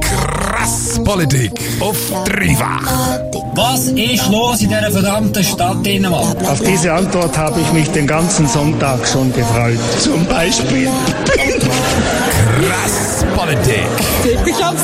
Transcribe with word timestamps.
Krass 0.00 1.00
Politik 1.04 1.52
auf 1.80 1.96
dreifach. 2.24 2.82
Was 3.54 3.86
ist 3.88 4.28
los 4.30 4.60
in 4.62 4.68
dieser 4.68 4.90
verdammten 4.90 5.44
Stadt 5.44 5.84
Dänemark? 5.84 6.36
Auf 6.48 6.60
diese 6.60 6.92
Antwort 6.92 7.36
habe 7.36 7.60
ich 7.60 7.72
mich 7.72 7.90
den 7.90 8.06
ganzen 8.06 8.48
Sonntag 8.48 9.06
schon 9.06 9.32
gefreut. 9.32 9.78
Zum 9.98 10.24
Beispiel. 10.26 10.88
Krass 12.56 13.24
Politik. 13.36 13.84
Ich 14.46 14.62
hab's 14.62 14.82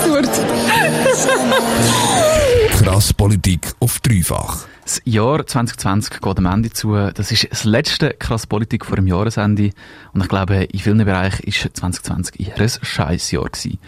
durch. 2.80 2.92
Krass 2.92 3.12
Politik 3.12 3.72
auf 3.80 4.00
dreifach. 4.00 4.66
Das 4.82 5.00
Jahr 5.04 5.46
2020 5.46 6.20
geht 6.20 6.38
am 6.38 6.46
Ende 6.46 6.70
zu. 6.70 6.95
Das 6.95 7.30
ist 7.30 7.46
das 7.50 7.64
letzte 7.64 8.14
krass 8.18 8.46
Politik 8.46 8.86
vor 8.86 8.96
dem 8.96 9.06
Jahresende. 9.06 9.70
Und 10.12 10.22
ich 10.22 10.28
glaube, 10.28 10.64
in 10.64 10.78
vielen 10.78 11.04
Bereichen 11.04 11.45
ist 11.45 11.58
2020 11.58 12.40
eher 12.40 12.58
ein 12.58 12.68
scheiß 12.68 13.30
Jahr 13.30 13.45
gewesen. 13.45 13.78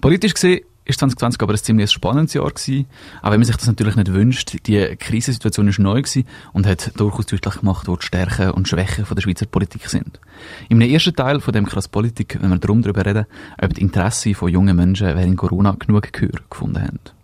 Politisch 0.00 0.34
gesehen 0.34 0.60
ist 0.84 1.00
2020 1.00 1.42
aber 1.42 1.52
ein 1.54 1.58
ziemlich 1.58 1.90
spannendes 1.90 2.34
Jahr 2.34 2.48
gewesen. 2.48 2.86
Auch 3.20 3.32
wenn 3.32 3.40
man 3.40 3.44
sich 3.44 3.56
das 3.56 3.66
natürlich 3.66 3.96
nicht 3.96 4.12
wünscht. 4.12 4.56
Die 4.66 4.96
Krisensituation 4.96 5.68
ist 5.68 5.80
neu 5.80 6.00
gewesen 6.00 6.24
und 6.52 6.66
hat 6.66 6.92
durchaus 6.98 7.26
deutlich 7.26 7.56
gemacht, 7.56 7.88
wo 7.88 7.96
die 7.96 8.06
Stärken 8.06 8.52
und 8.52 8.68
Schwächen 8.68 9.04
der 9.10 9.20
Schweizer 9.20 9.46
Politik 9.46 9.88
sind. 9.88 10.20
Im 10.68 10.80
ersten 10.80 11.14
Teil 11.14 11.40
von 11.40 11.52
dem 11.52 11.66
krass 11.66 11.88
Politik, 11.88 12.38
wenn 12.40 12.50
wir 12.50 12.58
darum 12.58 12.82
reden, 12.82 13.26
ob 13.60 13.74
die 13.74 13.82
Interesse 13.82 14.34
von 14.34 14.48
jungen 14.48 14.76
Menschen 14.76 15.08
während 15.08 15.36
Corona 15.36 15.72
genug 15.72 16.12
Gehör 16.12 16.40
gefunden 16.48 16.80
haben. 16.80 17.15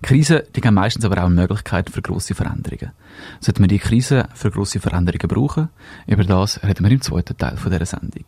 Krisen, 0.00 0.40
die 0.54 0.60
geben 0.60 0.74
meistens 0.74 1.04
aber 1.04 1.18
auch 1.18 1.26
eine 1.26 1.34
Möglichkeit 1.34 1.90
für 1.90 2.02
grosse 2.02 2.34
Veränderungen. 2.34 2.92
Sollten 3.40 3.62
wir 3.62 3.68
die 3.68 3.78
Krise 3.78 4.28
für 4.34 4.50
grosse 4.50 4.80
Veränderungen 4.80 5.28
brauchen? 5.28 5.68
Über 6.06 6.24
das 6.24 6.62
reden 6.62 6.84
wir 6.84 6.92
im 6.92 7.00
zweiten 7.02 7.36
Teil 7.36 7.56
dieser 7.56 7.86
Sendung. 7.86 8.24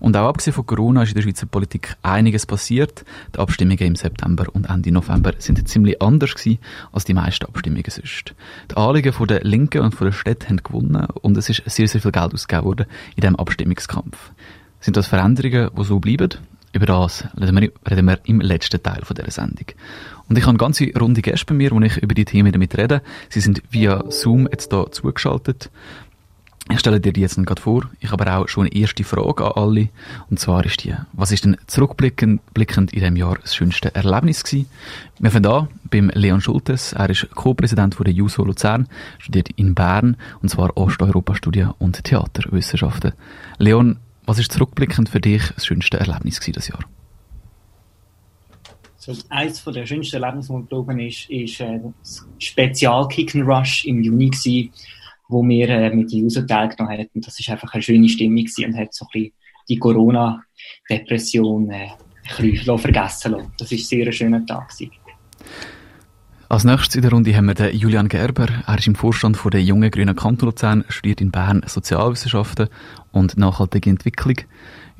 Und 0.00 0.16
auch 0.16 0.28
abgesehen 0.28 0.54
von 0.54 0.66
Corona 0.66 1.02
ist 1.02 1.10
in 1.10 1.14
der 1.14 1.22
Schweizer 1.22 1.46
Politik 1.46 1.96
einiges 2.02 2.46
passiert. 2.46 3.04
Die 3.34 3.38
Abstimmungen 3.38 3.86
im 3.86 3.96
September 3.96 4.46
und 4.52 4.68
Ende 4.68 4.92
November 4.92 5.32
sind 5.38 5.66
ziemlich 5.68 6.02
anders 6.02 6.34
gewesen 6.34 6.58
als 6.92 7.04
die 7.04 7.14
meisten 7.14 7.46
Abstimmungen 7.46 7.84
sonst. 7.88 8.34
Die 8.70 8.76
Anliegen 8.76 9.12
von 9.12 9.28
der 9.28 9.42
Linken 9.44 9.82
und 9.82 9.94
von 9.94 10.06
der 10.06 10.12
Städte 10.12 10.48
haben 10.48 10.62
gewonnen 10.62 11.06
und 11.22 11.36
es 11.36 11.48
ist 11.48 11.62
sehr, 11.66 11.88
sehr 11.88 12.00
viel 12.00 12.12
Geld 12.12 12.34
ausgegeben 12.34 12.66
worden 12.66 12.86
in 13.16 13.20
diesem 13.20 13.36
Abstimmungskampf. 13.36 14.30
Sind 14.80 14.96
das 14.96 15.06
Veränderungen, 15.06 15.70
die 15.76 15.84
so 15.84 16.00
bleiben? 16.00 16.30
Über 16.74 16.86
das 16.86 17.24
reden 17.38 18.08
wir, 18.08 18.18
im 18.24 18.40
letzten 18.40 18.82
Teil 18.82 19.02
dieser 19.08 19.30
Sendung. 19.30 19.66
Und 20.32 20.38
ich 20.38 20.46
habe 20.46 20.56
ganze 20.56 20.90
Runde 20.98 21.20
Gäste 21.20 21.44
bei 21.44 21.52
mir, 21.52 21.72
wo 21.72 21.80
ich 21.82 21.98
über 21.98 22.14
die 22.14 22.24
Themen 22.24 22.52
damit 22.52 22.78
rede. 22.78 23.02
Sie 23.28 23.40
sind 23.40 23.62
via 23.68 24.02
Zoom 24.08 24.48
jetzt 24.50 24.72
hier 24.72 24.90
zugeschaltet. 24.90 25.70
Ich 26.70 26.80
stelle 26.80 27.00
dir 27.00 27.12
die 27.12 27.20
jetzt 27.20 27.36
gerade 27.36 27.60
vor. 27.60 27.82
Ich 28.00 28.12
habe 28.12 28.26
aber 28.26 28.38
auch 28.38 28.48
schon 28.48 28.64
eine 28.64 28.74
erste 28.74 29.04
Frage 29.04 29.44
an 29.44 29.62
alle. 29.62 29.88
Und 30.30 30.40
zwar 30.40 30.64
ist 30.64 30.84
die, 30.84 30.94
was 31.12 31.32
ist 31.32 31.44
denn 31.44 31.58
zurückblickend 31.66 32.40
blickend 32.54 32.94
in 32.94 33.00
diesem 33.00 33.16
Jahr 33.16 33.36
das 33.42 33.54
schönste 33.54 33.94
Erlebnis 33.94 34.42
gewesen? 34.42 34.70
Wir 35.18 35.30
fangen 35.30 35.44
an 35.44 35.68
beim 35.90 36.10
Leon 36.14 36.40
Schultes. 36.40 36.94
Er 36.94 37.10
ist 37.10 37.28
Co-Präsident 37.34 37.98
der 38.02 38.14
JUSO 38.14 38.42
Luzern, 38.42 38.88
studiert 39.18 39.50
in 39.56 39.74
Bern, 39.74 40.16
und 40.40 40.48
zwar 40.48 40.74
Osteuropa-Studien 40.78 41.74
und 41.78 42.04
Theaterwissenschaften. 42.04 43.12
Leon, 43.58 43.98
was 44.24 44.38
ist 44.38 44.50
zurückblickend 44.50 45.10
für 45.10 45.20
dich 45.20 45.42
das 45.54 45.66
schönste 45.66 46.00
Erlebnis 46.00 46.40
gewesen, 46.40 46.54
das 46.54 46.68
Jahr? 46.68 46.80
Eines 49.28 49.64
der 49.64 49.86
schönsten 49.86 50.20
geblieben 50.20 51.00
ist, 51.00 51.30
ist 51.30 51.60
äh, 51.60 51.80
das 52.00 52.26
Spezial 52.38 53.08
Kick 53.08 53.34
and 53.34 53.46
Rush 53.46 53.84
im 53.84 54.02
Juni 54.02 54.30
gewesen, 54.30 54.70
wo 55.28 55.42
wir 55.42 55.68
äh, 55.68 55.94
mit 55.94 56.12
den 56.12 56.24
User 56.24 56.46
teilgenommen. 56.46 57.08
Und 57.14 57.26
das 57.26 57.38
ist 57.38 57.48
einfach 57.48 57.72
eine 57.72 57.82
schöne 57.82 58.08
Stimmung 58.08 58.44
und 58.64 58.76
hat 58.76 58.94
so 58.94 59.06
ein 59.14 59.32
die 59.68 59.78
Corona-Depression 59.78 61.70
äh, 61.70 61.88
ein 62.38 62.50
bisschen 62.50 62.78
vergessen 62.78 63.32
lassen. 63.32 63.52
Das 63.58 63.70
war 63.70 63.78
ein 63.78 63.84
sehr 63.84 64.12
schöner 64.12 64.46
Tag 64.46 64.68
gewesen. 64.68 64.92
Als 66.48 66.64
nächstes 66.64 66.96
in 66.96 67.02
der 67.02 67.12
Runde 67.12 67.34
haben 67.34 67.46
wir 67.46 67.54
den 67.54 67.74
Julian 67.74 68.08
Gerber. 68.08 68.46
Er 68.66 68.78
ist 68.78 68.86
im 68.86 68.94
Vorstand 68.94 69.38
von 69.38 69.50
der 69.50 69.62
Jungen 69.62 69.90
Grünen 69.90 70.14
Kanton 70.14 70.50
Luzern, 70.50 70.84
studiert 70.88 71.22
in 71.22 71.30
Bern 71.30 71.62
Sozialwissenschaften 71.64 72.68
und 73.10 73.38
nachhaltige 73.38 73.88
Entwicklung. 73.88 74.36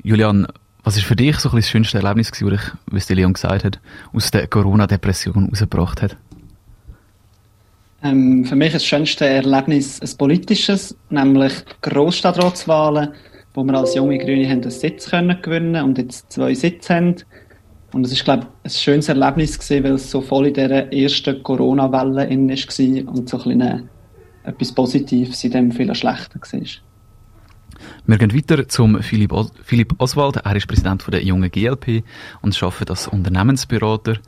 Julian, 0.01 0.47
was 0.83 0.97
ist 0.97 1.05
für 1.05 1.15
dich 1.15 1.37
so 1.37 1.49
ein 1.49 1.55
das 1.55 1.69
schönste 1.69 1.97
Erlebnis 1.97 2.31
gewesen, 2.31 2.59
wie 2.91 2.97
es 2.97 3.09
Leon 3.09 3.33
gesagt 3.33 3.63
hat, 3.63 3.79
aus 4.13 4.31
der 4.31 4.47
Corona-Depression 4.47 5.49
rausgebracht 5.49 6.01
hat? 6.01 6.17
Ähm, 8.03 8.43
für 8.43 8.57
mich 8.57 8.73
das 8.73 8.85
schönste 8.85 9.25
Erlebnis 9.25 10.01
ein 10.01 10.17
politisches, 10.17 10.97
nämlich 11.09 11.53
Grossstadtratswahlen, 11.81 13.13
wo 13.53 13.63
wir 13.63 13.73
als 13.75 13.95
junge 13.95 14.17
Grüne 14.17 14.47
einen 14.49 14.69
Sitz 14.69 15.09
können 15.09 15.41
gewinnen 15.41 15.85
und 15.85 15.97
jetzt 15.97 16.31
zwei 16.33 16.53
Sitze 16.53 16.95
haben. 16.95 17.15
Und 17.93 18.05
es 18.05 18.11
ist, 18.11 18.25
glaube 18.25 18.47
ich, 18.63 18.71
ein 18.71 18.77
schönes 18.77 19.07
Erlebnis 19.07 19.57
gewesen, 19.57 19.83
weil 19.85 19.93
es 19.93 20.11
so 20.11 20.19
voll 20.19 20.47
in 20.47 20.53
dieser 20.53 20.91
ersten 20.91 21.41
Corona-Welle 21.43 22.29
war 22.29 23.13
und 23.13 23.29
so 23.29 23.37
ein 23.37 23.57
bisschen 23.57 23.89
etwas 24.43 24.71
Positives 24.73 25.43
in 25.45 25.51
dem 25.51 25.71
viel 25.71 25.93
schlechter 25.95 26.39
war. 26.41 26.61
Wir 28.05 28.17
gehen 28.17 28.33
weiter 28.33 28.67
zum 28.67 29.01
Philipp, 29.01 29.31
Os 29.31 29.51
Philipp 29.63 29.95
Oswald. 29.97 30.37
Er 30.37 30.55
ist 30.55 30.67
Präsident 30.67 31.05
der 31.07 31.23
jungen 31.23 31.49
GLP 31.49 32.03
und 32.41 32.61
arbeitet 32.61 32.89
als 32.89 33.07
Unternehmensberater. 33.07 34.19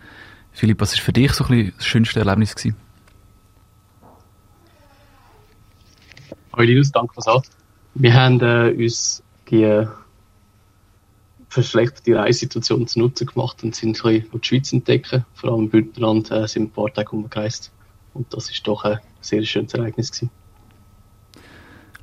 Philipp, 0.52 0.80
was 0.82 0.96
war 0.98 1.04
für 1.04 1.14
dich 1.14 1.32
so 1.34 1.44
ein 1.46 1.50
bisschen 1.50 1.74
das 1.78 1.86
schönste 1.86 2.20
Erlebnis 2.20 2.56
gewesen? 2.56 2.78
Hallo 6.54 6.64
Linus, 6.64 6.92
danke 6.92 7.14
fürs 7.14 7.28
An. 7.28 7.42
Wir 7.96 8.14
haben 8.14 8.40
äh, 8.40 8.74
uns 8.78 9.22
die 9.50 9.86
verschlechterte 11.50 12.18
Reisesituation 12.18 12.88
zu 12.88 13.00
Nutzen 13.00 13.28
gemacht 13.28 13.64
und 13.64 13.76
sind 13.76 13.98
ein 14.06 14.22
bisschen 14.22 14.42
die 14.42 14.48
Schweiz 14.48 14.74
entdecken. 14.74 15.26
Vor 15.34 15.52
allem 15.52 15.64
im 15.64 15.70
Bündnerland 15.70 16.32
äh, 16.32 16.48
sind 16.48 16.64
ein 16.64 16.72
paar 16.72 16.94
Tage 16.94 17.12
umgereist. 17.12 17.72
Und 18.14 18.34
das 18.34 18.50
ist 18.50 18.66
doch 18.68 18.86
ein 18.86 19.00
sehr 19.22 19.44
schönes 19.44 19.74
Ereignis 19.74 20.12
gewesen. 20.12 20.32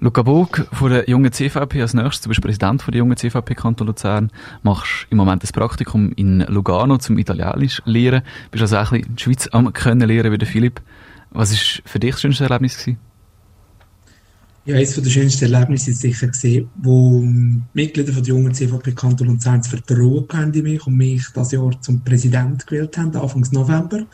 Luca 0.03 0.23
Bog 0.23 0.67
von 0.73 0.91
der 0.91 1.09
jungen 1.09 1.31
CVP 1.31 1.81
als 1.81 1.95
nächstes. 1.95 2.23
Du 2.23 2.29
bist 2.29 2.41
Präsident 2.41 2.83
von 2.83 2.91
der 2.91 2.99
jungen 2.99 3.17
CVP 3.17 3.55
Kanton 3.55 3.87
Luzern. 3.87 4.33
Machst 4.65 5.07
im 5.11 5.17
Moment 5.17 5.45
das 5.45 5.53
Praktikum 5.53 6.11
in 6.17 6.41
Lugano 6.41 6.99
zum 6.99 7.19
Italienisch 7.19 7.81
lehren. 7.85 8.23
Bist 8.51 8.63
also 8.63 8.79
auch 8.79 8.91
ein 8.91 8.99
bisschen 9.03 9.15
die 9.15 9.23
Schweiz 9.23 9.49
am 9.53 9.73
können 9.73 10.09
lernen 10.09 10.33
wie 10.33 10.39
der 10.39 10.49
Philipp. 10.49 10.81
Was 11.31 11.53
ist 11.53 11.83
für 11.87 12.01
dich 12.01 12.11
das 12.11 12.21
schönste 12.21 12.43
Erlebnis 12.43 12.79
gewesen? 12.79 12.99
Ja, 14.65 14.75
eines 14.75 14.97
der 14.97 15.09
schönsten 15.09 15.53
Erlebnisse 15.53 15.93
ist 15.93 16.01
sicher 16.01 16.27
gesehen, 16.27 16.69
wo 16.83 17.21
Mitglieder 17.73 18.13
von 18.13 18.25
der 18.25 18.35
jungen 18.35 18.53
CVP 18.53 18.95
Kanton 18.95 19.29
Luzern 19.29 19.59
das 19.59 19.69
Vertrauen 19.69 20.27
haben 20.33 20.53
in 20.53 20.65
mich 20.65 20.85
und 20.85 20.97
mich 20.97 21.29
das 21.33 21.53
Jahr 21.53 21.81
zum 21.81 22.03
Präsident 22.03 22.67
gewählt 22.67 22.99
haben, 22.99 23.15
Anfang 23.15 23.47
November. 23.53 24.05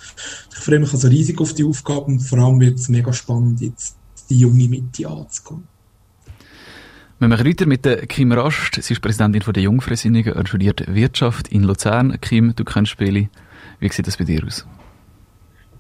Ich 0.52 0.58
freue 0.58 0.80
mich 0.80 0.92
also 0.92 1.08
riesig 1.08 1.40
auf 1.40 1.54
die 1.54 1.64
Aufgabe 1.64 2.04
und 2.04 2.20
vor 2.20 2.40
allem 2.40 2.60
wird 2.60 2.78
es 2.78 2.90
mega 2.90 3.10
spannend, 3.10 3.62
jetzt 3.62 3.96
die 4.28 4.38
junge 4.40 4.68
Mitte 4.68 5.08
anzugehen. 5.08 5.62
Wir 7.20 7.26
machen 7.26 7.48
weiter 7.48 7.66
mit 7.66 7.82
Kim 8.08 8.30
Rast. 8.30 8.80
Sie 8.80 8.92
ist 8.92 9.00
Präsidentin 9.00 9.42
der 9.52 9.62
Jungfreisinnigen 9.64 10.34
und 10.34 10.48
studiert 10.48 10.84
Wirtschaft 10.86 11.48
in 11.48 11.64
Luzern. 11.64 12.16
Kim, 12.20 12.54
du 12.54 12.62
kennst 12.62 12.92
Spiele. 12.92 13.28
Wie 13.80 13.88
sieht 13.88 14.06
das 14.06 14.16
bei 14.16 14.22
dir 14.22 14.44
aus? 14.46 14.64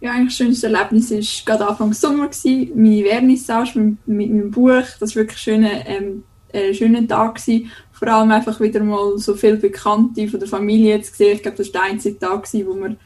Ja, 0.00 0.14
eigentlich 0.14 0.36
das 0.36 0.38
schönste 0.38 0.66
Erlebnis 0.66 1.12
war 1.12 1.20
gerade 1.46 1.70
Anfang 1.70 1.92
Sommer. 1.92 2.26
Gewesen. 2.26 2.72
Meine 2.74 3.04
Vernissage 3.04 3.78
mit, 3.78 4.08
mit 4.08 4.30
meinem 4.30 4.50
Buch. 4.50 4.82
Das 4.98 5.14
war 5.14 5.22
wirklich 5.22 5.38
ein 5.38 5.62
schöner, 5.62 5.86
ähm, 5.86 6.24
ein 6.52 6.74
schöner 6.74 7.06
Tag. 7.06 7.36
Gewesen. 7.36 7.70
Vor 7.92 8.08
allem 8.08 8.32
einfach 8.32 8.58
wieder 8.58 8.82
mal 8.82 9.16
so 9.18 9.34
viele 9.34 9.58
Bekannte 9.58 10.26
von 10.26 10.40
der 10.40 10.48
Familie 10.48 11.00
zu 11.02 11.14
sehen. 11.14 11.36
Ich 11.36 11.42
glaube, 11.42 11.58
das 11.58 11.72
war 11.72 11.82
der 11.82 11.92
einzige 11.92 12.18
Tag, 12.18 12.50
gewesen, 12.50 12.66
wo 12.66 12.74
wir 12.74 12.96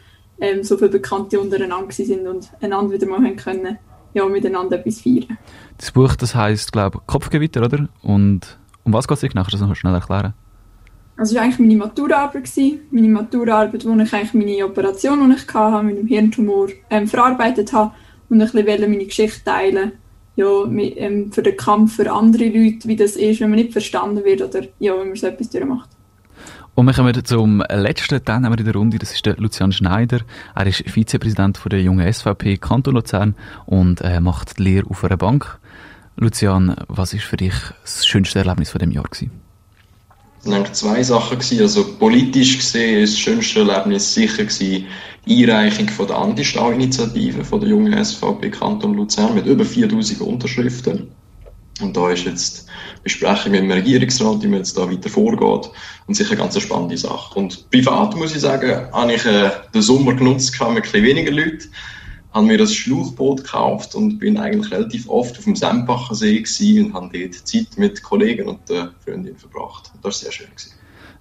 ähm, 0.40 0.64
so 0.64 0.78
viele 0.78 0.88
Bekannte 0.88 1.38
untereinander 1.38 1.92
sind 1.92 2.26
und 2.26 2.50
einander 2.62 2.94
wieder 2.94 3.06
mal 3.06 3.18
haben 3.18 3.36
können 3.36 3.76
ja, 4.14 4.26
miteinander 4.26 4.78
etwas 4.78 5.00
feiern. 5.00 5.38
Das 5.78 5.90
Buch, 5.90 6.14
das 6.16 6.34
heisst, 6.34 6.72
glaube 6.72 6.98
ich, 7.00 7.06
Kopfgewitter, 7.06 7.64
oder? 7.64 7.88
Und 8.02 8.58
um 8.84 8.92
was 8.92 9.08
geht 9.08 9.16
es 9.16 9.22
genau? 9.22 9.42
Kannst 9.42 9.54
du 9.54 9.58
das 9.58 9.68
noch 9.68 9.76
schnell 9.76 9.94
erklären? 9.94 10.34
Also, 11.16 11.34
das 11.34 11.40
war 11.40 11.42
eigentlich 11.44 11.58
meine 11.58 11.76
Maturaarbeit. 11.76 12.50
Meine 12.90 13.08
Maturaarbeit, 13.08 13.84
wo 13.84 13.94
ich 13.94 14.12
eigentlich 14.12 14.34
meine 14.34 14.64
Operation, 14.64 15.30
die 15.30 15.36
ich 15.36 15.54
hatte, 15.54 15.84
mit 15.84 15.98
dem 15.98 16.06
Hirntumor, 16.06 16.68
ähm, 16.90 17.06
verarbeitet 17.06 17.72
habe 17.72 17.92
und 18.28 18.40
ein 18.40 18.50
bisschen 18.50 18.90
meine 18.90 19.04
Geschichte 19.04 19.44
teilen 19.44 19.92
ja, 20.36 20.64
mit, 20.66 20.94
ähm, 20.96 21.30
für 21.30 21.42
den 21.42 21.56
Kampf 21.56 21.96
für 21.96 22.10
andere 22.10 22.46
Leute, 22.46 22.88
wie 22.88 22.96
das 22.96 23.16
ist, 23.16 23.40
wenn 23.40 23.50
man 23.50 23.58
nicht 23.58 23.72
verstanden 23.72 24.24
wird 24.24 24.40
oder 24.42 24.66
ja, 24.78 24.98
wenn 24.98 25.08
man 25.08 25.16
so 25.16 25.26
etwas 25.26 25.50
durchmacht. 25.50 25.90
Und 26.74 26.86
wir 26.86 26.94
kommen 26.94 27.24
zum 27.24 27.62
letzten 27.68 28.24
Teilnehmer 28.24 28.58
in 28.58 28.64
der 28.64 28.74
Runde, 28.74 28.98
das 28.98 29.12
ist 29.12 29.26
der 29.26 29.36
Lucian 29.36 29.72
Schneider. 29.72 30.20
Er 30.54 30.66
ist 30.66 30.82
Vizepräsident 30.88 31.58
von 31.58 31.68
der 31.68 31.82
jungen 31.82 32.10
SVP 32.10 32.56
Kanton 32.56 32.94
Luzern 32.94 33.34
und 33.66 34.00
äh, 34.00 34.20
macht 34.20 34.58
die 34.58 34.62
Lehre 34.62 34.88
auf 34.88 35.04
einer 35.04 35.18
Bank. 35.18 35.58
Lucian, 36.16 36.74
was 36.88 37.12
ist 37.12 37.24
für 37.24 37.36
dich 37.36 37.54
das 37.82 38.06
schönste 38.06 38.38
Erlebnis 38.38 38.70
von 38.70 38.78
dem 38.78 38.90
Jahr 38.90 39.04
gewesen? 39.04 39.30
Es 40.44 40.50
waren 40.50 40.74
zwei 40.74 41.02
Sachen. 41.02 41.38
Gewesen. 41.38 41.60
Also 41.60 41.84
politisch 41.98 42.56
gesehen 42.56 43.02
ist 43.02 43.14
das 43.14 43.20
schönste 43.20 43.60
Erlebnis 43.60 44.14
sicher 44.14 44.44
gewesen, 44.44 44.86
die 45.26 45.44
Einreichung 45.44 45.88
von 45.90 46.06
der 46.06 46.16
Anti-Stau-Initiative 46.16 47.44
von 47.44 47.60
der 47.60 47.68
jungen 47.68 48.02
SVP 48.02 48.50
Kanton 48.50 48.94
Luzern 48.94 49.34
mit 49.34 49.44
über 49.46 49.64
4000 49.64 50.22
Unterschriften. 50.22 51.08
Und 51.80 51.96
da 51.96 52.10
ist 52.10 52.24
jetzt 52.24 52.66
Besprechung 53.02 53.52
mit 53.52 53.62
dem 53.62 53.70
Regierungsrat, 53.70 54.42
wie 54.42 54.48
man 54.48 54.58
jetzt 54.58 54.76
da 54.76 54.90
weiter 54.90 55.08
vorgeht. 55.08 55.70
Und 56.06 56.14
sicher 56.14 56.32
eine 56.32 56.40
ganz 56.40 56.60
spannende 56.60 56.98
Sache. 56.98 57.38
Und 57.38 57.70
privat 57.70 58.14
muss 58.16 58.34
ich 58.34 58.40
sagen, 58.40 58.92
habe 58.92 59.14
ich 59.14 59.24
äh, 59.24 59.50
den 59.74 59.82
Sommer 59.82 60.14
genutzt, 60.14 60.52
mit 60.52 60.68
ein 60.68 60.74
bisschen 60.82 61.04
weniger 61.04 61.32
Leuten 61.32 61.70
habe 62.32 62.46
mir 62.46 62.58
das 62.58 62.74
Schlauchboot 62.74 63.44
gekauft 63.44 63.94
und 63.94 64.18
bin 64.18 64.38
eigentlich 64.38 64.72
relativ 64.72 65.08
oft 65.08 65.36
auf 65.38 65.44
dem 65.44 65.54
Sempacher 65.54 66.14
See 66.14 66.80
und 66.80 66.94
habe 66.94 67.18
dort 67.18 67.34
Zeit 67.46 67.76
mit 67.76 68.02
Kollegen 68.02 68.48
und 68.48 68.68
der 68.68 68.94
Freundin 69.04 69.36
verbracht. 69.36 69.90
Und 69.94 70.04
das 70.04 70.22
war 70.24 70.30
sehr 70.30 70.32
schön. 70.32 70.46
Gewesen. 70.46 70.72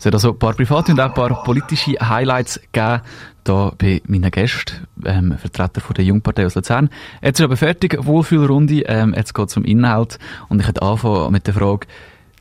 Es 0.01 0.07
hat 0.07 0.15
also 0.15 0.31
ein 0.31 0.39
paar 0.39 0.55
private 0.55 0.93
und 0.93 0.99
auch 0.99 1.09
ein 1.09 1.13
paar 1.13 1.43
politische 1.43 1.91
Highlights 1.91 2.59
gegeben, 2.71 3.01
hier 3.45 3.71
bei 3.77 4.01
meinen 4.07 4.31
Gästen, 4.31 4.87
ähm, 5.05 5.37
Vertreter 5.37 5.79
von 5.79 5.93
der 5.93 6.03
Jungpartei 6.05 6.43
aus 6.47 6.55
Luzern. 6.55 6.89
Jetzt 7.21 7.39
ist 7.39 7.43
aber 7.43 7.55
fertig, 7.55 7.95
Wohlfühlrunde, 8.03 8.81
ähm, 8.87 9.13
jetzt 9.15 9.35
geht 9.35 9.49
es 9.49 9.57
um 9.57 9.63
Inhalt 9.63 10.17
und 10.49 10.59
ich 10.59 10.67
hätte 10.67 10.81
anfangen 10.81 11.31
mit 11.31 11.45
der 11.45 11.53
Frage, 11.53 11.85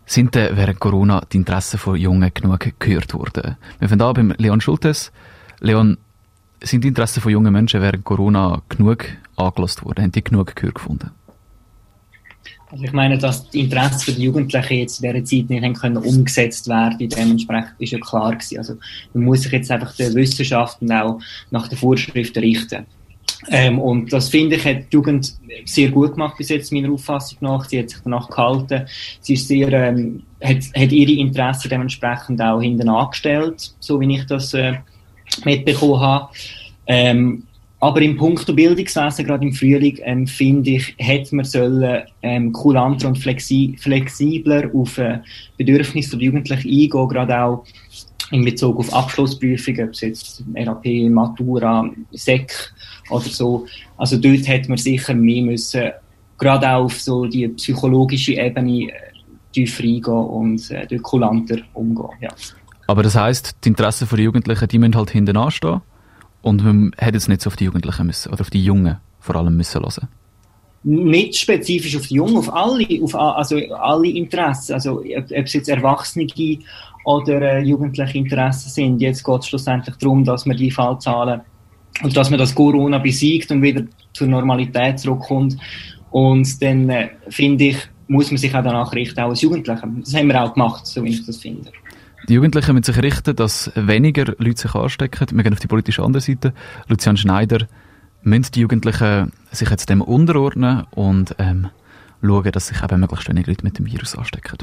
sind 0.06 0.34
denn 0.36 0.56
während 0.56 0.80
Corona 0.80 1.20
die 1.30 1.36
Interessen 1.36 1.76
von 1.76 1.96
Jungen 1.96 2.30
genug 2.32 2.66
gehört 2.78 3.12
worden? 3.12 3.58
Wir 3.78 3.90
fangen 3.90 4.00
an 4.00 4.14
beim 4.14 4.34
Leon 4.38 4.62
Schultes. 4.62 5.12
Leon, 5.58 5.98
sind 6.62 6.82
die 6.82 6.88
Interessen 6.88 7.20
von 7.20 7.30
jungen 7.30 7.52
Menschen 7.52 7.82
während 7.82 8.04
Corona 8.04 8.62
genug 8.70 9.04
angelost 9.36 9.84
worden? 9.84 10.04
Haben 10.04 10.12
die 10.12 10.24
genug 10.24 10.56
Gehör 10.56 10.72
gefunden? 10.72 11.10
Also 12.70 12.84
ich 12.84 12.92
meine, 12.92 13.18
dass 13.18 13.50
die 13.50 13.60
Interessen 13.60 14.14
der 14.14 14.24
Jugendlichen 14.24 14.74
jetzt 14.74 15.02
in 15.02 15.12
dieser 15.12 15.24
Zeit 15.24 15.50
nicht 15.50 15.64
haben 15.64 15.74
können 15.74 15.96
umgesetzt 15.96 16.68
werden, 16.68 17.08
dementsprechend 17.08 17.72
ist 17.78 17.92
ja 17.92 17.98
klar 17.98 18.32
gewesen. 18.32 18.58
Also 18.58 18.74
man 19.12 19.24
muss 19.24 19.42
sich 19.42 19.52
jetzt 19.52 19.70
einfach 19.70 19.94
der 19.96 20.14
Wissenschaft 20.14 20.80
und 20.80 20.92
auch 20.92 21.20
nach 21.50 21.68
den 21.68 21.78
Vorschriften 21.78 22.38
richten. 22.38 22.86
Ähm, 23.48 23.78
und 23.78 24.12
das 24.12 24.28
finde 24.28 24.56
ich, 24.56 24.64
hat 24.64 24.92
die 24.92 24.96
Jugend 24.96 25.34
sehr 25.64 25.90
gut 25.90 26.12
gemacht 26.12 26.36
bis 26.36 26.50
jetzt, 26.50 26.72
meiner 26.72 26.92
Auffassung 26.92 27.38
nach. 27.40 27.64
Sie 27.64 27.78
hat 27.78 27.90
sich 27.90 28.00
danach 28.04 28.28
gehalten. 28.28 28.86
Sie 29.20 29.34
ist 29.34 29.48
sehr, 29.48 29.72
ähm, 29.72 30.22
hat, 30.42 30.58
hat 30.76 30.92
ihre 30.92 31.12
Interessen 31.12 31.70
dementsprechend 31.70 32.40
auch 32.42 32.60
hinten 32.60 32.88
angestellt, 32.88 33.72
so 33.80 33.98
wie 34.00 34.14
ich 34.14 34.26
das 34.26 34.54
äh, 34.54 34.74
mitbekommen 35.44 36.00
habe. 36.00 36.28
Ähm, 36.86 37.44
aber 37.82 38.02
im 38.02 38.16
Punkto 38.16 38.52
Bildungswesen, 38.52 39.24
gerade 39.24 39.46
im 39.46 39.54
Frühling, 39.54 39.98
ähm, 40.02 40.26
finde 40.26 40.72
ich, 40.72 40.94
hätte 40.98 41.34
man 41.34 41.46
sollen, 41.46 42.02
ähm, 42.22 42.52
kulanter 42.52 43.08
und 43.08 43.18
flexi 43.18 43.74
flexibler 43.80 44.70
auf 44.74 44.98
äh, 44.98 45.20
Bedürfnisse 45.56 46.18
der 46.18 46.26
Jugendlichen 46.26 46.68
eingehen, 46.68 47.08
gerade 47.08 47.42
auch 47.42 47.64
in 48.32 48.44
Bezug 48.44 48.78
auf 48.78 48.92
Abschlussprüfungen, 48.92 49.88
ob 49.88 49.94
es 49.94 50.02
jetzt 50.02 50.44
RAP, 50.54 50.84
Matura, 51.08 51.90
SEC 52.12 52.52
oder 53.08 53.24
so. 53.24 53.66
Also 53.96 54.18
dort 54.18 54.46
hätte 54.46 54.68
man 54.68 54.78
sicher 54.78 55.14
mehr 55.14 55.42
müssen, 55.42 55.90
gerade 56.36 56.70
auch 56.70 56.84
auf 56.84 57.00
so 57.00 57.24
die 57.24 57.48
psychologische 57.48 58.34
Ebene 58.34 58.90
äh, 58.90 58.92
tiefer 59.52 59.84
eingehen 59.84 60.12
und 60.12 60.70
äh, 60.70 60.86
dort 60.86 61.02
kulanter 61.02 61.56
umgehen. 61.72 62.10
Ja. 62.20 62.28
Aber 62.86 63.02
das 63.02 63.14
heisst, 63.14 63.56
die 63.64 63.68
Interessen 63.68 64.06
der 64.06 64.18
Jugendlichen, 64.18 64.68
die 64.68 64.78
müssen 64.78 64.96
halt 64.96 65.10
hinten 65.10 65.36
anstehen. 65.38 65.80
Und 66.42 66.64
man 66.64 66.92
hätte 66.96 67.16
jetzt 67.16 67.28
nicht 67.28 67.42
so 67.42 67.48
auf 67.48 67.56
die 67.56 67.64
Jugendlichen 67.64 68.06
müssen, 68.06 68.32
oder 68.32 68.40
auf 68.40 68.50
die 68.50 68.64
Jungen 68.64 68.96
vor 69.18 69.36
allem 69.36 69.56
müssen 69.56 69.80
hören. 69.80 70.08
Nicht 70.82 71.36
spezifisch 71.36 71.94
auf 71.96 72.06
die 72.06 72.14
Jungen, 72.14 72.38
auf 72.38 72.52
alle, 72.52 72.86
auf 73.02 73.14
also 73.14 73.56
alle 73.74 74.08
Interessen. 74.08 74.72
Also, 74.72 75.00
ob, 75.00 75.30
es 75.30 75.52
jetzt 75.52 75.68
Erwachsene 75.68 76.26
oder 77.04 77.40
äh, 77.40 77.62
jugendliche 77.62 78.18
Interessen 78.18 78.70
sind. 78.70 79.00
Jetzt 79.00 79.24
geht 79.24 79.40
es 79.40 79.48
schlussendlich 79.48 79.96
darum, 79.96 80.24
dass 80.24 80.46
man 80.46 80.56
die 80.56 80.70
Fallzahlen 80.70 81.42
und 82.02 82.16
dass 82.16 82.30
man 82.30 82.38
das 82.38 82.54
Corona 82.54 82.98
besiegt 82.98 83.50
und 83.50 83.62
wieder 83.62 83.82
zur 84.12 84.28
Normalität 84.28 84.98
zurückkommt. 84.98 85.56
Und 86.10 86.62
dann, 86.62 86.88
äh, 86.88 87.10
finde 87.28 87.64
ich, 87.64 87.76
muss 88.08 88.30
man 88.30 88.38
sich 88.38 88.54
auch 88.54 88.64
danach 88.64 88.92
richten, 88.92 89.20
auch 89.20 89.28
als 89.28 89.42
Jugendliche. 89.42 89.82
Das 90.00 90.14
haben 90.14 90.28
wir 90.28 90.42
auch 90.42 90.52
gemacht, 90.52 90.86
so 90.86 91.04
wie 91.04 91.10
ich 91.10 91.24
das 91.24 91.36
finde. 91.36 91.70
Die 92.28 92.34
Jugendlichen 92.34 92.74
müssen 92.74 92.92
sich 92.92 93.02
richten, 93.02 93.34
dass 93.34 93.70
weniger 93.74 94.34
Leute 94.38 94.60
sich 94.60 94.74
anstecken. 94.74 95.28
Wir 95.32 95.42
gehen 95.42 95.52
auf 95.52 95.60
die 95.60 95.66
politische 95.66 96.02
andere 96.02 96.20
Seite. 96.20 96.52
Lucian 96.88 97.16
Schneider, 97.16 97.66
müssen 98.22 98.52
die 98.52 98.60
Jugendlichen 98.60 99.32
sich 99.50 99.70
jetzt 99.70 99.88
dem 99.88 100.02
unterordnen 100.02 100.86
und 100.90 101.34
ähm, 101.38 101.68
schauen, 102.22 102.52
dass 102.52 102.68
sich 102.68 102.82
eben 102.82 103.00
möglichst 103.00 103.28
wenige 103.28 103.50
Leute 103.50 103.64
mit 103.64 103.78
dem 103.78 103.86
Virus 103.86 104.16
anstecken. 104.16 104.58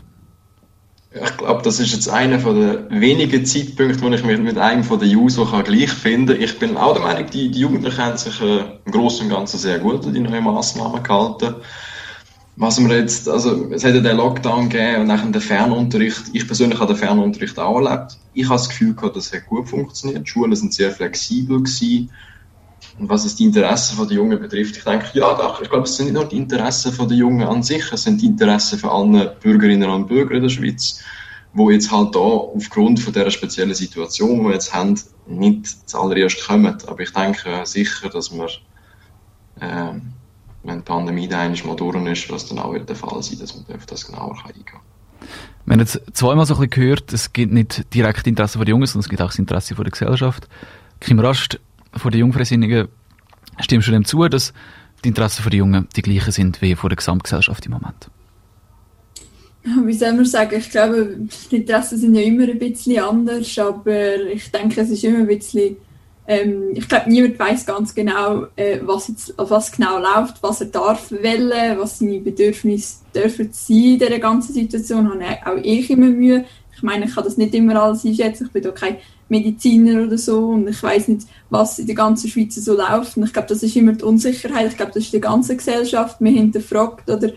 Ich 1.14 1.38
glaube, 1.38 1.64
das 1.64 1.80
ist 1.80 1.94
jetzt 1.94 2.10
einer 2.10 2.38
den 2.38 3.02
wenigen 3.02 3.44
Zeitpunkten, 3.46 4.02
wo 4.02 4.14
ich 4.14 4.24
mich 4.24 4.40
mit 4.40 4.58
einem 4.58 4.84
von 4.84 5.00
den 5.00 5.10
Juso 5.10 5.46
gleich 5.64 5.90
finde. 5.90 6.36
Ich 6.36 6.60
bin 6.60 6.78
auch 6.78 6.94
der 6.94 7.02
Meinung, 7.02 7.30
die, 7.32 7.50
die 7.50 7.62
Jugendlichen 7.62 7.98
haben 7.98 8.18
sich 8.18 8.40
äh, 8.42 8.60
im 8.86 8.92
Großen 8.92 9.26
und 9.26 9.34
Ganzen 9.34 9.58
sehr 9.58 9.80
gut 9.80 10.06
an 10.06 10.14
die 10.14 10.20
neuen 10.20 10.44
Massnahmen 10.44 11.02
gehalten 11.02 11.56
was 12.60 12.80
wir 12.80 12.98
jetzt, 12.98 13.30
also 13.30 13.72
es 13.72 13.84
hat 13.84 13.94
ja 13.94 14.02
den 14.02 14.18
Lockdown 14.18 14.70
gegeben 14.70 15.02
und 15.02 15.08
nachher 15.08 15.30
den 15.30 15.42
Fernunterricht. 15.42 16.24
Ich 16.34 16.48
persönlich 16.48 16.80
habe 16.80 16.94
den 16.94 17.00
Fernunterricht 17.00 17.60
auch 17.60 17.80
erlebt. 17.80 18.18
Ich 18.34 18.46
habe 18.46 18.56
das 18.56 18.70
Gefühl 18.70 18.96
gehabt, 18.96 19.16
das 19.16 19.32
hat 19.32 19.46
gut 19.46 19.70
funktioniert. 19.70 20.26
Die 20.26 20.30
Schulen 20.30 20.56
sind 20.56 20.74
sehr 20.74 20.92
flexibel 20.92 21.60
gewesen. 21.60 22.10
Und 22.98 23.10
was 23.10 23.26
es 23.26 23.36
die 23.36 23.44
Interessen 23.44 24.08
der 24.08 24.18
Jungen 24.18 24.40
betrifft, 24.40 24.76
ich 24.76 24.84
denke, 24.84 25.06
ja 25.14 25.36
doch, 25.36 25.62
ich 25.62 25.70
glaube, 25.70 25.84
es 25.84 25.96
sind 25.96 26.08
nicht 26.08 26.16
nur 26.16 26.26
die 26.26 26.38
Interessen 26.38 26.98
der 26.98 27.16
Jungen 27.16 27.48
an 27.48 27.62
sich, 27.62 27.92
es 27.92 28.04
sind 28.04 28.24
die 28.24 28.26
Interessen 28.26 28.80
von 28.80 28.90
allen 28.90 29.30
Bürgerinnen 29.40 29.90
und 29.90 30.08
Bürger 30.08 30.34
in 30.34 30.42
der 30.42 30.50
Schweiz, 30.50 31.00
wo 31.54 31.70
jetzt 31.70 31.92
halt 31.92 32.16
da 32.16 32.20
aufgrund 32.20 33.00
von 33.00 33.14
dieser 33.14 33.30
speziellen 33.30 33.76
Situation, 33.76 34.40
die 34.40 34.46
wir 34.46 34.54
jetzt 34.54 34.74
haben, 34.74 35.00
nicht 35.28 35.88
zuallererst 35.88 36.48
kommen. 36.48 36.76
Aber 36.88 37.00
ich 37.02 37.14
denke 37.14 37.62
sicher, 37.66 38.10
dass 38.10 38.32
wir 38.32 38.48
ähm, 39.62 40.14
wenn 40.68 40.80
die 40.80 40.84
Pandemie 40.84 41.28
dann 41.28 41.54
einmal 41.54 41.76
durch 41.76 41.96
ist, 42.12 42.30
was 42.30 42.48
dann 42.48 42.60
auch 42.60 42.74
wieder 42.74 42.86
der 42.86 42.96
Fall 42.96 43.22
sein 43.24 43.40
dass 43.40 43.56
man 43.56 43.76
auf 43.76 43.86
das 43.86 44.06
genauer 44.06 44.38
eingehen 44.46 44.66
kann. 44.66 44.82
Wir 45.66 45.74
haben 45.74 45.80
jetzt 45.80 46.02
zweimal 46.14 46.46
so 46.46 46.54
ein 46.54 46.60
bisschen 46.60 46.82
gehört, 46.82 47.12
es 47.12 47.34
gibt 47.34 47.52
nicht 47.52 47.94
direkt 47.94 48.28
Interesse 48.28 48.60
der 48.60 48.68
Jungen, 48.68 48.86
sondern 48.86 49.06
es 49.06 49.10
gibt 49.10 49.22
auch 49.22 49.28
das 49.28 49.40
Interesse 49.40 49.76
der 49.76 49.86
Gesellschaft. 49.86 50.48
Kim 51.00 51.20
Rast 51.20 51.60
von 51.94 52.12
den 52.12 52.20
Jungfreisinnigen, 52.20 52.88
stimmst 53.60 53.88
du 53.88 53.92
dem 53.92 54.06
zu, 54.06 54.28
dass 54.28 54.54
die 55.04 55.10
Interessen 55.10 55.44
der 55.50 55.58
Jungen 55.58 55.88
die 55.96 56.02
gleichen 56.02 56.32
sind 56.32 56.62
wie 56.62 56.76
von 56.76 56.90
der 56.90 56.98
Gesamtgesellschaft 56.98 57.66
im 57.66 57.74
Moment? 57.74 58.10
Wie 59.86 59.94
soll 59.94 60.14
man 60.14 60.26
sagen? 60.26 60.56
Ich 60.58 60.70
glaube, 60.70 61.18
die 61.52 61.58
Interessen 61.58 61.98
sind 61.98 62.16
ja 62.16 62.22
immer 62.22 62.44
ein 62.44 62.58
bisschen 62.58 63.00
anders, 63.00 63.58
aber 63.60 64.22
ich 64.28 64.50
denke, 64.52 64.82
es 64.82 64.90
ist 64.90 65.04
immer 65.04 65.20
ein 65.20 65.28
bisschen 65.28 65.76
ähm, 66.28 66.72
ich 66.74 66.88
glaube, 66.90 67.10
niemand 67.10 67.40
weiß 67.40 67.66
ganz 67.66 67.96
genau, 67.96 68.48
äh, 68.58 68.80
was, 68.82 69.08
jetzt, 69.08 69.34
was 69.38 69.72
genau 69.72 69.98
läuft, 69.98 70.44
was 70.44 70.60
er 70.60 70.68
darf 70.68 71.10
wählen, 71.10 71.80
was 71.80 72.00
seine 72.00 72.20
Bedürfnisse 72.20 72.98
dürfen 73.16 73.50
sein 73.54 73.78
in 73.78 74.00
dieser 74.00 74.20
ganzen 74.20 74.54
Situation. 74.54 75.10
Habe 75.10 75.46
auch 75.46 75.64
ich 75.64 75.90
immer 75.90 76.08
Mühe. 76.08 76.44
Ich 76.76 76.84
meine, 76.84 77.06
ich 77.06 77.16
kann 77.16 77.24
das 77.24 77.38
nicht 77.38 77.56
immer 77.56 77.82
alles 77.82 78.06
einschätzen. 78.06 78.48
Ich 78.48 78.52
bin 78.52 78.62
da 78.62 78.72
kein 78.72 78.98
Mediziner 79.30 80.04
oder 80.04 80.18
so 80.18 80.50
und 80.50 80.68
ich 80.68 80.84
weiß 80.84 81.08
nicht, 81.08 81.28
was 81.50 81.80
in 81.80 81.88
der 81.88 81.96
ganzen 81.96 82.30
Schweiz 82.30 82.56
so 82.56 82.76
läuft. 82.76 83.16
Und 83.16 83.24
ich 83.24 83.34
glaube, 83.34 83.48
das 83.48 83.64
ist 83.64 83.76
immer 83.78 83.94
die 83.94 84.04
Unsicherheit. 84.04 84.68
Ich 84.68 84.78
glaube, 84.78 84.92
das 84.94 85.06
ist 85.06 85.14
die 85.14 85.22
ganze 85.22 85.56
Gesellschaft. 85.56 86.20
Man 86.20 86.34
hinterfragt 86.34 87.10
oder 87.10 87.32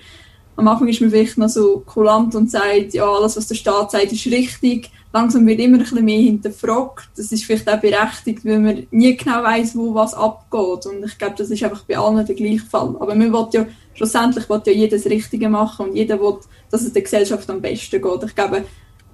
am 0.61 0.69
Anfang 0.69 0.88
ist 0.88 1.00
man 1.00 1.11
vielleicht 1.11 1.38
noch 1.38 1.49
so 1.49 1.83
kulant 1.87 2.35
und 2.35 2.50
sagt, 2.50 2.95
ja, 2.95 3.05
alles, 3.05 3.37
was 3.37 3.49
der 3.49 3.55
Staat 3.55 3.90
sagt, 3.90 4.12
ist 4.12 4.26
richtig 4.26 4.90
langsam 5.12 5.47
wird 5.47 5.61
immer 5.61 5.76
ein 5.76 5.83
bisschen 5.83 6.05
mehr 6.05 6.21
hinterfragt. 6.21 7.09
Das 7.17 7.33
ist 7.33 7.45
vielleicht 7.45 7.69
auch 7.69 7.81
berechtigt, 7.81 8.45
weil 8.45 8.59
man 8.61 8.87
nie 8.90 9.17
genau 9.17 9.43
weiß, 9.43 9.76
wo 9.76 9.95
was 9.95 10.14
abgeht. 10.14 10.87
Und 10.87 11.05
ich 11.05 11.19
glaube, 11.19 11.35
das 11.37 11.50
ist 11.50 11.62
einfach 11.62 11.85
bei 11.85 11.99
allen 11.99 12.25
der 12.25 12.35
gleiche 12.35 12.64
Fall. 12.64 12.97
Aber 12.99 13.14
man 13.14 13.33
will 13.33 13.47
ja, 13.52 13.67
schlussendlich 13.95 14.49
will 14.49 14.62
ja 14.67 14.73
jedes 14.73 15.07
Richtige 15.07 15.49
machen 15.49 15.87
und 15.87 15.97
jeder 15.97 16.21
will, 16.21 16.37
dass 16.71 16.83
es 16.83 16.93
der 16.93 17.02
Gesellschaft 17.02 17.49
am 17.50 17.61
besten 17.61 18.00
geht. 18.00 18.23
Ich 18.25 18.35
glaube, 18.35 18.64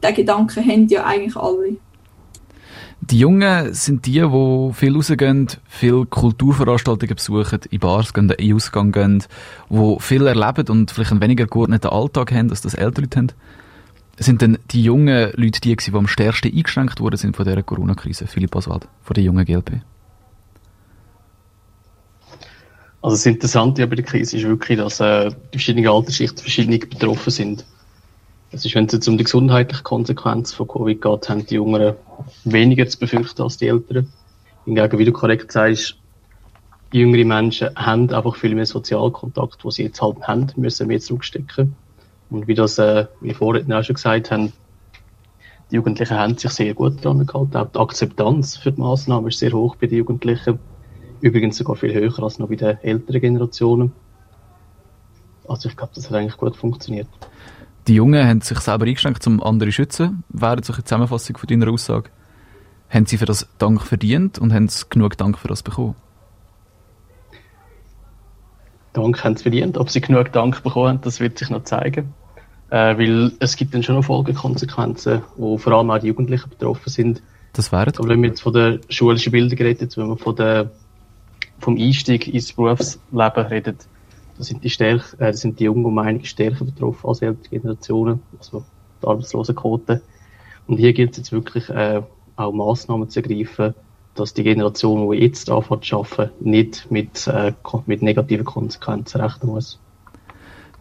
diesen 0.02 0.14
Gedanken 0.14 0.66
haben 0.66 0.88
ja 0.88 1.04
eigentlich 1.04 1.36
alle. 1.36 1.76
Die 3.10 3.18
Jungen 3.20 3.72
sind 3.72 4.06
die, 4.06 4.20
die 4.20 4.70
viel 4.72 4.96
rausgehen, 4.96 5.48
viel 5.68 6.06
Kulturveranstaltungen 6.06 7.14
besuchen, 7.14 7.60
in 7.70 7.78
Bars 7.78 8.12
gehen, 8.12 8.30
in 8.30 8.54
Ausgang 8.54 8.90
gehen, 8.90 9.22
die 9.70 9.96
viel 10.00 10.26
erleben 10.26 10.68
und 10.68 10.90
vielleicht 10.90 11.12
einen 11.12 11.20
weniger 11.20 11.46
geordneten 11.46 11.86
Alltag 11.86 12.32
haben, 12.32 12.50
als 12.50 12.62
das 12.62 12.74
ältere 12.74 13.02
Leute 13.02 13.18
haben 13.18 13.32
sind 14.18 14.42
denn 14.42 14.58
die 14.70 14.82
jungen 14.82 15.30
Leute 15.34 15.60
die, 15.60 15.76
die 15.76 15.92
am 15.92 16.08
stärksten 16.08 16.54
eingeschränkt 16.54 17.00
worden 17.00 17.16
sind 17.16 17.36
von 17.36 17.44
dieser 17.44 17.62
Corona-Krise? 17.62 18.26
Philipp 18.26 18.54
Oswald, 18.56 18.88
von 19.02 19.14
der 19.14 19.24
jungen 19.24 19.44
GLP. 19.44 19.82
Also 23.02 23.16
das 23.16 23.26
Interessante 23.26 23.86
bei 23.86 23.94
der 23.94 24.04
Krise 24.04 24.38
ist 24.38 24.44
wirklich, 24.44 24.78
dass 24.78 25.00
äh, 25.00 25.30
die 25.30 25.58
verschiedenen 25.58 25.88
Altersschichten 25.88 26.38
verschieden 26.38 26.78
betroffen 26.80 27.30
sind. 27.30 27.64
Das 28.56 28.64
ist, 28.64 28.74
wenn 28.74 28.86
es 28.86 28.94
jetzt 28.94 29.06
um 29.06 29.18
die 29.18 29.24
gesundheitliche 29.24 29.82
Konsequenz 29.82 30.54
von 30.54 30.66
Covid 30.66 31.02
geht, 31.02 31.28
haben 31.28 31.44
die 31.44 31.56
Jüngeren 31.56 31.96
weniger 32.44 32.86
zu 32.86 32.98
befürchten 32.98 33.42
als 33.42 33.58
die 33.58 33.68
Älteren. 33.68 34.10
Hingegen, 34.64 34.98
wie 34.98 35.04
du 35.04 35.12
korrekt 35.12 35.52
sagst, 35.52 35.98
jüngere 36.90 37.26
Menschen 37.26 37.68
haben 37.76 38.08
einfach 38.08 38.34
viel 38.34 38.54
mehr 38.54 38.64
Sozialkontakt, 38.64 39.62
wo 39.62 39.70
sie 39.70 39.82
jetzt 39.82 40.00
halt 40.00 40.26
haben, 40.26 40.46
müssen 40.56 40.86
mehr 40.86 41.00
zurückstecken. 41.00 41.76
Und 42.30 42.48
wie 42.48 42.54
das 42.54 42.78
äh, 42.78 43.04
wie 43.20 43.34
Vorredner 43.34 43.80
auch 43.80 43.84
schon 43.84 43.96
gesagt 43.96 44.30
haben, 44.30 44.54
die 45.70 45.74
Jugendlichen 45.74 46.16
haben 46.16 46.38
sich 46.38 46.52
sehr 46.52 46.72
gut 46.72 47.04
daran 47.04 47.26
gehalten. 47.26 47.58
Auch 47.58 47.70
die 47.70 47.78
Akzeptanz 47.78 48.56
für 48.56 48.72
die 48.72 48.80
Massnahmen 48.80 49.28
ist 49.28 49.38
sehr 49.38 49.52
hoch 49.52 49.76
bei 49.76 49.86
den 49.86 49.98
Jugendlichen. 49.98 50.58
Übrigens 51.20 51.58
sogar 51.58 51.76
viel 51.76 51.92
höher 51.92 52.22
als 52.22 52.38
noch 52.38 52.48
bei 52.48 52.56
den 52.56 52.78
älteren 52.78 53.20
Generationen. 53.20 53.92
Also 55.46 55.68
ich 55.68 55.76
glaube, 55.76 55.92
das 55.94 56.08
hat 56.08 56.16
eigentlich 56.16 56.38
gut 56.38 56.56
funktioniert. 56.56 57.08
Die 57.86 57.94
Jungen 57.94 58.26
haben 58.26 58.40
sich 58.40 58.58
selber 58.58 58.84
eingeschränkt, 58.84 59.24
um 59.28 59.40
andere 59.40 59.68
zu 59.68 59.76
schützen. 59.76 60.24
Wäre 60.28 60.62
solche 60.62 60.82
Zusammenfassung 60.82 61.36
von 61.36 61.46
deiner 61.46 61.70
Aussage. 61.70 62.10
Haben 62.90 63.06
sie 63.06 63.16
für 63.16 63.26
das 63.26 63.48
Dank 63.58 63.82
verdient 63.82 64.38
und 64.38 64.52
haben 64.52 64.68
sie 64.68 64.84
genug 64.90 65.16
Dank 65.16 65.38
für 65.38 65.48
das 65.48 65.62
bekommen? 65.62 65.94
Dank 68.92 69.22
haben 69.22 69.36
sie 69.36 69.42
verdient. 69.44 69.78
Ob 69.78 69.90
sie 69.90 70.00
genug 70.00 70.32
Dank 70.32 70.62
bekommen 70.64 70.88
haben, 70.88 71.00
das 71.02 71.20
wird 71.20 71.38
sich 71.38 71.50
noch 71.50 71.62
zeigen. 71.62 72.12
Äh, 72.70 72.98
weil 72.98 73.32
es 73.38 73.54
gibt 73.54 73.74
dann 73.74 73.84
schon 73.84 73.94
noch 73.94 74.04
Folgekonsequenzen, 74.04 75.22
wo 75.36 75.56
vor 75.56 75.72
allem 75.74 75.90
auch 75.90 75.98
die 75.98 76.08
Jugendlichen 76.08 76.50
betroffen 76.50 76.90
sind. 76.90 77.22
Das 77.52 77.70
wäre 77.70 77.92
Aber 77.96 78.08
wenn 78.08 78.20
wir 78.20 78.30
jetzt 78.30 78.42
von 78.42 78.52
der 78.52 78.80
schulischen 78.88 79.30
Bildung 79.30 79.58
reden, 79.58 79.88
wenn 79.94 80.08
wir 80.08 80.16
von 80.16 80.34
der, 80.34 80.72
vom 81.60 81.76
Einstieg 81.76 82.26
ins 82.26 82.52
Berufsleben 82.52 83.46
reden, 83.46 83.76
da 84.36 84.44
sind 84.44 84.64
die, 84.64 84.70
Stärk, 84.70 85.16
äh, 85.18 85.32
sind 85.32 85.60
die 85.60 85.64
Jungen 85.64 85.84
um 85.84 85.98
einiges 85.98 86.28
stärker 86.28 86.64
betroffen 86.64 87.08
als 87.08 87.22
ältere 87.22 87.48
Generationen, 87.50 88.20
also 88.38 88.64
die 89.02 89.06
Arbeitslosenquote. 89.06 90.02
Und 90.66 90.78
hier 90.78 90.92
gilt 90.92 91.12
es 91.12 91.18
jetzt 91.18 91.32
wirklich 91.32 91.68
äh, 91.70 92.02
auch 92.36 92.52
Massnahmen 92.52 93.08
zu 93.08 93.20
ergreifen, 93.20 93.74
dass 94.14 94.34
die 94.34 94.42
Generation, 94.42 95.10
die 95.10 95.18
jetzt 95.18 95.50
anfängt 95.50 95.84
zu 95.84 95.98
arbeiten, 95.98 96.32
nicht 96.40 96.90
mit, 96.90 97.26
äh, 97.26 97.52
mit 97.86 98.02
negativen 98.02 98.44
Konsequenzen 98.44 99.20
rechnen 99.20 99.50
muss. 99.50 99.78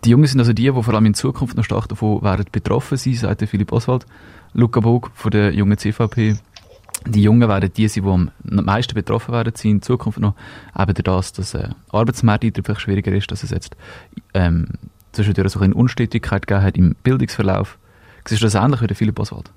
Die 0.04 0.10
Jungen 0.10 0.28
sind 0.28 0.40
also 0.40 0.54
die, 0.54 0.72
die 0.72 0.84
vor 0.84 0.94
allem 0.94 1.06
in 1.08 1.14
Zukunft 1.14 1.58
noch 1.58 1.64
stark 1.64 1.88
davon 1.88 2.22
werden 2.22 2.46
betroffen 2.52 2.98
sein, 2.98 3.16
sagt 3.16 3.42
Philipp 3.48 3.72
Oswald. 3.72 4.06
Luca 4.54 4.80
Bog 4.80 5.12
von 5.16 5.32
der 5.32 5.54
jungen 5.54 5.78
CVP. 5.78 6.36
Die 7.08 7.22
Jungen 7.22 7.48
werden 7.48 7.72
die 7.72 7.88
sein, 7.88 8.04
die 8.04 8.58
am 8.58 8.66
meisten 8.66 8.96
betroffen 8.96 9.34
werden 9.34 9.54
sein 9.56 9.72
in 9.72 9.82
Zukunft 9.82 10.20
noch. 10.20 10.36
Eben 10.78 10.94
durch 10.94 11.04
das, 11.04 11.34
dass 11.34 11.54
äh, 11.54 11.70
Arbeitsmarkteintritt 11.90 12.66
vielleicht 12.66 12.82
schwieriger 12.82 13.12
ist, 13.12 13.32
dass 13.32 13.44
es 13.44 13.52
jetzt 13.52 13.76
ähm, 14.34 14.70
zwischendurch 15.12 15.52
so 15.52 15.60
eine 15.60 15.76
Unstetigkeit 15.76 16.48
gegeben 16.48 16.66
hat 16.66 16.78
im 16.78 16.96
Bildungsverlauf. 17.04 17.78
Siehst 18.28 18.42
du 18.42 18.46
das 18.46 18.56
ähnlich 18.56 18.82
wie 18.82 18.88
der 18.88 18.96
Philipp 18.96 19.20
Oswald? 19.20 19.52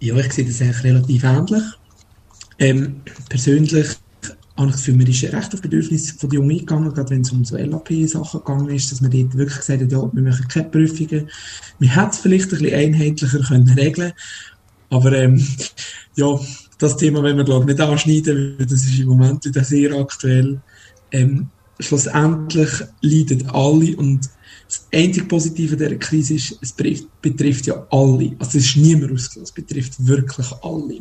Ja, 0.00 0.16
ich 0.16 0.32
sehe 0.32 0.44
das 0.44 0.60
eigentlich 0.60 0.84
relativ 0.84 1.24
ähnlich. 1.24 1.62
Ähm, 2.58 3.00
persönlich 3.28 3.96
habe 4.56 4.68
ich 4.68 4.74
das 4.74 4.84
Gefühl, 4.84 4.96
man 4.96 5.06
ist 5.08 5.24
recht 5.24 5.54
auf 5.54 5.62
Bedürfnisse 5.62 6.14
von 6.14 6.30
den 6.30 6.36
Jungen 6.36 6.50
eingegangen, 6.52 6.94
gerade 6.94 7.10
wenn 7.10 7.22
es 7.22 7.32
um 7.32 7.44
so 7.44 7.56
LAP-Sachen 7.56 8.40
gegangen 8.40 8.70
ist, 8.70 8.92
dass 8.92 9.00
man 9.00 9.10
dort 9.10 9.36
wirklich 9.36 9.58
gesagt 9.58 9.82
hat, 9.82 9.92
ja, 9.92 10.10
wir 10.12 10.22
machen 10.22 10.48
keine 10.48 10.68
Prüfungen. 10.68 11.28
Man 11.80 11.88
hätte 11.88 12.10
es 12.10 12.18
vielleicht 12.18 12.52
ein 12.52 12.58
bisschen 12.58 12.74
einheitlicher 12.74 13.40
können 13.40 13.68
regeln 13.70 14.12
aber 14.90 15.12
ähm, 15.12 15.44
ja, 16.16 16.38
das 16.78 16.96
Thema 16.96 17.22
wollen 17.22 17.36
wir 17.36 17.44
glaube 17.44 17.64
ich 17.64 17.76
nicht 17.76 17.88
anschneiden, 17.88 18.54
weil 18.58 18.66
das 18.66 18.84
ist 18.84 18.98
im 18.98 19.08
Moment 19.08 19.44
wieder 19.44 19.64
sehr 19.64 19.92
aktuell. 19.92 20.60
Ähm, 21.10 21.48
schlussendlich 21.80 22.70
leiden 23.00 23.48
alle 23.50 23.96
und 23.96 24.30
das 24.66 24.86
einzige 24.92 25.26
Positive 25.26 25.76
dieser 25.76 25.96
Krise 25.96 26.34
ist, 26.34 26.58
es 26.62 26.72
betrifft 27.20 27.66
ja 27.66 27.86
alle. 27.90 28.34
Also 28.38 28.58
es 28.58 28.66
ist 28.66 28.76
niemand 28.76 29.12
ausgeschlossen, 29.12 29.42
es 29.42 29.52
betrifft 29.52 30.06
wirklich 30.06 30.46
alle. 30.62 31.00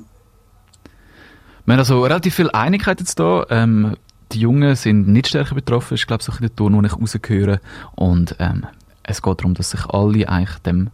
Wir 1.65 1.73
haben 1.73 1.79
also 1.79 2.03
relativ 2.03 2.35
viel 2.35 2.49
Einigkeit 2.51 2.99
jetzt 2.99 3.19
da. 3.19 3.45
Ähm, 3.49 3.95
die 4.31 4.39
Jungen 4.39 4.75
sind 4.75 5.07
nicht 5.07 5.27
stärker 5.27 5.55
betroffen, 5.55 5.93
ist 5.93 6.07
glaube 6.07 6.21
ich 6.21 6.25
so 6.25 6.33
ein 6.33 6.55
Ton, 6.55 6.73
den 6.73 6.85
ich 6.85 6.93
rausgehöre. 6.93 7.61
Und 7.95 8.35
ähm, 8.39 8.65
es 9.03 9.21
geht 9.21 9.39
darum, 9.39 9.53
dass 9.53 9.71
sich 9.71 9.85
alle 9.85 10.27
eigentlich 10.27 10.59
dem 10.59 10.89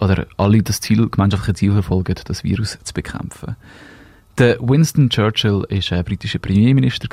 oder 0.00 0.26
alle 0.36 0.62
das 0.62 0.80
Ziel, 0.80 1.08
gemeinschaftliche 1.08 1.54
Ziel 1.54 1.72
verfolgen, 1.72 2.14
das 2.24 2.44
Virus 2.44 2.78
zu 2.82 2.94
bekämpfen. 2.94 3.56
Der 4.38 4.58
Winston 4.60 5.10
Churchill 5.10 5.64
ist 5.68 5.92
ein 5.92 6.02
britischer 6.04 6.38
Premierminister 6.38 7.08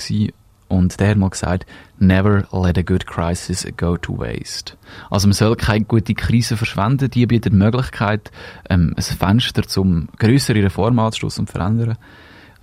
und 0.70 1.00
der 1.00 1.10
hat 1.10 1.18
mal 1.18 1.30
gesagt, 1.30 1.66
never 1.98 2.48
let 2.54 2.78
a 2.78 2.82
good 2.82 3.06
crisis 3.06 3.68
go 3.76 3.98
to 3.98 4.18
waste. 4.18 4.78
Also 5.10 5.28
man 5.28 5.34
soll 5.34 5.56
keine 5.56 5.84
gute 5.84 6.14
Krise 6.14 6.56
verschwenden, 6.56 7.10
die 7.10 7.26
bietet 7.26 7.52
die 7.52 7.58
Möglichkeit, 7.58 8.32
ähm, 8.70 8.94
ein 8.96 9.04
Fenster 9.04 9.64
zum 9.64 10.08
größere 10.18 10.64
Reformen 10.64 11.00
anzustoßen 11.00 11.42
und 11.42 11.50
verändern. 11.50 11.98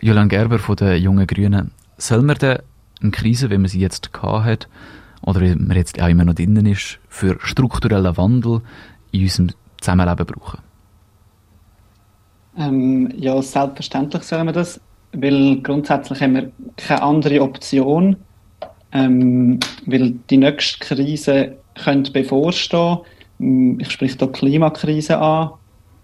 Julian 0.00 0.28
Gerber 0.28 0.58
von 0.58 0.76
den 0.76 1.02
Jungen 1.02 1.26
Grünen, 1.26 1.72
soll 1.98 2.22
man 2.22 2.36
denn 2.36 2.58
eine 3.02 3.10
Krise, 3.10 3.50
wie 3.50 3.58
man 3.58 3.68
sie 3.68 3.80
jetzt 3.80 4.10
hat, 4.22 4.68
oder 5.22 5.40
wie 5.40 5.54
man 5.54 5.76
jetzt 5.76 6.00
auch 6.00 6.08
immer 6.08 6.24
noch 6.24 6.34
drinnen 6.34 6.66
ist, 6.66 6.98
für 7.08 7.36
strukturellen 7.40 8.16
Wandel 8.16 8.62
in 9.10 9.22
unserem 9.22 9.50
Zusammenleben 9.80 10.26
brauchen? 10.26 10.60
Ähm, 12.58 13.12
ja, 13.16 13.40
selbstverständlich 13.42 14.22
sollen 14.22 14.46
wir 14.46 14.52
das, 14.52 14.80
weil 15.12 15.60
grundsätzlich 15.62 16.20
haben 16.20 16.34
wir 16.34 16.50
keine 16.76 17.02
andere 17.02 17.42
Option, 17.42 18.16
ähm, 18.92 19.60
weil 19.86 20.14
die 20.30 20.36
nächste 20.38 20.78
Krise 20.78 21.56
könnte 21.74 22.12
bevorstehen. 22.12 22.98
Ich 23.78 23.90
spreche 23.90 24.16
hier 24.18 24.26
die 24.26 24.32
Klimakrise 24.32 25.18
an 25.18 25.50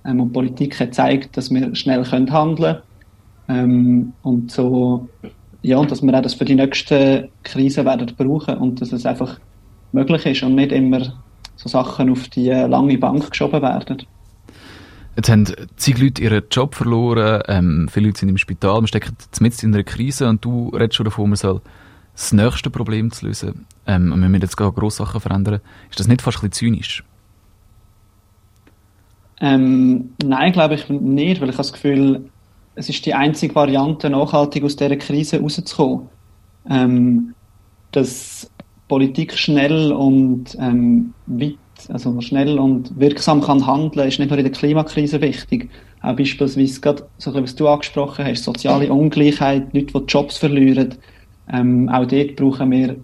ähm, 0.05 0.21
und 0.21 0.29
die 0.29 0.33
Politik 0.33 0.79
hat 0.81 0.89
gezeigt, 0.89 1.37
dass 1.37 1.51
wir 1.51 1.75
schnell 1.75 2.05
handeln 2.05 2.57
können 2.57 2.79
ähm, 3.49 4.13
und 4.23 4.51
so, 4.51 5.09
ja, 5.63 5.79
und 5.79 5.91
dass 5.91 6.03
wir 6.03 6.15
auch 6.15 6.23
das 6.23 6.35
für 6.35 6.45
die 6.45 6.55
nächsten 6.55 7.29
Krisen 7.43 7.85
werden 7.85 8.13
brauchen 8.17 8.57
und 8.59 8.81
dass 8.81 8.93
es 8.93 9.07
einfach 9.07 9.39
möglich 9.93 10.27
ist 10.27 10.43
und 10.43 10.55
nicht 10.55 10.73
immer 10.73 11.01
so 11.57 11.69
Sachen 11.69 12.11
auf 12.11 12.29
die 12.29 12.49
lange 12.49 12.99
Bank 12.99 13.31
geschoben 13.31 13.63
werden. 13.63 14.03
Jetzt 15.17 15.29
haben 15.29 15.47
zig 15.77 15.99
Leute 15.99 16.23
ihren 16.23 16.45
Job 16.51 16.75
verloren, 16.75 17.43
ähm, 17.47 17.89
viele 17.91 18.07
Leute 18.07 18.21
sind 18.21 18.31
im 18.31 18.39
Spital, 18.39 18.81
wir 18.81 18.89
stecken 18.89 19.17
mitten 19.41 19.67
in 19.67 19.75
einer 19.75 19.85
Krise 19.85 20.29
und 20.29 20.45
du 20.45 20.71
redest 20.71 20.95
schon 20.95 21.05
davon, 21.05 21.29
man 21.29 21.37
soll 21.37 21.61
das 22.15 22.33
nächste 22.33 22.71
Problem 22.71 23.11
zu 23.11 23.27
lösen. 23.27 23.67
Ähm, 23.87 24.13
und 24.13 24.21
wir 24.23 24.29
müssen 24.29 24.43
jetzt 24.43 24.57
gerade 24.57 24.73
grosse 24.73 24.99
Sachen 24.99 25.21
verändern. 25.21 25.61
Ist 25.91 26.01
das 26.01 26.09
nicht 26.09 26.23
fast 26.23 26.39
ein 26.39 26.49
bisschen 26.49 26.75
zynisch? 26.75 27.05
Ähm, 29.41 30.11
nein, 30.23 30.53
glaube 30.53 30.75
ich 30.75 30.89
nicht, 30.89 31.41
weil 31.41 31.49
ich 31.49 31.57
habe 31.57 31.65
das 31.65 31.73
Gefühl, 31.73 32.31
es 32.75 32.89
ist 32.89 33.05
die 33.05 33.15
einzige 33.15 33.55
Variante, 33.55 34.09
nachhaltig 34.09 34.65
aus 34.65 34.77
dieser 34.77 34.97
Krise 34.97 35.41
rauszukommen. 35.41 36.09
Ähm, 36.71 37.35
dass 37.91 38.51
Politik 38.89 39.37
schnell 39.37 39.93
und 39.93 40.57
ähm, 40.59 41.13
weit, 41.27 41.57
also 41.91 42.21
schnell 42.21 42.59
und 42.59 42.99
wirksam 42.99 43.41
kann 43.41 43.67
handeln, 43.67 44.09
ist 44.09 44.19
nicht 44.19 44.31
nur 44.31 44.39
in 44.39 44.45
der 44.45 44.53
Klimakrise 44.53 45.21
wichtig. 45.21 45.71
Auch 46.01 46.17
beispielsweise 46.17 46.81
gerade, 46.81 47.09
so 47.19 47.35
was 47.35 47.55
du 47.55 47.69
angesprochen 47.69 48.25
hast, 48.25 48.45
soziale 48.45 48.93
Ungleichheit, 48.93 49.73
Leute, 49.73 49.93
die 49.93 50.05
Jobs 50.07 50.39
verlieren. 50.39 50.97
Ähm, 51.53 51.89
auch 51.89 52.07
dort 52.07 52.37
brauchen 52.37 52.71
wir 52.71 52.97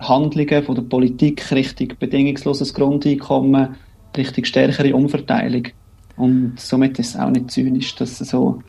Handlungen 0.00 0.62
von 0.64 0.74
der 0.74 0.82
Politik 0.82 1.50
Richtung 1.52 1.92
bedingungsloses 1.98 2.74
Grundeinkommen, 2.74 3.76
Richtung 4.16 4.44
stärkere 4.44 4.94
Umverteilung. 4.94 5.68
Und 6.16 6.54
somit 6.58 6.98
ist 6.98 7.14
es 7.14 7.20
auch 7.20 7.30
nicht 7.30 7.50
zynisch, 7.50 7.94
dass 7.94 8.18
so 8.18 8.62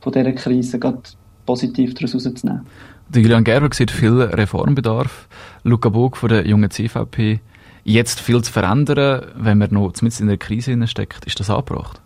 von 0.00 0.12
dieser 0.12 0.32
Krise 0.32 0.78
gerade 0.78 1.02
positiv 1.46 1.94
daraus 1.94 2.14
rauszunehmen. 2.14 2.66
Der 3.08 3.22
Julian 3.22 3.44
Gerber 3.44 3.68
sieht 3.72 3.90
viel 3.90 4.20
Reformbedarf. 4.22 5.28
Luca 5.64 5.88
Bog 5.88 6.16
von 6.16 6.28
der 6.28 6.46
jungen 6.46 6.70
CVP. 6.70 7.40
Jetzt 7.84 8.20
viel 8.20 8.42
zu 8.42 8.52
verändern, 8.52 9.32
wenn 9.36 9.58
man 9.58 9.72
noch 9.72 9.92
mitten 10.02 10.22
in 10.22 10.28
der 10.28 10.38
Krise 10.38 10.86
steckt, 10.86 11.24
ist 11.24 11.40
das 11.40 11.50
angebracht? 11.50 12.00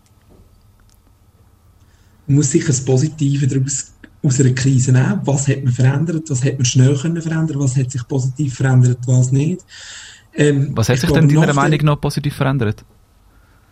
Man 2.26 2.36
muss 2.36 2.50
sich 2.50 2.64
das 2.64 2.84
Positive 2.84 3.46
daraus 3.46 3.92
aus 4.22 4.40
einer 4.40 4.54
Krise 4.54 4.92
nehmen. 4.92 5.20
Was 5.24 5.48
hat 5.48 5.62
man 5.62 5.72
verändert? 5.72 6.28
Was 6.28 6.44
hat 6.44 6.54
man 6.54 6.64
schnell 6.64 6.96
können 6.96 7.22
verändern? 7.22 7.60
Was 7.60 7.76
hat 7.76 7.90
sich 7.90 8.06
positiv 8.08 8.54
verändert? 8.54 8.98
Was 9.06 9.32
nicht? 9.32 9.64
Ähm, 10.34 10.70
was 10.74 10.88
hat 10.88 10.98
sich 10.98 11.10
denn 11.10 11.28
deiner 11.28 11.54
Meinung 11.54 11.80
nach 11.84 12.00
positiv 12.00 12.34
verändert? 12.34 12.84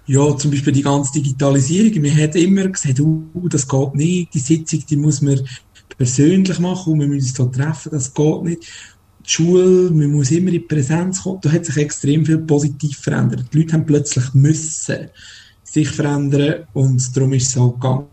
Ja, 0.06 0.36
zum 0.36 0.50
Beispiel 0.50 0.72
die 0.72 0.82
ganze 0.82 1.12
Digitalisierung. 1.12 2.02
Man 2.02 2.16
hat 2.16 2.36
immer 2.36 2.68
gesagt, 2.68 3.00
uh, 3.00 3.48
das 3.48 3.66
geht 3.66 3.94
nicht. 3.94 4.34
Die 4.34 4.38
Sitzung, 4.38 4.84
die 4.88 4.96
muss 4.96 5.22
man 5.22 5.40
persönlich 5.96 6.58
machen 6.58 6.92
und 6.92 7.00
wir 7.00 7.08
müssen 7.08 7.28
uns 7.28 7.36
hier 7.36 7.52
treffen. 7.52 7.90
Das 7.92 8.12
geht 8.12 8.42
nicht. 8.42 8.93
Die 9.26 9.30
Schule, 9.30 9.90
man 9.90 10.12
muss 10.12 10.30
immer 10.30 10.52
in 10.52 10.68
Präsenz 10.68 11.22
kommen. 11.22 11.40
Da 11.42 11.50
hat 11.50 11.64
sich 11.64 11.76
extrem 11.76 12.26
viel 12.26 12.38
positiv 12.38 12.98
verändert. 12.98 13.46
Die 13.52 13.58
Leute 13.58 13.72
haben 13.72 13.86
plötzlich 13.86 14.34
müssen 14.34 15.08
sich 15.62 15.88
verändern 15.88 16.66
und 16.72 17.16
darum 17.16 17.32
ist 17.32 17.48
es 17.48 17.52
so 17.54 17.72
gegangen. 17.72 18.06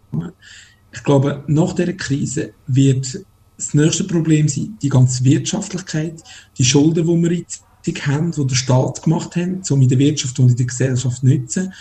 Ich 0.93 1.03
glaube, 1.03 1.43
nach 1.47 1.73
dieser 1.73 1.93
Krise 1.93 2.53
wird 2.67 3.25
das 3.57 3.73
nächste 3.73 4.05
Problem 4.05 4.47
sein, 4.47 4.77
die 4.81 4.89
ganze 4.89 5.23
Wirtschaftlichkeit, 5.23 6.23
die 6.57 6.65
Schulden, 6.65 7.05
die 7.05 7.29
wir 7.29 7.37
jetzt 7.37 7.63
haben, 8.07 8.31
die 8.31 8.47
der 8.47 8.55
Staat 8.55 9.03
gemacht 9.03 9.35
hat, 9.35 9.69
um 9.69 9.81
in 9.81 9.89
der 9.89 9.99
Wirtschaft 9.99 10.39
und 10.39 10.49
in 10.49 10.55
der 10.55 10.65
Gesellschaft 10.65 11.23
nutzen. 11.23 11.73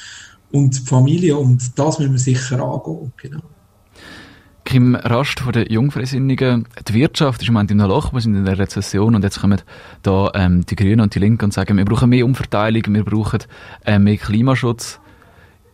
Und 0.52 0.78
die 0.78 0.86
Familie, 0.86 1.36
und 1.36 1.78
das 1.78 1.98
müssen 1.98 2.12
wir 2.12 2.18
sicher 2.18 2.60
angehen. 2.60 3.12
Genau. 3.16 3.42
Kim 4.64 4.94
Rast 4.94 5.40
von 5.40 5.52
den 5.52 5.70
Jungfreisinnigen. 5.70 6.66
Die 6.88 6.94
Wirtschaft 6.94 7.42
ist 7.42 7.48
im 7.48 7.54
Moment 7.54 7.70
in 7.70 7.80
einem 7.80 7.90
Loch, 7.90 8.12
wir 8.12 8.20
sind 8.20 8.34
in 8.34 8.46
einer 8.46 8.58
Rezession 8.58 9.14
und 9.14 9.24
jetzt 9.24 9.40
kommen 9.40 9.60
da 10.02 10.30
ähm, 10.34 10.64
die 10.66 10.76
Grünen 10.76 11.00
und 11.00 11.14
die 11.14 11.18
Linken 11.18 11.46
und 11.46 11.54
sagen, 11.54 11.76
wir 11.76 11.84
brauchen 11.84 12.10
mehr 12.10 12.24
Umverteilung, 12.24 12.82
wir 12.88 13.04
brauchen 13.04 13.40
äh, 13.84 13.98
mehr 13.98 14.16
Klimaschutz. 14.16 15.00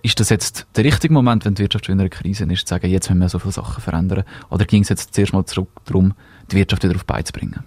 Ist 0.02 0.21
das 0.21 0.28
jetzt 0.28 0.66
der 0.76 0.85
richtige 0.85 1.12
Moment, 1.12 1.45
wenn 1.45 1.55
die 1.55 1.62
Wirtschaft 1.62 1.88
in 1.88 1.99
einer 1.99 2.09
Krise 2.09 2.45
ist, 2.45 2.69
zu 2.69 2.75
sagen, 2.75 2.88
jetzt 2.88 3.09
müssen 3.11 3.21
wir 3.21 3.28
so 3.28 3.38
viele 3.38 3.52
Sachen 3.52 3.83
verändern? 3.83 4.25
Oder 4.50 4.64
ging 4.64 4.83
es 4.83 4.88
jetzt 4.88 5.14
zuerst 5.14 5.33
mal 5.33 5.45
zurück 5.45 5.69
darum, 5.85 6.14
die 6.50 6.57
Wirtschaft 6.57 6.85
wieder 6.85 6.95
auf 6.95 7.05
Beine 7.05 7.25
zu 7.25 7.33
bringen? 7.33 7.64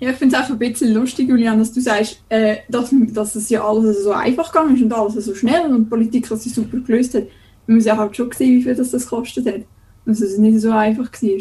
Ja, 0.00 0.10
ich 0.10 0.16
finde 0.16 0.36
es 0.36 0.42
auch 0.42 0.50
ein 0.50 0.58
bisschen 0.58 0.94
lustig, 0.94 1.28
Julian, 1.28 1.58
dass 1.58 1.72
du 1.72 1.80
sagst, 1.80 2.22
äh, 2.28 2.56
dass, 2.68 2.92
dass 3.12 3.34
es 3.36 3.50
ja 3.50 3.64
alles 3.64 4.02
so 4.02 4.12
einfach 4.12 4.50
gegangen 4.50 4.74
ist 4.74 4.82
und 4.82 4.92
alles 4.92 5.24
so 5.24 5.34
schnell 5.34 5.70
und 5.70 5.84
die 5.84 5.88
Politik 5.90 6.28
das 6.28 6.42
sie 6.42 6.48
super 6.48 6.78
gelöst 6.78 7.14
hat. 7.14 7.24
Man 7.66 7.76
muss 7.76 7.84
ja 7.84 7.96
halt 7.96 8.16
schon 8.16 8.32
sehen, 8.32 8.58
wie 8.58 8.62
viel 8.62 8.74
das, 8.74 8.90
das 8.90 9.04
gekostet 9.04 9.46
hat. 9.46 9.60
Dass 10.06 10.20
es 10.20 10.38
nicht 10.38 10.60
so 10.60 10.70
einfach 10.70 11.10
war. 11.12 11.38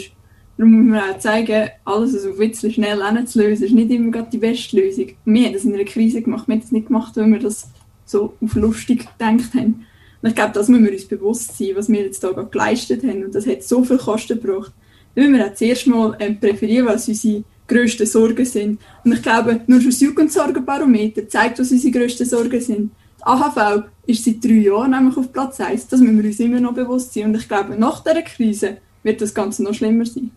Darum 0.58 0.74
muss 0.74 0.92
man 0.92 1.12
auch 1.12 1.20
zeigen, 1.20 1.70
alles 1.86 2.22
so 2.22 2.32
ein 2.32 2.38
bisschen 2.38 2.74
schnell 2.74 3.26
zu 3.26 3.40
lösen, 3.40 3.64
ist 3.64 3.72
nicht 3.72 3.92
immer 3.92 4.22
die 4.24 4.38
beste 4.38 4.76
Lösung. 4.76 5.08
Wir 5.24 5.46
haben 5.46 5.54
das 5.54 5.64
in 5.64 5.74
einer 5.74 5.86
Krise 5.86 6.22
gemacht, 6.22 6.48
wir 6.48 6.56
haben 6.56 6.62
das 6.62 6.72
nicht 6.74 6.88
gemacht, 6.88 7.16
weil 7.16 7.32
wir 7.32 7.40
das 7.40 7.70
so 8.06 8.34
auf 8.42 8.56
lustig 8.56 9.08
gedacht 9.18 9.54
haben. 9.54 9.86
Und 10.22 10.30
ich 10.30 10.36
glaube, 10.36 10.52
das 10.54 10.68
müssen 10.68 10.84
wir 10.84 10.92
uns 10.92 11.06
bewusst 11.06 11.58
sein, 11.58 11.70
was 11.76 11.90
wir 11.90 12.02
jetzt 12.02 12.22
hier 12.22 12.48
geleistet 12.52 13.04
haben. 13.04 13.24
Und 13.24 13.36
das 13.36 13.48
hat 13.48 13.64
so 13.64 13.84
viel 13.86 13.98
Kosten 13.98 14.40
gebraucht. 14.40 14.74
Da 15.16 15.22
müssen 15.22 15.38
wir 15.38 15.48
auch 15.48 15.54
zuerst 15.54 15.88
mal 15.88 16.18
ähm, 16.20 16.40
präferieren, 16.40 16.88
was 16.88 17.08
unsere 17.08 17.44
grössten 17.68 18.06
Sorgen 18.06 18.46
sind. 18.46 18.82
Und 19.06 19.14
ich 19.14 19.22
glaube, 19.22 19.62
nur 19.68 19.80
schon 19.80 19.92
das 19.92 20.02
Jugendsorgenbarometer 20.02 21.30
zeigt, 21.30 21.60
was 21.60 21.72
unsere 21.72 21.98
grössten 21.98 22.26
Sorgen 22.26 22.60
sind. 22.60 22.92
AHV 23.22 23.84
ist 24.06 24.26
seit 24.26 24.44
drei 24.44 24.54
Jahren 24.54 24.92
nämlich 24.92 25.18
auf 25.18 25.32
Platz 25.32 25.60
1. 25.60 25.88
Das 25.88 26.00
müssen 26.00 26.18
wir 26.18 26.26
uns 26.26 26.40
immer 26.40 26.60
noch 26.60 26.74
bewusst 26.74 27.14
sein. 27.14 27.26
Und 27.26 27.36
ich 27.36 27.48
glaube, 27.48 27.76
nach 27.78 28.04
dieser 28.04 28.22
Krise 28.22 28.78
wird 29.04 29.22
das 29.22 29.34
Ganze 29.34 29.64
noch 29.64 29.74
schlimmer 29.74 30.06
sein. 30.06 30.32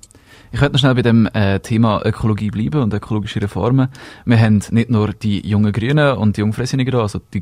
Ich 0.54 0.60
möchte 0.60 0.74
noch 0.74 0.80
schnell 0.80 0.94
bei 0.94 1.02
dem 1.02 1.26
äh, 1.32 1.60
Thema 1.60 2.04
Ökologie 2.04 2.50
bleiben 2.50 2.82
und 2.82 2.92
ökologische 2.92 3.40
Reformen. 3.40 3.88
Wir 4.26 4.38
haben 4.38 4.62
nicht 4.70 4.90
nur 4.90 5.14
die 5.14 5.40
jungen 5.48 5.72
Grünen 5.72 6.18
und 6.18 6.36
die 6.36 6.42
Jungfräsinigen 6.42 6.92
da, 6.92 7.00
also 7.00 7.20
die, 7.32 7.40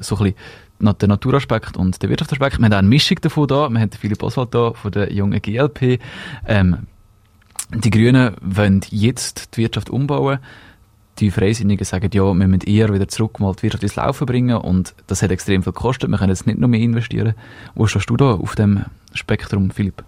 so 0.00 0.16
ein 0.16 0.34
bisschen 0.78 0.98
den 0.98 1.08
Naturaspekt 1.08 1.78
und 1.78 2.02
den 2.02 2.10
Wirtschaftsaspekt. 2.10 2.58
Wir 2.58 2.66
haben 2.66 2.72
auch 2.74 2.78
eine 2.78 2.88
Mischung 2.88 3.16
davon 3.22 3.48
da. 3.48 3.70
Wir 3.70 3.80
haben 3.80 3.90
Philipp 3.92 4.22
Oswald 4.22 4.54
da 4.54 4.74
von 4.74 4.92
der 4.92 5.10
jungen 5.10 5.40
GLP. 5.40 6.00
Ähm, 6.46 6.86
die 7.72 7.90
Grünen 7.90 8.34
wollen 8.42 8.82
jetzt 8.90 9.56
die 9.56 9.62
Wirtschaft 9.62 9.88
umbauen. 9.88 10.40
Die 11.20 11.30
Freisinnigen 11.30 11.84
sagen, 11.84 12.08
ja, 12.14 12.22
wir 12.22 12.48
müssen 12.48 12.66
eher 12.66 12.92
wieder 12.94 13.06
zurück 13.06 13.40
mal 13.40 13.54
die 13.54 13.64
Wirtschaft 13.64 13.82
ins 13.82 13.96
Laufen 13.96 14.26
bringen 14.26 14.56
und 14.56 14.94
das 15.06 15.20
hat 15.22 15.30
extrem 15.30 15.62
viel 15.62 15.74
gekostet. 15.74 16.08
Wir 16.08 16.16
können 16.16 16.30
jetzt 16.30 16.46
nicht 16.46 16.58
noch 16.58 16.68
mehr 16.68 16.80
investieren. 16.80 17.34
Wo 17.74 17.86
stehst 17.86 18.08
du 18.08 18.16
da 18.16 18.32
auf 18.32 18.54
dem 18.54 18.86
Spektrum, 19.12 19.70
Philipp? 19.70 20.02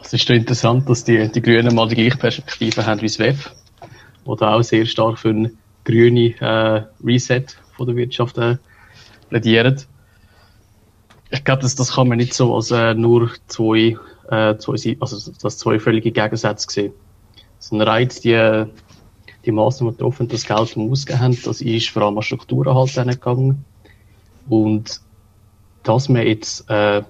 Es 0.00 0.14
ist 0.14 0.30
interessant, 0.30 0.88
dass 0.88 1.04
die, 1.04 1.30
die 1.30 1.42
Grünen 1.42 1.74
mal 1.74 1.88
die 1.88 1.96
gleiche 1.96 2.16
Perspektive 2.16 2.86
haben 2.86 3.02
wie 3.02 3.06
das 3.06 3.18
WEF, 3.18 3.50
oder 4.24 4.54
auch 4.54 4.62
sehr 4.62 4.86
stark 4.86 5.18
für 5.18 5.30
einen 5.30 5.58
grünen 5.84 6.32
äh, 6.40 6.84
Reset 7.04 7.44
von 7.76 7.86
der 7.86 7.96
Wirtschaft 7.96 8.38
äh, 8.38 8.56
plädieren. 9.28 9.82
Ich 11.30 11.44
glaube, 11.44 11.60
das, 11.60 11.74
das 11.74 11.94
kann 11.94 12.08
man 12.08 12.16
nicht 12.16 12.32
so 12.32 12.54
als 12.54 12.70
äh, 12.70 12.94
nur 12.94 13.30
zwei, 13.48 13.98
äh, 14.30 14.56
zwei, 14.56 14.96
also 15.00 15.32
das 15.42 15.58
zwei 15.58 15.78
völlige 15.78 16.12
Gegensätze 16.12 16.66
sehen. 16.70 16.92
Sondern 17.58 17.88
rein 17.88 18.08
die, 18.08 18.64
die 19.44 19.52
Maßnahmen 19.52 19.96
getroffen, 19.96 20.28
das 20.28 20.46
Geld, 20.46 20.76
ausgegeben 20.76 21.20
haben, 21.20 21.38
das 21.44 21.60
ist 21.60 21.88
vor 21.90 22.02
allem 22.02 22.16
an 22.16 22.22
Strukturen 22.22 22.74
halt 22.74 22.94
gegangen. 22.94 23.64
Und 24.48 25.00
dass 25.82 26.08
man 26.08 26.26
jetzt 26.26 26.68
äh, 26.68 27.02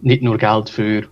nicht 0.00 0.22
nur 0.22 0.38
Geld 0.38 0.70
für 0.70 1.08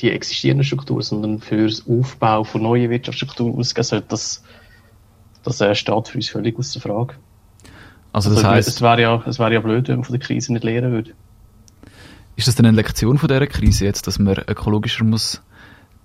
die 0.00 0.10
existierenden 0.10 0.64
Strukturen, 0.64 1.02
sondern 1.02 1.40
für 1.40 1.66
das 1.66 1.86
Aufbau 1.88 2.44
von 2.44 2.62
neuen 2.62 2.90
Wirtschaftsstrukturen 2.90 3.54
ausgeben 3.54 3.84
sollte, 3.84 4.06
das, 4.08 4.42
das 5.44 5.60
äh, 5.60 5.74
steht 5.74 6.08
für 6.08 6.18
uns 6.18 6.28
völlig 6.28 6.58
aus 6.58 6.72
der 6.72 6.82
Frage. 6.82 7.14
Also 8.12 8.30
das 8.30 8.38
also, 8.38 8.50
heißt, 8.50 8.68
es 8.68 8.82
wäre 8.82 9.00
ja, 9.00 9.22
es 9.26 9.38
wäre 9.38 9.52
ja 9.52 9.60
blöd, 9.60 9.88
wenn 9.88 9.96
man 9.96 10.04
von 10.04 10.18
der 10.18 10.24
Krise 10.24 10.52
nicht 10.52 10.64
lernen 10.64 10.92
würde. 10.92 11.12
Ist 12.36 12.48
das 12.48 12.56
denn 12.56 12.66
eine 12.66 12.76
Lektion 12.76 13.18
von 13.18 13.28
dieser 13.28 13.46
Krise 13.46 13.84
jetzt, 13.84 14.06
dass 14.06 14.18
man 14.18 14.36
ökologischer 14.48 15.04
muss, 15.04 15.42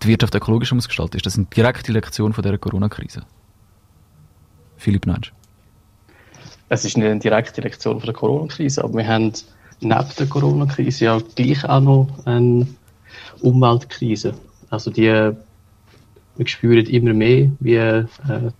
die 0.03 0.07
Wirtschaft 0.07 0.35
ökologischer 0.35 0.75
muss 0.75 0.87
gestalten? 0.87 1.17
Ist 1.17 1.25
das 1.25 1.37
eine 1.37 1.45
direkte 1.45 1.91
Lektion 1.91 2.33
von 2.33 2.41
dieser 2.41 2.57
Corona-Krise? 2.57 3.23
Philipp 4.77 5.05
Neitsch. 5.05 5.31
Es 6.69 6.85
ist 6.85 6.97
nicht 6.97 7.05
eine 7.07 7.19
direkte 7.19 7.61
Lektion 7.61 7.99
von 7.99 8.05
der 8.05 8.13
Corona-Krise, 8.13 8.83
aber 8.83 8.99
wir 8.99 9.07
haben 9.07 9.33
neben 9.81 10.05
der 10.17 10.27
Corona-Krise 10.27 11.05
ja 11.05 11.19
gleich 11.35 11.65
auch 11.65 11.81
noch 11.81 12.07
eine 12.25 12.67
Umweltkrise. 13.41 14.33
Also 14.69 14.91
die, 14.91 15.31
wir 16.37 16.47
spüren 16.47 16.85
immer 16.85 17.13
mehr, 17.13 17.51
wie 17.59 17.75
äh, 17.75 18.05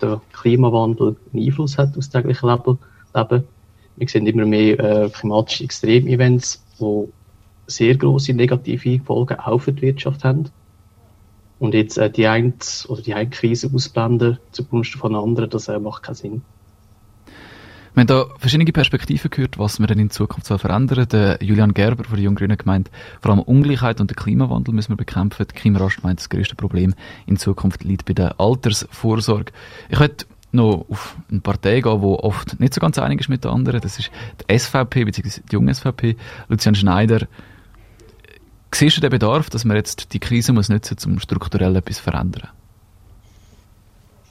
der 0.02 0.22
Klimawandel 0.34 1.16
einen 1.34 1.46
Einfluss 1.46 1.78
hat 1.78 1.98
aufs 1.98 2.10
tägliche 2.10 2.48
Leben. 2.48 2.80
Wir 3.14 4.08
sehen 4.08 4.28
immer 4.28 4.46
mehr 4.46 4.80
äh, 4.80 5.10
klimatische 5.10 5.66
Extremevents, 5.66 6.64
die 6.80 7.08
sehr 7.68 7.96
große 7.96 8.34
negative 8.34 9.04
Folgen 9.04 9.40
auch 9.40 9.60
für 9.60 9.74
die 9.74 9.84
Wirtschaft 9.84 10.24
haben. 10.24 10.50
Und 11.60 11.74
jetzt 11.74 11.98
äh, 11.98 12.10
die 12.10 12.28
eine 12.28 12.54
oder 12.88 13.02
die 13.02 13.14
eine 13.14 13.30
Krise 13.30 13.70
ausblenden 13.74 14.40
zugunsten 14.52 15.00
von 15.00 15.16
anderen, 15.16 15.50
das 15.50 15.68
äh, 15.68 15.80
macht 15.80 16.04
keinen 16.04 16.16
Sinn. 16.16 16.42
Wir 17.94 18.02
haben 18.02 18.08
da 18.08 18.26
verschiedene 18.38 18.72
Perspektiven 18.72 19.30
gehört, 19.30 19.58
was 19.58 19.80
wir 19.80 19.88
denn 19.88 20.00
in 20.00 20.10
Zukunft 20.10 20.46
soll 20.46 20.58
verändern. 20.58 21.08
Der 21.10 21.40
Julian 21.42 21.74
Gerber 21.74 22.06
von 22.06 22.16
der 22.16 22.24
Jungen 22.24 22.58
gemeint, 22.58 22.90
vor 23.20 23.32
allem 23.32 23.42
Ungleichheit 23.42 24.00
und 24.00 24.10
den 24.10 24.16
Klimawandel 24.16 24.74
müssen 24.74 24.92
wir 24.92 24.96
bekämpfen. 24.96 25.46
Kim 25.48 25.76
Rasch 25.76 26.02
meint, 26.02 26.20
das 26.20 26.30
größte 26.30 26.56
Problem 26.56 26.94
in 27.26 27.36
Zukunft 27.36 27.84
liegt 27.84 28.06
bei 28.06 28.14
der 28.14 28.40
Altersvorsorge. 28.40 29.52
Ich 29.90 30.00
möchte 30.00 30.28
noch 30.52 30.86
auf 30.90 31.18
eine 31.30 31.42
Partei 31.42 31.82
gehen, 31.82 32.02
die 32.02 32.06
oft 32.06 32.60
nicht 32.60 32.74
so 32.74 32.80
ganz 32.82 32.98
einig 32.98 33.20
ist 33.20 33.30
mit 33.30 33.44
der 33.44 33.52
anderen. 33.52 33.82
Das 33.82 34.00
ist 34.00 34.12
die 34.48 34.58
SVP, 34.58 35.04
bzw. 35.04 35.42
die 35.50 35.54
junge 35.54 35.74
SVP. 35.74 36.16
Lucian 36.48 36.76
Schneider. 36.76 37.28
Siehst 38.74 38.98
du 38.98 39.02
den 39.02 39.10
Bedarf, 39.10 39.50
dass 39.50 39.66
man 39.66 39.78
jetzt 39.78 40.14
die 40.14 40.20
Krise 40.20 40.54
muss 40.54 40.70
nutzen 40.70 40.96
muss, 40.96 41.06
um 41.06 41.20
strukturell 41.20 41.76
etwas 41.76 41.98
zu 41.98 42.04
verändern? 42.04 42.50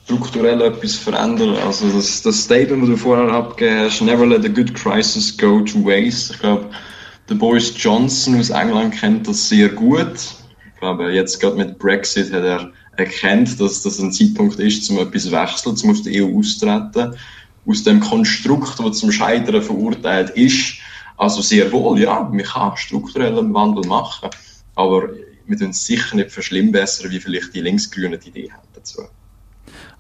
strukturell 0.09 0.63
etwas 0.63 0.97
verändern. 0.97 1.55
Also 1.67 1.91
das, 1.91 2.23
das 2.23 2.45
Statement, 2.45 2.83
das 2.83 2.89
du 2.89 2.97
vorher 2.97 3.31
abgegeben 3.31 3.81
hast, 3.81 4.01
never 4.01 4.25
let 4.25 4.43
a 4.43 4.49
good 4.49 4.73
crisis 4.75 5.37
go 5.37 5.61
to 5.61 5.85
waste. 5.85 6.33
Ich 6.33 6.41
glaube, 6.41 6.65
der 7.29 7.35
Boris 7.35 7.75
Johnson 7.77 8.41
aus 8.41 8.49
England 8.49 8.95
kennt 8.95 9.29
das 9.29 9.51
sehr 9.51 9.69
gut. 9.69 10.15
Ich 10.73 10.81
glaube, 10.81 11.13
jetzt 11.13 11.39
gerade 11.41 11.57
mit 11.57 11.79
Brexit 11.79 12.33
hat 12.33 12.43
er 12.43 12.73
erkennt, 12.97 13.61
dass 13.61 13.83
das 13.83 13.99
ein 13.99 14.11
Zeitpunkt 14.11 14.59
ist, 14.59 14.89
um 14.89 14.99
etwas 14.99 15.25
zu 15.25 15.33
wechseln, 15.33 15.77
um 15.83 15.91
aus 15.91 16.03
der 16.03 16.25
EU 16.25 16.39
auszutreten. 16.39 17.15
Aus 17.67 17.83
dem 17.83 18.01
Konstrukt, 18.01 18.81
das 18.81 18.99
zum 18.99 19.13
Scheitern 19.13 19.61
verurteilt 19.61 20.31
ist. 20.31 20.77
Also 21.19 21.43
sehr 21.43 21.71
wohl, 21.73 22.01
ja, 22.01 22.21
man 22.21 22.43
kann 22.43 22.77
strukturellen 22.77 23.53
Wandel 23.53 23.87
machen. 23.87 24.31
Aber 24.75 25.09
wir 25.47 25.59
tun 25.59 25.71
es 25.71 25.85
sicher 25.85 26.17
nicht 26.17 26.31
verschlimmbessern, 26.31 27.11
wie 27.11 27.21
vielleicht 27.21 27.55
die 27.55 27.61
Linksgrünen 27.61 28.19
die 28.21 28.29
Idee 28.29 28.53
haben 28.53 28.69
dazu. 28.75 29.03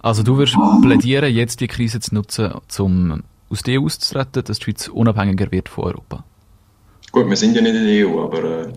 Also 0.00 0.22
du 0.22 0.36
würdest 0.36 0.56
plädieren, 0.80 1.34
jetzt 1.34 1.60
die 1.60 1.66
Krise 1.66 2.00
zu 2.00 2.14
nutzen, 2.14 2.52
um 2.78 3.24
aus 3.50 3.62
der 3.62 3.80
EU 3.80 3.86
auszutreten, 3.86 4.44
dass 4.44 4.58
die 4.58 4.64
Schweiz 4.64 4.88
unabhängiger 4.88 5.50
wird 5.50 5.68
von 5.68 5.84
Europa? 5.84 6.24
Gut, 7.10 7.28
wir 7.28 7.36
sind 7.36 7.54
ja 7.56 7.62
nicht 7.62 7.74
in 7.74 7.84
der 7.84 8.06
EU, 8.06 8.22
aber 8.22 8.44
äh, 8.44 8.72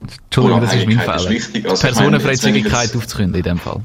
Entschuldigung, 0.00 0.60
das 0.60 0.74
ist 0.74 0.86
mein 0.86 0.98
Fehler. 0.98 1.16
Ist 1.16 1.30
wichtig. 1.30 1.68
Also 1.68 1.82
Personenfreizügigkeit 1.82 2.84
jetzt... 2.84 2.96
aufzukünden 2.96 3.36
in 3.36 3.42
dem 3.42 3.58
Fall. 3.58 3.82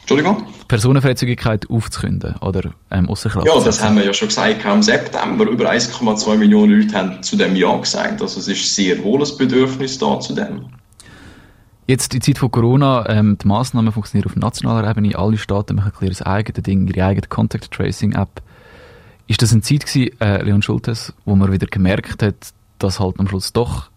Entschuldigung? 0.00 0.46
Personenfreizügigkeit 0.72 1.68
aufzukünden 1.68 2.36
oder 2.40 2.70
ähm, 2.90 3.06
Kraft 3.06 3.44
Ja, 3.44 3.60
das 3.62 3.84
haben 3.84 3.96
wir 3.96 4.06
ja 4.06 4.14
schon 4.14 4.28
gesagt. 4.28 4.64
Im 4.64 4.82
September 4.82 5.44
über 5.44 5.70
1,2 5.70 6.36
Millionen 6.38 6.80
Leute 6.80 6.94
haben 6.94 7.22
zu 7.22 7.36
dem 7.36 7.54
Ja 7.56 7.76
gesagt. 7.76 8.22
Also 8.22 8.40
es 8.40 8.48
ist 8.48 8.74
sehr 8.74 9.04
wohl 9.04 9.22
ein 9.22 9.36
Bedürfnis 9.36 9.98
da 9.98 10.18
zu 10.18 10.34
dem. 10.34 10.70
Jetzt 11.86 12.14
in 12.14 12.22
Zeit 12.22 12.38
von 12.38 12.50
Corona, 12.50 13.06
ähm, 13.10 13.36
die 13.36 13.46
Massnahmen 13.46 13.92
funktionieren 13.92 14.30
auf 14.30 14.36
nationaler 14.36 14.88
Ebene. 14.88 15.14
Alle 15.14 15.36
Staaten 15.36 15.76
machen 15.76 15.92
ein 16.00 16.08
ihr 16.08 16.26
eigenes 16.26 16.62
Ding, 16.62 16.88
ihre 16.88 17.04
eigene 17.04 17.26
Contact 17.26 17.70
Tracing 17.70 18.12
App. 18.12 18.40
Ist 19.26 19.42
das 19.42 19.52
eine 19.52 19.60
Zeit 19.60 19.84
gewesen, 19.84 20.18
äh, 20.22 20.42
Leon 20.42 20.62
Schultes, 20.62 21.12
wo 21.26 21.36
man 21.36 21.52
wieder 21.52 21.66
gemerkt 21.66 22.22
hat, 22.22 22.54
dass 22.78 22.98
halt 22.98 23.20
am 23.20 23.28
Schluss 23.28 23.52
doch 23.52 23.90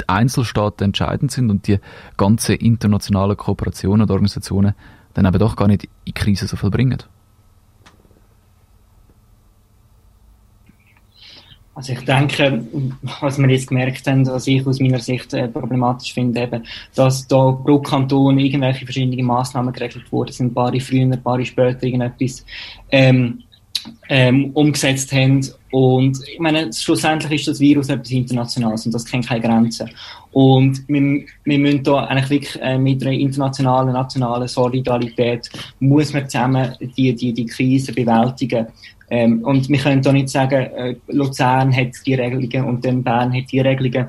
die 0.00 0.08
Einzelstaaten 0.08 0.86
entscheidend 0.86 1.32
sind 1.32 1.50
und 1.50 1.66
die 1.66 1.80
ganzen 2.16 2.54
internationalen 2.54 3.36
Kooperationen 3.36 4.04
und 4.04 4.10
Organisationen 4.10 4.74
dann 5.18 5.26
eben 5.26 5.38
doch 5.38 5.56
gar 5.56 5.66
nicht 5.66 5.88
in 6.04 6.14
Krise 6.14 6.46
so 6.46 6.56
viel 6.56 6.70
bringen? 6.70 7.02
Also 11.74 11.92
ich 11.92 12.00
denke, 12.00 12.64
was 13.20 13.38
wir 13.38 13.48
jetzt 13.48 13.68
gemerkt 13.68 14.06
haben, 14.06 14.26
was 14.26 14.46
ich 14.48 14.66
aus 14.66 14.80
meiner 14.80 14.98
Sicht 14.98 15.32
äh, 15.34 15.46
problematisch 15.46 16.12
finde, 16.12 16.42
eben, 16.42 16.64
dass 16.94 17.26
da 17.28 17.52
pro 17.52 17.80
Kanton 17.80 18.38
irgendwelche 18.38 18.84
verschiedene 18.84 19.22
Massnahmen 19.22 19.72
geregelt 19.72 20.10
wurden, 20.10 20.32
sind 20.32 20.54
paar 20.54 20.72
früher, 20.80 21.02
ein 21.02 21.22
paar 21.22 21.44
später 21.44 21.84
irgendetwas 21.84 22.44
ähm, 22.90 23.44
ähm, 24.08 24.50
umgesetzt 24.54 25.12
haben. 25.12 25.40
Und 25.70 26.18
ich 26.26 26.38
meine, 26.38 26.72
schlussendlich 26.72 27.40
ist 27.40 27.48
das 27.48 27.60
Virus 27.60 27.88
etwas 27.88 28.10
Internationales 28.10 28.86
und 28.86 28.94
das 28.94 29.04
kennt 29.04 29.26
keine 29.26 29.40
Grenzen. 29.40 29.90
Und 30.32 30.82
wir, 30.88 31.24
wir 31.44 31.58
müssen 31.58 31.82
da 31.82 32.04
eigentlich 32.04 32.30
wirklich 32.30 32.62
äh, 32.62 32.78
mit 32.78 33.02
einer 33.02 33.12
internationalen, 33.12 33.92
nationalen 33.92 34.48
Solidarität 34.48 35.50
muss 35.80 36.12
man 36.12 36.28
zusammen 36.28 36.74
die, 36.96 37.14
die, 37.14 37.32
die 37.32 37.46
Krise 37.46 37.92
bewältigen. 37.92 38.66
Ähm, 39.10 39.42
und 39.42 39.68
wir 39.68 39.78
können 39.78 40.02
da 40.02 40.12
nicht 40.12 40.28
sagen, 40.28 40.66
äh, 40.74 40.96
Luzern 41.08 41.74
hat 41.74 41.92
die 42.04 42.14
Regelungen 42.14 42.68
und 42.68 42.84
dann 42.84 43.02
Bern 43.02 43.34
hat 43.34 43.50
die 43.50 43.60
Regelungen. 43.60 44.08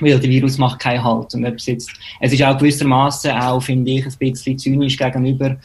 weil 0.00 0.18
der 0.18 0.30
Virus 0.30 0.58
macht 0.58 0.80
keinen 0.80 1.04
Halt. 1.04 1.34
Und 1.34 1.44
es, 1.44 1.66
jetzt, 1.66 1.92
es 2.20 2.32
ist 2.32 2.42
auch 2.42 2.58
gewissermaßen 2.58 3.30
auch, 3.32 3.62
finde 3.62 3.90
ich, 3.92 4.06
ein 4.06 4.14
bisschen 4.18 4.58
zynisch 4.58 4.96
gegenüber 4.96 5.56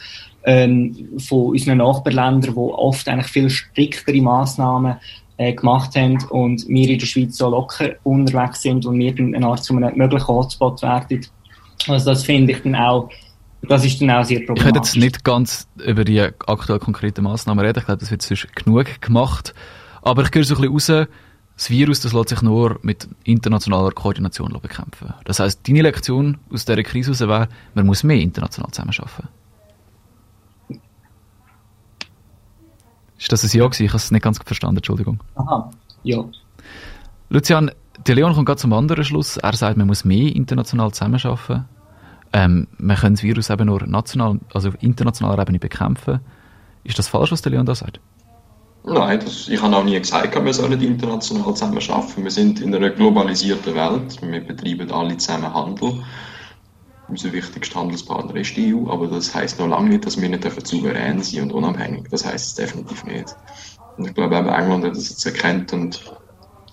ähm, 0.44 1.08
von 1.18 1.50
unseren 1.50 1.78
Nachbarländern, 1.78 2.54
die 2.54 2.58
oft 2.58 3.08
eigentlich 3.08 3.26
viel 3.26 3.50
striktere 3.50 4.20
Massnahmen 4.22 4.96
äh, 5.38 5.54
gemacht 5.54 5.96
haben 5.96 6.18
und 6.30 6.68
wir 6.68 6.88
in 6.88 6.98
der 6.98 7.06
Schweiz 7.06 7.36
so 7.36 7.48
locker 7.48 7.90
unterwegs 8.02 8.62
sind 8.62 8.84
und 8.86 8.98
wir 8.98 9.14
dann 9.14 9.34
eine 9.34 9.46
Art 9.46 9.64
zu 9.64 9.74
einem 9.74 9.96
möglichen 9.96 10.28
Hotspot 10.28 10.82
werden. 10.82 11.26
Also 11.86 12.10
das 12.10 12.24
finde 12.24 12.52
ich 12.52 12.62
dann 12.62 12.74
auch 12.74 13.08
das 13.62 13.84
ist 13.84 14.00
dann 14.00 14.10
auch 14.10 14.24
sehr 14.24 14.40
problematisch. 14.40 14.60
Ich 14.60 14.66
werde 14.66 14.78
jetzt 14.78 14.96
nicht 14.96 15.24
ganz 15.24 15.68
über 15.84 16.04
die 16.04 16.20
aktuell 16.20 16.78
konkreten 16.78 17.24
Massnahmen 17.24 17.64
reden. 17.64 17.80
Ich 17.80 17.86
glaube, 17.86 17.98
das 17.98 18.10
wird 18.10 18.22
sonst 18.22 18.54
genug 18.54 19.00
gemacht. 19.00 19.52
Aber 20.02 20.22
ich 20.22 20.30
gehe 20.30 20.44
so 20.44 20.54
ein 20.54 20.72
bisschen 20.72 20.96
raus, 20.98 21.08
das 21.56 21.70
Virus 21.70 22.00
das 22.00 22.12
lässt 22.12 22.28
sich 22.28 22.42
nur 22.42 22.78
mit 22.82 23.08
internationaler 23.24 23.90
Koordination 23.90 24.56
bekämpfen. 24.62 25.12
Das 25.24 25.40
heisst, 25.40 25.66
deine 25.66 25.82
Lektion 25.82 26.38
aus 26.52 26.64
dieser 26.64 26.82
Krise 26.84 27.12
heraus 27.12 27.28
wäre, 27.28 27.48
man 27.74 27.86
muss 27.86 28.04
mehr 28.04 28.20
international 28.20 28.70
zusammenarbeiten. 28.70 29.28
Ist 33.18 33.32
das 33.32 33.42
ein 33.42 33.56
Ja 33.56 33.66
gewesen? 33.66 33.84
Ich 33.84 33.90
habe 33.90 33.98
es 33.98 34.10
nicht 34.10 34.22
ganz 34.22 34.38
verstanden, 34.38 34.76
Entschuldigung. 34.76 35.20
Aha, 35.34 35.70
ja. 36.04 36.24
Lucian, 37.30 37.70
der 38.06 38.14
Leon 38.14 38.32
kommt 38.32 38.46
gerade 38.46 38.60
zum 38.60 38.72
anderen 38.72 39.04
Schluss. 39.04 39.36
Er 39.36 39.54
sagt, 39.54 39.76
man 39.76 39.86
muss 39.86 40.04
mehr 40.04 40.34
international 40.34 40.92
zusammenarbeiten. 40.92 41.64
Ähm, 42.32 42.68
man 42.78 42.96
kann 42.96 43.14
das 43.14 43.22
Virus 43.22 43.50
eben 43.50 43.66
nur 43.66 43.86
national, 43.86 44.38
also 44.52 44.68
auf 44.68 44.82
internationaler 44.82 45.42
Ebene 45.42 45.58
bekämpfen. 45.58 46.20
Ist 46.84 46.98
das 46.98 47.08
falsch, 47.08 47.32
was 47.32 47.42
der 47.42 47.52
Leon 47.52 47.66
da 47.66 47.74
sagt? 47.74 48.00
Nein, 48.84 49.20
das, 49.20 49.48
ich 49.48 49.60
habe 49.60 49.76
auch 49.76 49.84
nie 49.84 49.98
gesagt, 49.98 50.34
wir 50.42 50.54
sollen 50.54 50.80
international 50.80 51.54
zusammen 51.54 51.78
arbeiten. 51.90 52.24
Wir 52.24 52.30
sind 52.30 52.60
in 52.60 52.74
einer 52.74 52.90
globalisierten 52.90 53.74
Welt. 53.74 54.18
Wir 54.22 54.40
betreiben 54.40 54.90
alle 54.92 55.16
zusammen 55.16 55.52
Handel. 55.52 56.02
Unser 57.08 57.32
wichtigster 57.32 57.80
Handelspartner 57.80 58.36
ist 58.36 58.54
die 58.56 58.74
EU, 58.74 58.90
aber 58.90 59.06
das 59.06 59.34
heißt 59.34 59.58
noch 59.58 59.68
lange 59.68 59.88
nicht, 59.88 60.04
dass 60.04 60.20
wir 60.20 60.28
nicht 60.28 60.66
souverän 60.66 61.22
sein 61.22 61.44
und 61.44 61.52
unabhängig. 61.52 62.06
Das 62.10 62.24
heißt 62.24 62.46
es 62.48 62.54
definitiv 62.54 63.04
nicht. 63.04 63.34
Und 63.96 64.06
ich 64.06 64.14
glaube, 64.14 64.36
auch 64.38 64.58
England 64.58 64.84
hat 64.84 64.96
das 64.96 65.08
jetzt 65.08 65.24
erkannt 65.24 65.72
und 65.72 66.00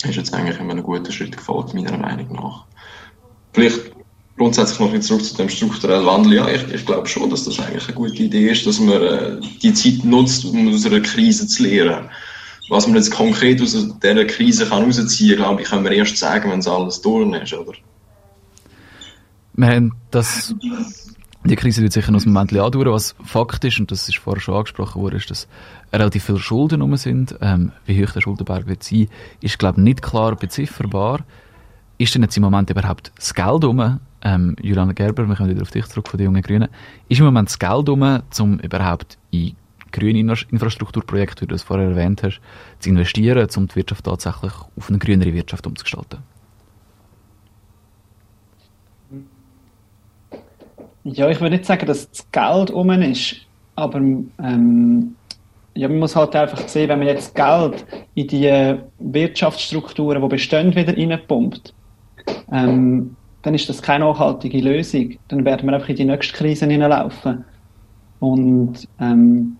ist 0.03 0.15
jetzt 0.15 0.33
eigentlich 0.33 0.59
immer 0.59 0.71
einen 0.71 0.83
guten 0.83 1.11
Schritt 1.11 1.35
gefolgt, 1.35 1.73
meiner 1.73 1.97
Meinung 1.97 2.33
nach. 2.33 2.65
Vielleicht 3.53 3.93
grundsätzlich 4.37 4.79
noch 4.79 4.99
zurück 4.99 5.23
zu 5.23 5.35
dem 5.37 5.49
strukturellen 5.49 6.05
Wandel. 6.05 6.33
Ja, 6.33 6.49
ich, 6.49 6.73
ich 6.73 6.85
glaube 6.85 7.07
schon, 7.07 7.29
dass 7.29 7.45
das 7.45 7.59
eigentlich 7.59 7.85
eine 7.85 7.95
gute 7.95 8.23
Idee 8.23 8.49
ist, 8.49 8.67
dass 8.67 8.79
man 8.79 9.01
äh, 9.01 9.39
die 9.61 9.73
Zeit 9.73 10.03
nutzt, 10.03 10.45
um 10.45 10.73
aus 10.73 10.85
einer 10.85 10.99
Krise 10.99 11.47
zu 11.47 11.63
lernen. 11.63 12.09
Was 12.69 12.87
man 12.87 12.97
jetzt 12.97 13.11
konkret 13.11 13.61
aus 13.61 13.75
dieser 14.01 14.25
Krise 14.25 14.65
kann 14.65 14.83
rausziehen 14.83 15.37
kann, 15.37 15.45
glaube 15.45 15.61
ich, 15.61 15.69
können 15.69 15.83
wir 15.83 15.91
erst 15.91 16.17
sagen, 16.17 16.51
wenn 16.51 16.59
es 16.59 16.67
alles 16.67 17.01
durch 17.01 17.31
ist, 17.41 17.53
oder? 17.53 17.73
Wir 19.57 19.67
haben 19.67 19.93
das, 20.11 20.53
die 21.45 21.55
Krise 21.55 21.81
wird 21.81 21.93
sicher 21.93 22.11
noch 22.11 22.25
ein 22.25 22.33
Moment 22.33 22.51
andauern. 22.51 22.91
Was 22.91 23.15
Fakt 23.23 23.63
ist, 23.63 23.79
und 23.79 23.89
das 23.89 24.09
ist 24.09 24.17
vorher 24.17 24.41
schon 24.41 24.55
angesprochen 24.55 25.01
worden, 25.01 25.15
ist, 25.15 25.29
dass 25.29 25.47
relativ 25.93 26.25
viele 26.25 26.39
Schulden 26.39 26.81
rum 26.81 26.97
sind. 26.97 27.35
Ähm, 27.39 27.71
wie 27.85 28.03
hoch 28.03 28.11
der 28.11 28.21
Schuldenberg 28.21 28.67
wird 28.67 28.83
sein, 28.83 29.07
ist, 29.41 29.57
glaube 29.57 29.79
ich, 29.79 29.83
nicht 29.83 30.01
klar 30.01 30.35
bezifferbar. 30.35 31.21
Ist 31.97 32.13
denn 32.13 32.23
jetzt 32.23 32.35
im 32.35 32.43
Moment 32.43 32.69
überhaupt 32.69 33.13
das 33.15 33.33
Geld 33.33 33.63
rum? 33.63 33.99
Ähm, 34.21 34.55
Juliane 34.61 34.93
Gerber, 34.93 35.25
wir 35.27 35.35
kommen 35.35 35.49
wieder 35.49 35.61
auf 35.61 35.71
dich 35.71 35.85
zurück 35.85 36.09
von 36.09 36.17
den 36.17 36.25
jungen 36.25 36.41
Grünen. 36.41 36.67
Ist 37.07 37.19
im 37.19 37.25
Moment 37.25 37.47
das 37.47 37.59
Geld 37.59 37.87
rum, 37.87 38.21
um 38.39 38.59
überhaupt 38.59 39.17
in 39.31 39.55
grüne 39.93 40.19
Infrastrukturprojekte, 40.51 41.43
wie 41.43 41.47
du 41.47 41.55
es 41.55 41.63
vorher 41.63 41.87
erwähnt 41.87 42.23
hast, 42.23 42.41
zu 42.79 42.89
investieren, 42.89 43.47
um 43.55 43.67
die 43.67 43.75
Wirtschaft 43.77 44.03
tatsächlich 44.03 44.51
auf 44.75 44.89
eine 44.89 44.97
grünere 44.97 45.33
Wirtschaft 45.33 45.65
umzugestalten? 45.65 46.19
Ja, 51.05 51.29
ich 51.29 51.39
würde 51.39 51.55
nicht 51.55 51.65
sagen, 51.65 51.85
dass 51.85 52.09
das 52.09 52.31
Geld 52.31 52.71
um 52.71 52.89
ist, 52.89 53.35
aber 53.75 53.99
ähm, 53.99 55.15
ja, 55.75 55.87
man 55.87 55.99
muss 55.99 56.15
halt 56.15 56.35
einfach 56.35 56.67
sehen, 56.67 56.89
wenn 56.89 56.97
man 56.97 57.07
jetzt 57.07 57.35
Geld 57.35 57.85
in 58.15 58.27
die 58.27 58.75
Wirtschaftsstrukturen, 58.97 60.19
die 60.19 60.27
bestehen, 60.27 60.75
wieder 60.75 60.97
reinpumpt, 60.97 61.75
ähm, 62.51 63.15
dann 63.43 63.53
ist 63.53 63.69
das 63.69 63.83
keine 63.83 64.05
nachhaltige 64.05 64.59
Lösung. 64.59 65.15
Dann 65.27 65.45
werden 65.45 65.67
wir 65.67 65.75
einfach 65.75 65.89
in 65.89 65.95
die 65.95 66.05
nächste 66.05 66.33
Krise 66.33 66.65
hineinlaufen. 66.65 67.45
Und 68.19 68.87
ähm, 68.99 69.57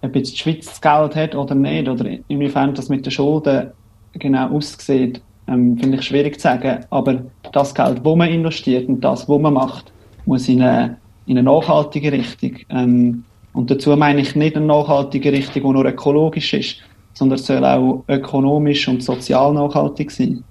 ob 0.00 0.16
jetzt 0.16 0.32
die 0.32 0.38
Schweiz 0.38 0.64
das 0.64 0.80
Geld 0.80 1.14
hat 1.14 1.34
oder 1.34 1.54
nicht, 1.54 1.90
oder 1.90 2.06
inwiefern 2.28 2.74
das 2.74 2.88
mit 2.88 3.04
den 3.04 3.10
Schulden 3.10 3.70
genau 4.14 4.48
aussieht, 4.48 5.20
ähm, 5.46 5.76
finde 5.76 5.98
ich 5.98 6.06
schwierig 6.06 6.36
zu 6.36 6.44
sagen. 6.44 6.86
Aber 6.88 7.22
das 7.52 7.74
Geld, 7.74 8.02
wo 8.02 8.16
man 8.16 8.30
investiert 8.30 8.88
und 8.88 9.02
das, 9.02 9.28
was 9.28 9.40
man 9.40 9.52
macht, 9.52 9.92
muss 10.26 10.48
in 10.48 10.62
eine, 10.62 10.98
in 11.26 11.38
eine 11.38 11.44
nachhaltige 11.44 12.12
Richtung. 12.12 12.56
Ähm, 12.68 13.24
und 13.52 13.70
dazu 13.70 13.96
meine 13.96 14.20
ich 14.20 14.34
nicht 14.34 14.56
eine 14.56 14.66
nachhaltige 14.66 15.32
Richtung, 15.32 15.62
die 15.62 15.68
nur 15.68 15.84
ökologisch 15.84 16.54
ist, 16.54 16.76
sondern 17.12 17.38
es 17.38 17.46
soll 17.46 17.64
auch 17.64 18.04
ökonomisch 18.08 18.88
und 18.88 19.02
sozial 19.02 19.54
nachhaltig 19.54 20.10
sein. 20.10 20.42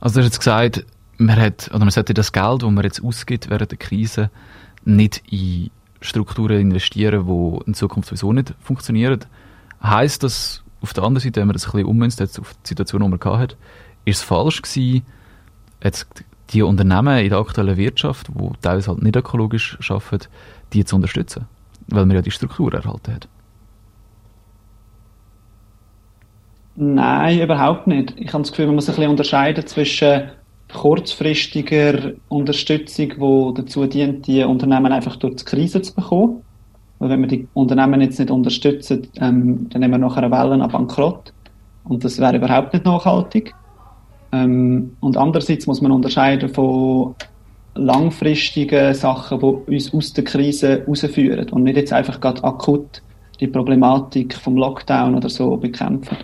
Also 0.00 0.14
du 0.14 0.20
hast 0.20 0.26
jetzt 0.26 0.38
gesagt, 0.38 0.86
man 1.18 1.40
hat, 1.40 1.68
oder 1.70 1.80
man 1.80 1.90
sollte 1.90 2.14
das 2.14 2.32
Geld, 2.32 2.62
das 2.62 2.70
man 2.70 2.84
jetzt 2.84 3.02
ausgibt 3.02 3.50
während 3.50 3.70
der 3.70 3.78
Krise, 3.78 4.30
nicht 4.84 5.22
in 5.30 5.70
Strukturen 6.00 6.60
investieren, 6.60 7.26
die 7.26 7.66
in 7.66 7.74
Zukunft 7.74 8.08
sowieso 8.08 8.32
nicht 8.32 8.54
funktionieren. 8.60 9.20
Heißt 9.82 10.22
das 10.22 10.62
auf 10.80 10.92
der 10.92 11.04
anderen 11.04 11.22
Seite, 11.22 11.40
wenn 11.40 11.48
man 11.48 11.54
das 11.54 11.66
ein 11.66 11.72
bisschen 11.72 11.86
ummünzt, 11.86 12.20
jetzt 12.20 12.38
auf 12.38 12.54
die 12.64 12.68
Situation, 12.68 13.02
die 13.02 13.08
man 13.08 13.38
hatte, 13.38 13.56
ist 14.04 14.18
es 14.18 14.22
falsch 14.22 14.60
gewesen, 14.60 15.02
jetzt 15.82 16.06
die 16.50 16.62
Unternehmen 16.62 17.18
in 17.18 17.30
der 17.30 17.38
aktuellen 17.38 17.76
Wirtschaft, 17.76 18.28
die 18.28 18.50
teilweise 18.60 18.90
halt 18.90 19.02
nicht 19.02 19.16
ökologisch 19.16 19.78
arbeiten, 19.90 20.28
die 20.72 20.84
zu 20.84 20.96
unterstützen? 20.96 21.46
Weil 21.88 22.06
man 22.06 22.16
ja 22.16 22.22
die 22.22 22.30
Struktur 22.30 22.72
erhalten 22.72 23.14
hat. 23.14 23.28
Nein, 26.76 27.40
überhaupt 27.40 27.86
nicht. 27.86 28.14
Ich 28.16 28.32
habe 28.32 28.42
das 28.42 28.50
Gefühl, 28.50 28.66
man 28.66 28.76
muss 28.76 28.88
ein 28.88 28.96
bisschen 28.96 29.10
unterscheiden 29.10 29.66
zwischen 29.66 30.30
kurzfristiger 30.72 32.12
Unterstützung, 32.28 33.08
die 33.08 33.62
dazu 33.62 33.86
dient, 33.86 34.26
die 34.26 34.42
Unternehmen 34.42 34.92
einfach 34.92 35.16
durch 35.16 35.36
die 35.36 35.44
Krise 35.44 35.82
zu 35.82 35.94
bekommen. 35.94 36.42
Weil 36.98 37.10
wenn 37.10 37.20
wir 37.20 37.28
die 37.28 37.48
Unternehmen 37.54 38.00
jetzt 38.00 38.18
nicht 38.18 38.30
unterstützen, 38.30 39.06
ähm, 39.16 39.68
dann 39.70 39.80
nehmen 39.80 39.92
wir 39.92 39.98
nachher 39.98 40.24
eine 40.24 40.30
Welle 40.32 40.62
an 40.62 40.70
Bankrott. 40.70 41.32
Und 41.84 42.04
das 42.04 42.18
wäre 42.18 42.36
überhaupt 42.36 42.72
nicht 42.72 42.84
nachhaltig. 42.84 43.54
Ähm, 44.34 44.96
und 45.00 45.16
andererseits 45.16 45.66
muss 45.66 45.80
man 45.80 45.92
unterscheiden 45.92 46.48
von 46.48 47.14
langfristigen 47.74 48.94
Sachen, 48.94 49.40
die 49.40 49.74
uns 49.74 49.92
aus 49.92 50.12
der 50.12 50.24
Krise 50.24 50.80
herausführen 50.80 51.48
und 51.50 51.64
nicht 51.64 51.76
jetzt 51.76 51.92
einfach 51.92 52.20
gerade 52.20 52.42
akut 52.44 53.02
die 53.40 53.48
Problematik 53.48 54.34
vom 54.34 54.56
Lockdown 54.56 55.16
oder 55.16 55.28
so 55.28 55.56
bekämpfen. 55.56 56.16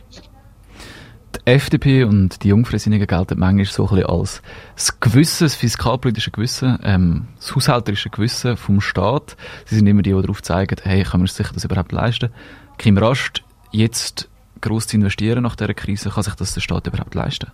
Die 1.35 1.51
FDP 1.51 2.05
und 2.05 2.43
die 2.43 2.49
Jungfreisinnigen 2.49 3.07
gelten 3.07 3.39
manchmal 3.39 3.65
so 3.65 3.85
ein 3.85 3.97
bisschen 3.97 4.07
als 4.07 4.43
das 4.75 5.01
Gewissen, 5.01 5.45
das 5.45 5.55
fiskalpolitische 5.55 6.31
Gewissen, 6.31 6.79
ähm, 6.85 7.29
das 7.37 7.55
haushalterische 7.55 8.11
Gewissen 8.11 8.57
vom 8.57 8.81
Staat. 8.81 9.37
Sie 9.65 9.77
sind 9.77 9.87
immer 9.87 10.03
die, 10.03 10.13
die 10.13 10.21
darauf 10.21 10.43
zeigen, 10.43 10.77
hey, 10.83 11.03
können 11.03 11.25
wir 11.25 11.29
sich 11.29 11.49
das 11.49 11.65
überhaupt 11.65 11.93
leisten? 11.93 12.31
Kim 12.79 12.99
Rast, 12.99 13.43
jetzt 13.73 14.29
gross 14.61 14.87
zu 14.87 14.97
investieren 14.97 15.43
nach 15.43 15.57
dieser 15.57 15.75
Krise, 15.75 16.11
kann 16.11 16.23
sich 16.23 16.35
das 16.35 16.55
der 16.55 16.61
Staat 16.61 16.87
überhaupt 16.87 17.15
leisten? 17.15 17.51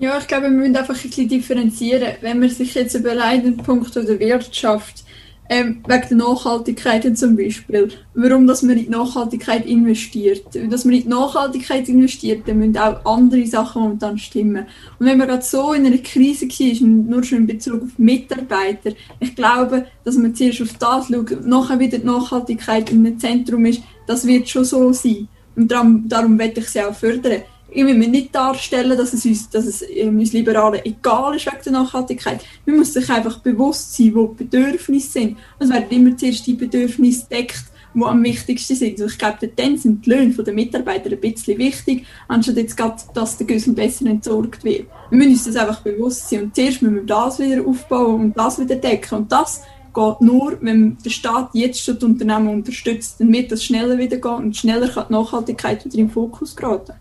Ja, 0.00 0.16
ich 0.16 0.26
glaube, 0.26 0.44
wir 0.44 0.50
müssen 0.50 0.76
einfach 0.76 0.94
ein 0.94 1.02
bisschen 1.02 1.28
differenzieren. 1.28 2.14
Wenn 2.22 2.40
man 2.40 2.48
sich 2.48 2.74
jetzt 2.74 2.94
überlegt, 2.94 3.44
den 3.44 3.58
Punkt 3.58 3.94
der 3.94 4.18
Wirtschaft, 4.18 5.04
ähm, 5.50 5.82
wegen 5.86 6.08
der 6.08 6.16
Nachhaltigkeit 6.16 7.18
zum 7.18 7.36
Beispiel, 7.36 7.88
warum 8.14 8.46
dass 8.46 8.62
man 8.62 8.78
in 8.78 8.84
die 8.84 8.88
Nachhaltigkeit 8.88 9.66
investiert. 9.66 10.46
Dass 10.70 10.86
man 10.86 10.94
in 10.94 11.02
die 11.02 11.08
Nachhaltigkeit 11.08 11.86
investiert, 11.90 12.48
dann 12.48 12.60
müssen 12.60 12.78
auch 12.78 13.04
andere 13.04 13.46
Sachen 13.46 13.82
momentan 13.82 14.16
stimmen. 14.16 14.64
Und 14.98 15.06
wenn 15.06 15.18
man 15.18 15.28
gerade 15.28 15.42
so 15.42 15.74
in 15.74 15.84
einer 15.84 15.98
Krise 15.98 16.46
war, 16.46 16.88
nur 16.88 17.22
schon 17.22 17.38
in 17.38 17.46
Bezug 17.46 17.82
auf 17.82 17.98
Mitarbeiter, 17.98 18.92
ich 19.18 19.36
glaube, 19.36 19.84
dass 20.04 20.16
man 20.16 20.34
zuerst 20.34 20.62
auf 20.62 20.72
das 20.78 21.08
schaut, 21.08 21.44
nachher 21.44 21.78
wieder 21.78 21.98
die 21.98 22.06
Nachhaltigkeit 22.06 22.90
im 22.90 23.18
Zentrum 23.18 23.66
ist, 23.66 23.82
das 24.06 24.26
wird 24.26 24.48
schon 24.48 24.64
so 24.64 24.94
sein. 24.94 25.28
Und 25.56 25.70
darum, 25.70 26.08
darum 26.08 26.38
werde 26.38 26.60
ich 26.60 26.70
sie 26.70 26.80
auch 26.80 26.94
fördern 26.94 27.42
ich 27.70 27.84
will 27.84 27.94
mir 27.94 28.08
nicht 28.08 28.34
darstellen, 28.34 28.96
dass 28.96 29.12
es 29.12 29.24
uns, 29.24 29.48
dass 29.50 29.66
es 29.66 29.82
uns 29.82 30.32
Liberalen 30.32 30.80
egal 30.84 31.36
ist 31.36 31.46
wegen 31.46 31.62
der 31.64 31.72
Nachhaltigkeit. 31.72 32.40
Man 32.66 32.78
muss 32.78 32.92
sich 32.92 33.08
einfach 33.10 33.38
bewusst 33.38 33.96
sein, 33.96 34.14
wo 34.14 34.26
die 34.28 34.44
Bedürfnisse 34.44 35.10
sind. 35.10 35.36
Es 35.58 35.70
werden 35.70 35.90
immer 35.90 36.16
zuerst 36.16 36.46
die 36.46 36.54
Bedürfnisse 36.54 37.26
deckt, 37.30 37.64
die 37.94 38.02
am 38.02 38.22
wichtigsten 38.22 38.76
sind. 38.76 39.00
Also 39.00 39.06
ich 39.06 39.18
glaube, 39.18 39.48
dann 39.48 39.76
sind 39.76 40.06
die 40.06 40.10
Löhne 40.10 40.32
der 40.32 40.54
Mitarbeiter 40.54 41.10
ein 41.10 41.20
bisschen 41.20 41.58
wichtig, 41.58 42.06
anstatt 42.28 42.56
jetzt 42.56 42.76
gerade, 42.76 43.02
dass 43.14 43.36
der 43.36 43.46
Güssel 43.46 43.74
besser 43.74 44.06
entsorgt 44.06 44.64
wird. 44.64 44.86
Wir 45.10 45.18
müssen 45.18 45.32
uns 45.32 45.44
das 45.44 45.56
einfach 45.56 45.80
bewusst 45.80 46.28
sein. 46.28 46.44
Und 46.44 46.54
zuerst 46.54 46.82
müssen 46.82 46.96
wir 46.96 47.04
das 47.04 47.38
wieder 47.38 47.66
aufbauen 47.66 48.20
und 48.20 48.38
das 48.38 48.58
wieder 48.60 48.76
decken. 48.76 49.18
Und 49.18 49.32
das 49.32 49.62
geht 49.92 50.20
nur, 50.20 50.56
wenn 50.60 50.96
der 51.04 51.10
Staat 51.10 51.50
jetzt 51.52 51.82
schon 51.82 51.98
die 51.98 52.04
Unternehmen 52.04 52.48
unterstützt, 52.48 53.16
damit 53.20 53.50
das 53.50 53.64
schneller 53.64 53.98
wieder 53.98 54.16
geht 54.16 54.24
und 54.24 54.56
schneller 54.56 54.88
kann 54.88 55.06
die 55.08 55.12
Nachhaltigkeit 55.12 55.84
wieder 55.84 55.98
im 55.98 56.10
Fokus 56.10 56.54
geraten. 56.54 56.94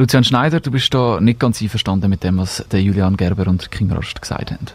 Lucian 0.00 0.24
Schneider, 0.24 0.60
du 0.60 0.70
bist 0.70 0.94
da 0.94 1.20
nicht 1.20 1.38
ganz 1.38 1.60
einverstanden 1.60 2.08
mit 2.08 2.24
dem, 2.24 2.38
was 2.38 2.64
der 2.72 2.80
Julian 2.80 3.18
Gerber 3.18 3.46
und 3.48 3.70
Kim 3.70 3.92
Rost 3.92 4.22
gesagt 4.22 4.50
haben. 4.50 4.66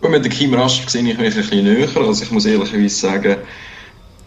Und 0.00 0.12
mit 0.12 0.22
der 0.22 0.30
Kim 0.30 0.54
Rast 0.54 0.88
sehe 0.88 1.02
ich 1.02 1.18
mich 1.18 1.34
ein 1.34 1.34
bisschen 1.34 1.64
näher. 1.64 1.88
Also 1.96 2.22
ich 2.22 2.30
muss 2.30 2.46
ehrlicherweise 2.46 2.94
sagen, 2.94 3.36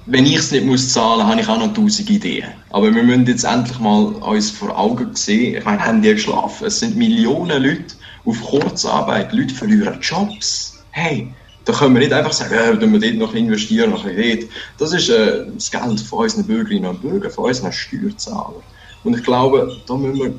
wenn 0.06 0.26
ich 0.26 0.36
es 0.36 0.52
nicht 0.52 0.66
muss 0.66 0.92
zahlen, 0.92 1.26
habe 1.26 1.40
ich 1.40 1.48
auch 1.48 1.60
noch 1.60 1.74
tausend 1.74 2.10
Ideen. 2.10 2.50
Aber 2.72 2.94
wir 2.94 3.04
müssen 3.04 3.26
jetzt 3.26 3.46
endlich 3.46 3.80
mal 3.80 4.08
uns 4.08 4.52
vor 4.52 4.78
Augen 4.78 5.16
sehen. 5.16 5.60
Ich 5.60 5.64
meine, 5.64 5.86
haben 5.86 6.02
die 6.02 6.14
geschlafen? 6.14 6.68
Es 6.68 6.82
sind 6.82 6.98
Millionen 6.98 7.64
Leute 7.64 7.96
auf 8.26 8.42
Kurzarbeit. 8.42 9.32
Leute 9.32 9.56
verlieren 9.56 9.98
Jobs. 10.02 10.84
Hey, 10.92 11.30
da 11.64 11.72
können 11.72 11.94
wir 11.94 12.02
nicht 12.02 12.12
einfach 12.12 12.34
sagen, 12.34 12.54
ja, 12.54 12.82
wenn 12.82 12.92
wir 12.92 13.00
dort 13.00 13.16
noch 13.16 13.34
investieren, 13.34 13.92
noch 13.92 14.04
bisschen 14.04 14.50
Das 14.78 14.92
ist 14.92 15.08
äh, 15.08 15.46
das 15.56 15.72
Geld 15.72 16.02
von 16.02 16.20
unseren 16.20 16.46
Bürgerinnen 16.46 16.90
und 16.90 17.02
Bürgern, 17.02 17.32
von 17.32 17.46
unseren 17.46 17.72
Steuerzahlern. 17.72 18.62
Und 19.04 19.18
ich 19.18 19.24
glaube, 19.24 19.78
da 19.88 19.96
müssen 19.96 20.20
wir 20.20 20.34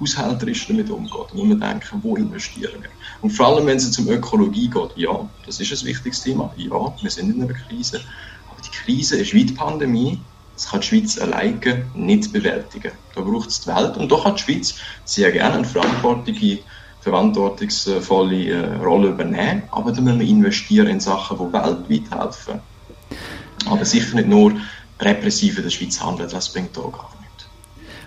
haushälterisch 0.00 0.66
damit 0.66 0.90
umgehen. 0.90 1.24
Da 1.28 1.36
muss 1.36 1.48
man 1.48 1.60
denken, 1.60 2.00
wo 2.02 2.16
investieren 2.16 2.82
wir. 2.82 2.90
Und 3.22 3.30
vor 3.30 3.48
allem, 3.48 3.66
wenn 3.66 3.76
es 3.76 3.98
um 3.98 4.08
Ökologie 4.08 4.68
geht, 4.68 4.96
ja, 4.96 5.28
das 5.46 5.60
ist 5.60 5.82
ein 5.82 5.86
wichtiges 5.86 6.22
Thema. 6.22 6.52
Ja, 6.56 6.94
wir 7.00 7.10
sind 7.10 7.34
in 7.34 7.42
einer 7.42 7.52
Krise. 7.52 8.00
Aber 8.50 8.60
die 8.62 8.70
Krise 8.70 9.16
ist 9.18 9.34
wie 9.34 9.44
die 9.44 9.54
Pandemie. 9.54 10.20
Das 10.54 10.68
kann 10.68 10.80
die 10.80 10.86
Schweiz 10.86 11.18
alleine 11.18 11.86
nicht 11.94 12.32
bewältigen. 12.32 12.92
Da 13.14 13.22
braucht 13.22 13.48
es 13.48 13.60
die 13.60 13.68
Welt. 13.68 13.96
Und 13.96 14.10
da 14.10 14.16
kann 14.18 14.36
die 14.36 14.42
Schweiz 14.42 14.74
sehr 15.04 15.32
gerne 15.32 15.56
eine 15.56 15.64
verantwortliche, 15.64 16.60
verantwortungsvolle 17.00 18.48
äh, 18.48 18.76
Rolle 18.76 19.08
übernehmen. 19.08 19.62
Aber 19.70 19.92
da 19.92 20.00
müssen 20.00 20.20
wir 20.20 20.28
investieren 20.28 20.86
in 20.86 21.00
Sachen, 21.00 21.38
die 21.38 21.52
weltweit 21.52 22.18
helfen. 22.18 22.60
Aber 23.66 23.84
sicher 23.84 24.16
nicht 24.16 24.28
nur 24.28 24.54
repressiv 25.00 25.56
in 25.58 25.64
der 25.64 25.70
Schweiz 25.70 26.00
handeln. 26.02 26.28
Das 26.30 26.52
bringt 26.52 26.76
da 26.76 26.82
gar. 26.82 27.19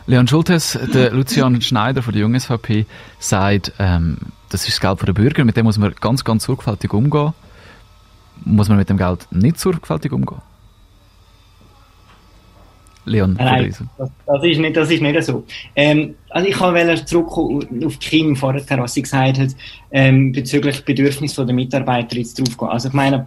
Leon 0.05 0.27
Schultes, 0.27 0.77
der 0.93 1.11
Lucian 1.11 1.61
Schneider 1.61 2.01
von 2.01 2.13
der 2.13 2.21
Jungen 2.23 2.39
SVP, 2.39 2.85
sagt, 3.19 3.71
ähm, 3.79 4.17
das 4.49 4.67
ist 4.67 4.73
das 4.73 4.81
Geld 4.81 5.07
der 5.07 5.13
Bürger, 5.13 5.45
mit 5.45 5.55
dem 5.55 5.65
muss 5.65 5.77
man 5.77 5.93
ganz, 5.99 6.23
ganz 6.23 6.43
sorgfältig 6.43 6.93
umgehen. 6.93 7.33
Muss 8.43 8.67
man 8.67 8.77
mit 8.77 8.89
dem 8.89 8.97
Geld 8.97 9.27
nicht 9.31 9.59
sorgfältig 9.59 10.11
umgehen? 10.11 10.41
Leon, 13.05 13.33
Nein, 13.37 13.75
das, 13.97 14.09
das, 14.25 14.43
ist 14.43 14.59
nicht, 14.59 14.77
das 14.77 14.89
ist 14.89 15.01
nicht 15.01 15.23
so. 15.23 15.43
Ähm, 15.75 16.15
also 16.29 16.47
ich 16.47 16.59
wollte 16.59 17.05
zurückkommen 17.05 17.85
auf 17.85 17.99
Kim 17.99 18.35
vorher, 18.35 18.63
was 18.77 18.93
sie 18.93 19.01
gesagt 19.01 19.39
hat, 19.39 19.49
ähm, 19.91 20.31
bezüglich 20.31 20.85
Bedürfnis 20.85 21.35
der 21.35 21.45
Mitarbeiter 21.53 22.15
jetzt 22.15 22.39
draufgehen. 22.39 22.71
Also 22.71 22.87
ich 22.87 22.93
meine, 22.93 23.25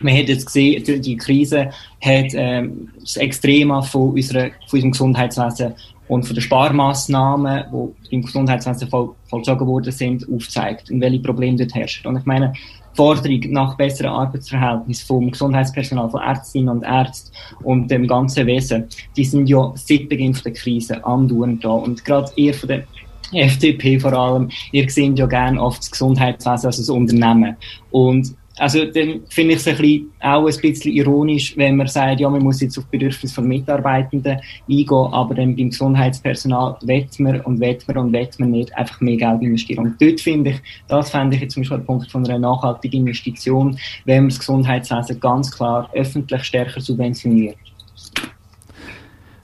man 0.00 0.16
hat 0.16 0.28
jetzt 0.28 0.46
gesehen, 0.46 1.02
die 1.02 1.16
Krise 1.16 1.70
hat 2.00 2.26
ähm, 2.34 2.88
das 3.00 3.16
Extrema 3.16 3.82
von, 3.82 4.12
unserer, 4.12 4.50
von 4.68 4.78
unserem 4.78 4.92
Gesundheitswesen 4.92 5.74
und 6.08 6.24
von 6.24 6.34
den 6.34 6.42
Sparmaßnahmen, 6.42 7.64
die 7.72 8.14
im 8.14 8.22
Gesundheitswesen 8.22 8.88
voll, 8.88 9.10
vollzogen 9.28 9.66
worden 9.66 9.92
sind, 9.92 10.26
aufzeigt 10.32 10.90
und 10.90 11.00
welche 11.00 11.20
Probleme 11.20 11.56
dort 11.56 11.74
herrschen. 11.74 12.06
Und 12.06 12.16
ich 12.16 12.24
meine, 12.24 12.52
die 12.52 12.96
Forderung 12.96 13.40
nach 13.50 13.76
besseren 13.76 14.12
Arbeitsverhältnissen 14.12 15.06
vom 15.06 15.30
Gesundheitspersonal, 15.30 16.08
von 16.08 16.22
Ärztinnen 16.22 16.68
und 16.68 16.82
Ärzten 16.82 17.32
und 17.62 17.90
dem 17.90 18.06
ganzen 18.06 18.46
Wesen, 18.46 18.84
die 19.16 19.24
sind 19.24 19.48
ja 19.48 19.72
seit 19.74 20.08
Beginn 20.08 20.36
der 20.44 20.52
Krise 20.52 21.04
andauernd 21.04 21.64
da. 21.64 21.70
Und 21.70 22.04
gerade 22.04 22.30
ihr 22.36 22.54
von 22.54 22.68
der 22.68 22.84
FDP 23.32 23.98
vor 23.98 24.12
allem, 24.12 24.50
ihr 24.72 24.88
seht 24.88 25.18
ja 25.18 25.26
gerne 25.26 25.60
oft 25.60 25.80
das 25.80 25.90
Gesundheitswesen 25.90 26.66
als 26.66 26.88
ein 26.88 26.94
Unternehmen. 26.94 27.56
Und 27.90 28.34
also 28.58 28.84
dann 28.86 29.20
finde 29.28 29.54
ich 29.54 29.60
es 29.60 29.68
ein 29.68 29.76
bisschen, 29.76 30.12
auch 30.20 30.46
ein 30.46 30.60
bisschen 30.60 30.92
ironisch, 30.92 31.56
wenn 31.56 31.76
man 31.76 31.86
sagt, 31.86 32.20
ja, 32.20 32.30
man 32.30 32.42
muss 32.42 32.60
jetzt 32.60 32.78
auf 32.78 32.86
Bedürfnisse 32.86 33.34
von 33.34 33.46
Mitarbeitenden 33.46 34.38
eingehen, 34.68 35.12
aber 35.12 35.34
dann 35.34 35.54
beim 35.54 35.70
Gesundheitspersonal 35.70 36.78
wett 36.82 37.18
man 37.20 37.40
und 37.42 37.60
wett 37.60 37.86
man 37.86 37.98
und 37.98 38.12
wett 38.12 38.38
man 38.38 38.50
nicht 38.50 38.74
einfach 38.74 39.00
mehr 39.00 39.16
Geld 39.16 39.42
investieren. 39.42 39.86
Und 39.86 40.00
dort 40.00 40.20
finde 40.20 40.50
ich, 40.50 40.62
das 40.88 41.10
fände 41.10 41.36
ich 41.36 41.42
jetzt 41.42 41.54
zum 41.54 41.62
Beispiel 41.62 41.78
ein 41.78 41.84
Punkt 41.84 42.10
von 42.10 42.24
einer 42.26 42.38
nachhaltigen 42.38 43.00
Investition, 43.00 43.78
wenn 44.06 44.22
man 44.22 44.28
das 44.30 44.38
Gesundheitswesen 44.38 45.20
ganz 45.20 45.50
klar 45.50 45.90
öffentlich 45.92 46.44
stärker 46.44 46.80
subventioniert. 46.80 47.56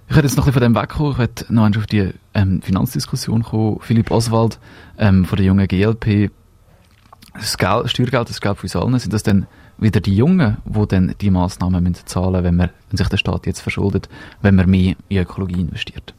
Ich 0.08 0.16
hätte 0.16 0.26
jetzt 0.26 0.36
noch 0.36 0.44
ein 0.44 0.52
bisschen 0.52 0.62
von 0.62 0.74
dem 0.74 0.82
wegkommen. 0.82 1.12
Ich 1.12 1.18
hätte 1.18 1.54
noch 1.54 1.76
auf 1.76 1.86
die 1.86 2.10
ähm, 2.34 2.60
Finanzdiskussion 2.60 3.42
kommen. 3.42 3.78
Philipp 3.80 4.10
Oswald 4.10 4.58
ähm, 4.98 5.24
von 5.24 5.36
der 5.36 5.46
jungen 5.46 5.66
GLP 5.66 6.30
das 7.34 7.56
Geld, 7.56 7.90
Steuergeld, 7.90 8.28
das 8.28 8.40
Geld 8.40 8.58
für 8.58 8.64
uns 8.64 8.76
allen, 8.76 8.98
sind 8.98 9.12
das 9.12 9.22
dann 9.22 9.46
wieder 9.78 10.00
die 10.00 10.14
Jungen, 10.14 10.58
die 10.64 10.86
dann 10.86 11.14
die 11.20 11.30
Massnahmen 11.30 11.82
müssen 11.82 12.06
zahlen 12.06 12.44
wenn, 12.44 12.58
wenn 12.58 12.70
sich 12.92 13.08
der 13.08 13.16
Staat 13.16 13.46
jetzt 13.46 13.60
verschuldet, 13.60 14.08
wenn 14.40 14.54
man 14.54 14.68
mehr 14.68 14.94
in 15.08 15.18
Ökologie 15.18 15.60
investiert? 15.60 16.14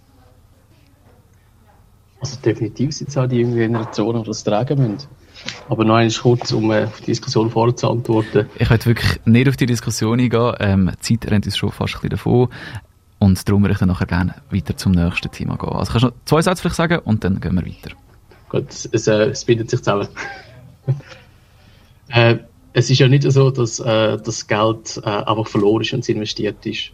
Also 2.20 2.40
definitiv 2.40 2.94
sind 2.94 3.10
es 3.10 3.18
auch 3.18 3.28
die 3.28 3.42
jungen 3.42 3.56
Generationen, 3.56 4.24
die 4.24 4.28
das 4.28 4.44
tragen 4.44 4.80
müssen. 4.80 5.08
Aber 5.68 5.84
noch 5.84 5.96
einmal 5.96 6.14
kurz, 6.14 6.52
um 6.54 6.72
äh, 6.72 6.86
auf 6.86 7.02
die 7.02 7.08
Diskussion 7.08 7.50
vorher 7.50 7.76
zu 7.76 7.90
antworten. 7.90 8.48
Ich 8.58 8.70
möchte 8.70 8.86
wirklich 8.86 9.20
nicht 9.26 9.50
auf 9.50 9.58
die 9.58 9.66
Diskussion 9.66 10.20
eingehen. 10.20 10.54
Ähm, 10.60 10.92
die 11.06 11.20
Zeit 11.20 11.30
rennt 11.30 11.46
uns 11.46 11.58
schon 11.58 11.72
fast 11.72 11.96
ein 11.96 12.02
bisschen 12.02 12.10
davon. 12.12 12.48
Und 13.20 13.48
darum 13.48 13.64
würde 13.64 13.74
ich 13.74 13.80
dann 13.80 13.90
nachher 13.90 14.06
gerne 14.06 14.36
weiter 14.52 14.78
zum 14.78 14.94
nächsten 14.94 15.32
Thema 15.32 15.58
gehen. 15.58 15.70
Also 15.70 15.92
kannst 15.92 16.04
du 16.04 16.08
noch 16.08 16.14
zwei 16.26 16.42
Sätze 16.42 16.62
vielleicht 16.62 16.76
sagen 16.76 17.00
und 17.00 17.24
dann 17.24 17.42
gehen 17.42 17.56
wir 17.56 17.66
weiter. 17.66 17.96
Gut, 18.50 18.70
es, 18.70 19.08
äh, 19.08 19.30
es 19.30 19.44
bildet 19.44 19.70
sich 19.70 19.80
zusammen. 19.80 20.08
äh, 22.10 22.38
es 22.74 22.90
ist 22.90 23.00
ja 23.00 23.08
nicht 23.08 23.24
so, 23.32 23.52
dass 23.52 23.80
äh, 23.80 24.18
das 24.18 24.48
Geld 24.48 25.00
äh, 25.04 25.10
einfach 25.10 25.48
verloren 25.48 25.82
ist, 25.82 25.94
wenn 25.94 26.00
es 26.00 26.10
investiert 26.10 26.66
ist, 26.66 26.92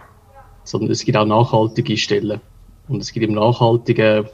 sondern 0.63 0.91
es 0.91 1.05
gibt 1.05 1.17
auch 1.17 1.25
nachhaltige 1.25 1.97
Stellen. 1.97 2.41
Und 2.87 3.01
es 3.01 3.13
gibt 3.13 3.25
im 3.25 3.35
nachhaltigen, 3.35 4.27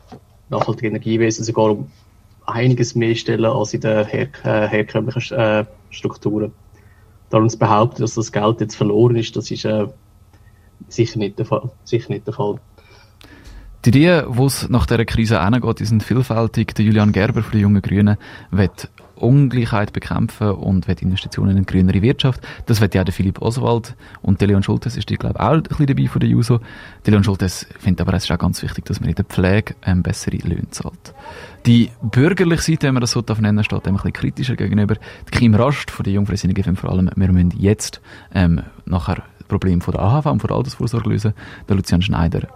nachhaltigen 0.50 0.92
Energiewesen 0.92 1.44
sogar 1.44 1.72
um 1.72 1.92
einiges 2.46 2.96
mehr 2.96 3.16
Stellen 3.16 3.46
als 3.46 3.74
in 3.74 3.82
den 3.82 4.06
her 4.06 4.28
äh, 4.44 4.68
herkömmlichen 4.68 5.38
äh, 5.38 5.66
Strukturen. 5.90 6.52
Darum 7.30 7.50
zu 7.50 7.58
behaupten, 7.58 8.02
dass 8.02 8.16
das 8.16 8.32
Geld 8.32 8.62
jetzt 8.62 8.76
verloren 8.76 9.16
ist, 9.16 9.36
das 9.36 9.52
ist 9.52 9.66
äh, 9.66 9.88
sicher, 10.88 11.20
nicht 11.20 11.40
der 11.40 11.46
Fall, 11.46 11.70
sicher 11.84 12.12
nicht 12.12 12.28
der 12.28 12.34
Fall. 12.34 12.60
Die 13.84 13.90
Ideen, 13.90 14.26
wo 14.28 14.48
es 14.48 14.68
nach 14.70 14.88
dieser 14.88 15.06
Krise 15.06 15.44
hingeht, 15.44 15.80
die 15.80 15.86
sind 15.86 16.02
vielfältig. 16.02 16.74
Der 16.74 16.86
Julian 16.86 17.12
Gerber 17.12 17.44
von 17.44 17.52
den 17.52 17.62
Jungen 17.62 17.82
Grünen 17.82 18.18
wird 18.50 18.90
Ungleichheit 19.16 19.94
bekämpfen 19.94 20.52
und 20.52 20.88
will 20.88 20.96
Investitionen 21.02 21.52
in 21.52 21.58
eine 21.58 21.66
grünere 21.66 22.02
Wirtschaft. 22.02 22.42
Das 22.66 22.82
wird 22.82 22.96
ja 22.96 23.04
der 23.04 23.14
Philipp 23.14 23.42
Oswald 23.42 23.96
und 24.22 24.42
der 24.42 24.48
Leon 24.48 24.64
Schultes 24.64 24.98
ist, 24.98 25.08
glaube 25.08 25.36
ich, 25.38 25.40
auch 25.40 25.52
ein 25.52 25.64
bisschen 25.64 25.88
dabei 25.88 26.08
von 26.08 26.20
der 26.20 26.30
JUSO. 26.30 26.60
Der 27.06 27.12
Leon 27.12 27.24
Schultes 27.24 27.68
findet 27.80 28.02
aber, 28.02 28.14
es 28.14 28.26
ist 28.26 28.32
auch 28.32 28.38
ganz 28.38 28.62
wichtig, 28.62 28.86
dass 28.86 29.00
man 29.00 29.10
in 29.10 29.16
der 29.16 29.26
Pflege 29.26 29.76
ähm, 29.86 30.04
bessere 30.04 30.38
Löhne 30.38 30.70
zahlt. 30.72 31.14
Die 31.66 31.90
bürgerliche 32.02 32.62
Seite, 32.62 32.88
wenn 32.88 32.94
man 32.94 33.02
das 33.02 33.12
so 33.12 33.24
nennen 33.40 33.64
steht 33.64 33.86
dem 33.86 33.94
ein 33.94 33.98
bisschen 33.98 34.14
kritischer 34.14 34.56
gegenüber. 34.56 34.96
Die 34.96 35.38
Kim 35.38 35.56
Rast 35.56 35.92
von 35.92 36.04
der 36.04 36.14
Jungfreisinnigen 36.14 36.64
FM 36.64 36.76
vor 36.76 36.92
allem, 36.92 37.10
wir 37.16 37.32
müssen 37.32 37.54
jetzt 37.58 38.02
ähm, 38.34 38.62
nachher 38.86 39.24
das 39.40 39.48
Problem 39.48 39.82
von 39.82 39.94
der 39.94 40.02
AHV 40.02 40.26
und 40.28 40.40
von 40.40 40.48
der 40.48 40.58
Altersvorsorge 40.58 41.10
lösen. 41.10 41.34
Der 41.68 41.76
Lucian 41.76 42.02
Schneider 42.02 42.48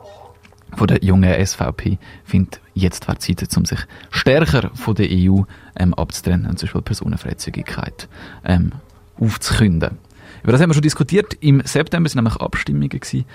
von 0.80 0.88
der 0.88 1.04
jungen 1.04 1.46
SVP 1.46 1.98
findet, 2.24 2.62
jetzt 2.74 3.08
wäre 3.10 3.18
Zeit, 3.18 3.46
um 3.58 3.66
sich 3.66 3.80
stärker 4.12 4.72
von 4.76 4.96
der 4.96 5.08
EU 5.12 5.42
ähm, 5.76 5.94
abzutrennen 5.94 6.48
und 6.48 6.58
zum 6.58 6.68
Beispiel 6.68 6.82
Personenfreizügigkeit 6.82 8.08
ähm, 8.46 8.72
aufzukünden. 9.20 9.98
Über 10.42 10.54
das 10.54 10.62
haben 10.62 10.70
wir 10.70 10.74
schon 10.74 10.82
diskutiert. 10.82 11.34
Im 11.42 11.62
September 11.66 12.08
sind 12.08 12.24
nämlich 12.24 12.38
Abstimmungen 12.38 12.88
gewesen. 12.88 13.26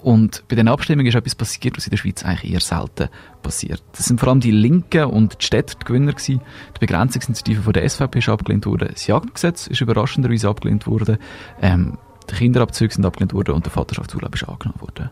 Und 0.00 0.44
bei 0.46 0.54
den 0.54 0.68
Abstimmungen 0.68 1.08
ist 1.08 1.16
etwas 1.16 1.34
passiert, 1.34 1.76
was 1.76 1.86
in 1.86 1.90
der 1.90 1.96
Schweiz 1.96 2.24
eigentlich 2.24 2.52
eher 2.52 2.60
selten 2.60 3.08
passiert. 3.42 3.82
Das 3.96 4.06
sind 4.06 4.20
vor 4.20 4.28
allem 4.28 4.38
die 4.38 4.52
Linken 4.52 5.06
und 5.06 5.40
die 5.40 5.46
Städte 5.46 5.74
die 5.80 5.84
Gewinner 5.84 6.12
gewesen. 6.12 6.40
Die 6.76 6.78
Begrenzungsinitiative 6.78 7.62
von 7.62 7.72
der 7.72 7.88
SVP 7.88 8.20
ist 8.20 8.28
abgelehnt 8.28 8.64
worden. 8.64 8.90
Das 8.92 9.08
Jagdgesetz 9.08 9.66
ist 9.66 9.80
überraschenderweise 9.80 10.48
abgelehnt 10.48 10.86
worden. 10.86 11.18
Ähm, 11.60 11.98
die 12.30 12.34
Kinderabzüge 12.36 12.94
sind 12.94 13.04
abgelehnt 13.04 13.32
worden 13.32 13.56
und 13.56 13.64
der 13.66 13.72
Vaterschaftsurlaub 13.72 14.34
ist 14.36 14.48
angenommen 14.48 14.80
worden. 14.80 15.10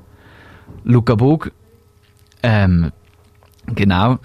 Luca 0.84 1.14
Bog 1.16 1.50
ähm, 2.42 2.92
genau. 3.66 4.18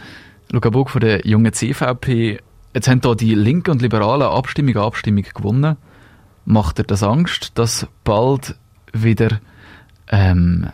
Luca 0.51 0.69
Bug 0.69 0.89
von 0.89 1.01
der 1.01 1.25
jungen 1.25 1.54
CVP. 1.54 2.39
Jetzt 2.73 2.88
haben 2.88 3.01
hier 3.04 3.15
die 3.15 3.36
Linken 3.36 3.71
und 3.71 3.82
Liberalen 3.82 4.28
Abstimmung 4.28 4.78
Abstimmung 4.78 5.25
gewonnen. 5.34 5.78
Macht 6.45 6.80
er 6.80 6.86
das 6.86 7.04
Angst, 7.04 7.51
dass 7.56 7.88
bald 8.04 8.56
wieder 8.93 9.39
ähm, 10.10 10.69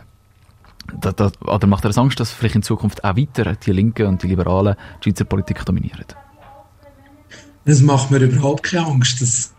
da, 1.00 1.12
da, 1.12 1.30
oder 1.40 1.66
macht 1.66 1.84
er 1.84 1.88
das 1.88 1.98
Angst, 1.98 2.20
dass 2.20 2.32
vielleicht 2.32 2.56
in 2.56 2.62
Zukunft 2.62 3.04
auch 3.04 3.16
weiter 3.16 3.54
die 3.54 3.72
Linken 3.72 4.06
und 4.06 4.22
die 4.22 4.26
Liberalen 4.26 4.76
die 4.98 5.10
Schweizer 5.10 5.24
Politik 5.24 5.64
dominieren? 5.64 6.04
Das 7.64 7.80
macht 7.80 8.10
mir 8.10 8.18
überhaupt 8.18 8.64
keine 8.64 8.86
Angst. 8.86 9.20
Das 9.20 9.54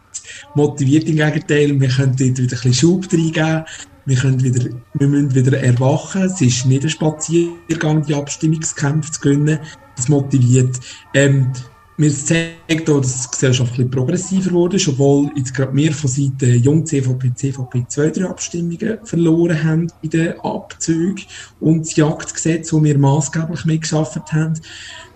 motiviert 0.56 1.06
im 1.06 1.16
Gegenteil. 1.16 1.80
Wir 1.80 1.90
können 1.90 2.16
dort 2.16 2.38
wieder 2.38 2.40
ein 2.40 2.48
bisschen 2.48 2.74
Schub 2.74 3.12
reingeben 3.12 3.66
wir, 4.06 4.18
können 4.18 4.44
wieder, 4.44 4.70
wir 4.94 5.08
müssen 5.08 5.34
wieder 5.34 5.58
erwachen. 5.58 6.24
Es 6.24 6.42
ist 6.42 6.66
nicht 6.66 6.84
ein 6.84 6.90
Spaziergang, 6.90 8.06
die 8.06 8.16
Abstimmungskämpfe 8.16 9.12
zu 9.12 9.22
gewinnen. 9.22 9.60
Das 9.96 10.10
motiviert. 10.10 10.80
Ähm, 11.14 11.52
mir 11.96 12.12
zeigt 12.12 12.90
auch, 12.90 13.02
dass 13.02 13.22
die 13.22 13.32
Gesellschaft 13.32 13.80
ein 13.80 13.92
progressiver 13.92 14.52
wurde, 14.52 14.78
obwohl 14.88 15.30
jetzt 15.36 15.54
gerade 15.54 15.76
wir 15.76 15.94
von 15.94 16.10
Seiten 16.10 16.64
Jung 16.64 16.84
CVP, 16.88 17.36
CVP 17.36 17.86
zwei, 17.88 18.10
drei 18.10 18.26
Abstimmungen 18.26 18.98
verloren 19.04 19.64
haben 19.64 19.88
in 20.02 20.10
den 20.10 20.40
Abzügen 20.40 21.24
und 21.60 21.82
das 21.82 21.96
Jagdgesetz, 21.96 22.74
wo 22.74 22.84
wir 22.84 22.98
maßgeblich 22.98 23.66
mitgeschafft 23.66 24.34
haben. 24.34 24.60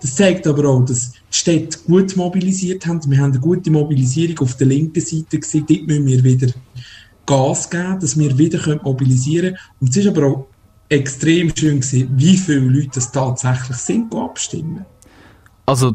Das 0.00 0.14
zeigt 0.14 0.46
aber 0.46 0.68
auch, 0.68 0.84
dass 0.84 1.10
die 1.10 1.18
Städte 1.30 1.78
gut 1.84 2.16
mobilisiert 2.16 2.86
haben. 2.86 3.00
Wir 3.10 3.18
haben 3.18 3.32
eine 3.32 3.40
gute 3.40 3.72
Mobilisierung 3.72 4.38
auf 4.38 4.56
der 4.56 4.68
linken 4.68 5.00
Seite 5.00 5.40
gesehen. 5.40 5.66
Dort 5.68 5.86
müssen 5.88 6.06
wir 6.06 6.22
wieder 6.22 6.52
Gas 7.28 7.68
geben, 7.68 8.00
dass 8.00 8.18
wir 8.18 8.36
wieder 8.38 8.80
mobilisieren 8.82 9.54
können. 9.54 9.58
Und 9.80 9.90
es 9.90 9.96
ist 9.96 10.08
aber 10.08 10.26
auch 10.26 10.46
extrem 10.88 11.54
schön 11.54 11.80
gesehen, 11.80 12.08
wie 12.16 12.36
viele 12.36 12.60
Leute 12.60 12.98
es 12.98 13.12
tatsächlich 13.12 13.76
sind, 13.76 14.12
die 14.12 14.16
abstimmen. 14.16 14.86
Also 15.66 15.94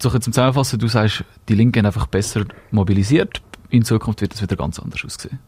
so 0.00 0.08
zum 0.10 0.32
Zusammenfassen, 0.32 0.78
du 0.78 0.86
sagst, 0.86 1.24
die 1.48 1.54
Linken 1.54 1.84
einfach 1.84 2.06
besser 2.06 2.44
mobilisiert. 2.70 3.42
In 3.70 3.84
Zukunft 3.84 4.20
wird 4.20 4.32
es 4.34 4.42
wieder 4.42 4.56
ganz 4.56 4.78
anders 4.78 5.04
aussehen. 5.04 5.40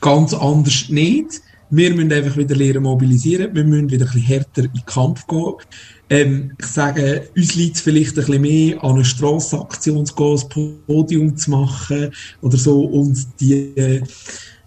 Ganz 0.00 0.32
anders 0.32 0.88
nicht. 0.88 1.42
Wir 1.70 1.94
müssen 1.94 2.12
einfach 2.12 2.36
wieder 2.36 2.54
lernen 2.54 2.84
mobilisieren. 2.84 3.54
Wir 3.54 3.64
müssen 3.64 3.90
wieder 3.90 4.06
ein 4.06 4.12
bisschen 4.12 4.26
härter 4.26 4.64
in 4.64 4.72
den 4.72 4.86
Kampf 4.86 5.26
gehen. 5.26 5.54
Ähm, 6.10 6.52
ich 6.58 6.66
sage, 6.66 7.28
uns 7.36 7.54
liegt 7.54 7.76
es 7.76 7.82
vielleicht 7.82 8.18
ein 8.18 8.26
bisschen 8.26 8.42
mehr 8.42 8.82
an 8.82 8.96
eine 8.96 9.04
Strassaktion 9.04 10.04
zu 10.04 10.14
gehen, 10.16 10.38
ein 10.58 10.82
Podium 10.86 11.36
zu 11.36 11.50
machen 11.52 12.12
oder 12.42 12.56
so. 12.56 12.80
Und 12.84 13.28
die 13.38 13.76
äh, 13.76 14.02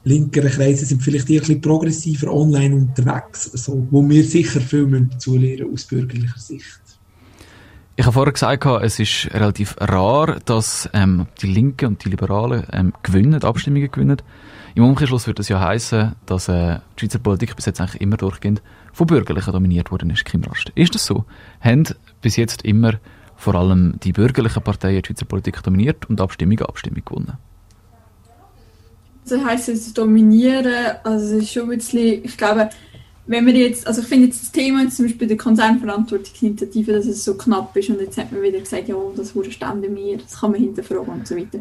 linkeren 0.06 0.49
Kreise 0.49 0.86
sind 0.86 1.03
vielleicht 1.03 1.29
eher 1.29 1.41
ein 1.41 1.47
bisschen 1.47 1.62
progressiver 1.62 2.34
online 2.34 2.73
unterwegs, 2.75 3.43
so, 3.53 3.86
wo 3.91 4.08
wir 4.08 4.23
sicher 4.23 4.62
viel 4.62 4.88
dazu 5.12 5.38
lernen 5.38 5.73
aus 5.73 5.84
bürgerlicher 5.84 6.39
Sicht. 6.39 6.79
Ich 7.95 8.06
habe 8.06 8.13
vorher 8.13 8.34
gesagt, 8.34 8.65
es 8.82 8.99
ist 8.99 9.29
relativ 9.34 9.75
rar, 9.79 10.39
dass 10.45 10.89
ähm, 10.93 11.27
die 11.41 11.47
Linken 11.47 11.89
und 11.89 12.06
die 12.06 12.10
Liberalen 12.10 12.65
ähm, 12.71 12.93
gewinnen, 13.03 13.43
Abstimmungen 13.43 13.91
gewinnen. 13.91 14.17
Im 14.76 14.84
Umkehrschluss 14.86 15.28
würde 15.28 15.38
das 15.38 15.50
ja 15.50 15.60
heißen, 15.60 16.14
dass 16.26 16.48
äh, 16.48 16.80
die 16.98 17.02
Schweizer 17.02 17.20
Politik 17.20 17.56
bis 17.56 17.66
jetzt 17.66 17.80
eigentlich 17.80 18.02
immer 18.02 18.18
durchgehend 18.18 18.62
von 18.92 19.06
Bürgerlichen 19.06 19.54
dominiert 19.54 19.92
worden 19.92 20.10
ist, 20.10 20.26
Kim 20.26 20.44
Rast. 20.44 20.72
Ist 20.74 20.96
das 20.96 21.06
so? 21.06 21.26
Haben 21.62 21.84
bis 22.22 22.38
jetzt 22.38 22.64
immer 22.64 22.94
vor 23.36 23.56
allem 23.56 24.00
die 24.04 24.14
bürgerlichen 24.14 24.64
Parteien 24.64 25.02
die 25.02 25.08
Schweizer 25.08 25.26
Politik 25.26 25.62
dominiert 25.62 26.10
und 26.10 26.20
Abstimmung 26.20 26.60
Abstimmung 26.62 27.04
gewonnen? 27.06 27.38
Das 29.28 29.44
heisst 29.44 29.70
es 29.70 29.94
dominieren, 29.94 30.98
also 31.04 31.38
es 31.38 31.44
ist 31.44 31.54
schon 31.54 31.64
ein 31.64 31.78
bisschen, 31.78 32.26
ich 32.26 32.36
glaube, 32.36 32.70
wenn 33.26 33.46
wir 33.46 33.54
jetzt, 33.54 33.88
also 33.88 34.02
ich 34.02 34.08
finde 34.08 34.26
jetzt 34.26 34.42
das 34.42 34.52
Thema 34.52 34.90
zum 34.90 35.06
Beispiel 35.06 35.28
der 35.28 35.38
Konzernverantwortungsinitiative, 35.38 36.92
dass 36.92 37.06
es 37.06 37.24
so 37.24 37.36
knapp 37.36 37.76
ist 37.78 37.90
und 37.90 38.02
jetzt 38.02 38.18
hat 38.18 38.32
man 38.32 38.42
wieder 38.42 38.60
gesagt, 38.60 38.90
ja, 38.90 38.96
das 39.16 39.34
wurde 39.34 39.52
Stände 39.52 39.88
mir, 39.88 40.18
das 40.18 40.40
kann 40.40 40.52
man 40.52 40.60
hinterfragen 40.60 41.14
und 41.14 41.28
so 41.28 41.38
weiter. 41.38 41.60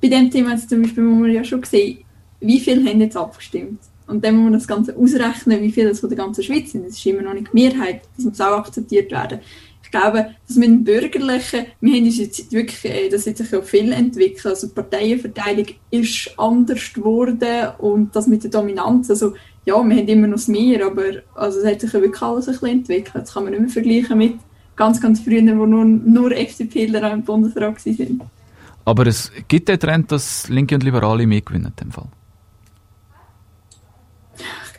Bei 0.00 0.08
dem 0.08 0.30
Thema 0.30 0.52
jetzt 0.52 0.70
zum 0.70 0.80
Beispiel 0.80 1.02
muss 1.02 1.20
man 1.20 1.32
ja 1.32 1.44
schon 1.44 1.62
sehen, 1.64 1.98
wie 2.42 2.60
viele 2.60 2.88
haben 2.88 3.00
jetzt 3.00 3.16
abgestimmt. 3.16 3.80
Und 4.06 4.24
dann 4.24 4.36
muss 4.36 4.44
man 4.44 4.52
das 4.54 4.68
Ganze 4.68 4.96
ausrechnen, 4.96 5.62
wie 5.62 5.72
viele 5.72 5.90
das 5.90 6.00
von 6.00 6.10
der 6.10 6.18
ganzen 6.18 6.42
Schweiz 6.44 6.72
sind. 6.72 6.86
Das 6.86 6.96
ist 6.96 7.06
immer 7.06 7.22
noch 7.22 7.34
nicht 7.34 7.48
die 7.52 7.62
Mehrheit, 7.62 8.02
das 8.16 8.24
muss 8.24 8.40
auch 8.40 8.58
akzeptiert 8.58 9.10
werden. 9.10 9.40
Ich 9.82 9.90
glaube, 9.90 10.34
dass 10.46 10.56
mit 10.56 10.68
dem 10.68 10.84
Bürgerlichen, 10.84 11.66
wir 11.80 11.94
haben 11.94 12.04
uns 12.04 12.18
jetzt 12.18 12.52
wirklich, 12.52 12.84
äh, 12.84 13.08
das 13.08 13.26
hat 13.26 13.36
sich 13.36 13.50
ja 13.50 13.60
viel 13.60 13.92
entwickelt, 13.92 14.46
also 14.46 14.66
die 14.66 14.74
Parteienverteilung 14.74 15.66
ist 15.90 16.32
anders 16.38 16.92
geworden 16.92 17.68
und 17.78 18.16
das 18.16 18.26
mit 18.26 18.42
der 18.42 18.50
Dominanz, 18.50 19.10
also 19.10 19.34
ja, 19.64 19.74
wir 19.74 19.96
haben 19.96 20.08
immer 20.08 20.26
noch 20.26 20.48
Meer, 20.48 20.86
aber 20.86 21.22
also 21.34 21.60
es 21.60 21.66
hat 21.66 21.80
sich 21.80 21.92
wirklich 21.92 22.22
alles 22.22 22.48
ein 22.48 22.52
bisschen 22.54 22.68
entwickelt. 22.68 23.24
Das 23.24 23.34
kann 23.34 23.44
man 23.44 23.52
nicht 23.52 23.60
mehr 23.60 23.70
vergleichen 23.70 24.18
mit 24.18 24.34
ganz, 24.76 25.00
ganz 25.00 25.20
früher, 25.20 25.42
wo 25.56 25.66
nur, 25.66 25.84
nur 25.84 26.32
FDPler 26.32 27.12
im 27.12 27.22
Bundesrat 27.22 27.86
waren. 27.86 28.22
Aber 28.84 29.06
es 29.06 29.30
gibt 29.46 29.68
den 29.68 29.78
Trend, 29.78 30.10
dass 30.10 30.48
Linke 30.48 30.74
und 30.74 30.82
Liberale 30.82 31.26
mehr 31.26 31.42
gewinnen 31.42 31.66
in 31.66 31.76
dem 31.76 31.92
Fall. 31.92 32.08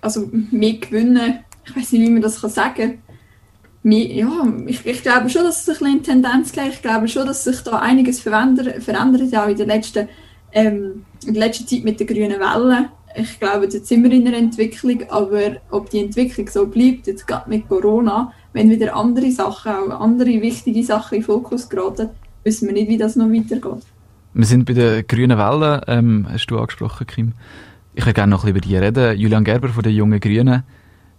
Also 0.03 0.29
mehr 0.31 0.73
gewinnen, 0.73 1.39
ich 1.65 1.75
weiß 1.75 1.93
nicht, 1.93 2.01
wie 2.01 2.09
man 2.09 2.21
das 2.21 2.39
sagen 2.41 2.73
kann. 2.75 3.91
Ja, 3.91 4.47
ich, 4.65 4.85
ich, 4.85 5.01
glaube 5.01 5.29
schon, 5.29 5.43
dass 5.43 5.61
es 5.61 5.69
ein 5.69 5.73
bisschen 5.73 5.97
in 5.97 6.03
Tendenz 6.03 6.51
geht. 6.51 6.73
Ich 6.73 6.81
glaube 6.81 7.07
schon, 7.07 7.25
dass 7.25 7.43
sich 7.43 7.59
da 7.61 7.79
einiges 7.79 8.21
verändert, 8.21 8.81
verändert 8.81 9.35
auch 9.35 9.47
in 9.47 9.57
der 9.57 9.65
letzten, 9.65 10.07
ähm, 10.53 11.05
in 11.25 11.33
der 11.33 11.47
letzten 11.47 11.67
Zeit 11.67 11.83
mit 11.83 11.99
der 11.99 12.07
grünen 12.07 12.39
Welle 12.39 12.89
ich 13.15 13.39
glaube, 13.39 13.65
jetzt 13.65 13.87
sind 13.87 14.03
wir 14.03 14.11
in 14.11 14.27
einer 14.27 14.37
Entwicklung, 14.37 15.03
aber 15.09 15.57
ob 15.71 15.89
die 15.89 15.99
Entwicklung 15.99 16.47
so 16.47 16.67
bleibt, 16.67 17.07
jetzt 17.07 17.27
gerade 17.27 17.49
mit 17.49 17.67
Corona, 17.67 18.33
wenn 18.53 18.69
wieder 18.69 18.95
andere 18.95 19.31
Sachen, 19.31 19.71
auch 19.71 20.01
andere 20.01 20.41
wichtige 20.41 20.83
Sachen 20.83 21.17
in 21.17 21.23
Fokus 21.23 21.69
geraten, 21.69 22.09
wissen 22.43 22.67
wir 22.67 22.73
nicht, 22.73 22.89
wie 22.89 22.97
das 22.97 23.15
noch 23.15 23.29
weitergeht. 23.29 23.83
Wir 24.33 24.45
sind 24.45 24.65
bei 24.65 24.73
der 24.73 25.03
grünen 25.03 25.37
Welle, 25.37 25.81
ähm, 25.87 26.25
hast 26.29 26.47
du 26.47 26.57
angesprochen, 26.57 27.05
Kim. 27.05 27.33
Ich 27.95 28.05
würde 28.05 28.13
gerne 28.13 28.31
noch 28.31 28.43
ein 28.43 28.53
bisschen 28.53 28.73
über 28.73 28.81
die 28.81 29.01
reden. 29.01 29.19
Julian 29.19 29.43
Gerber 29.43 29.69
von 29.69 29.83
den 29.83 29.93
Jungen 29.93 30.19
Grünen. 30.19 30.63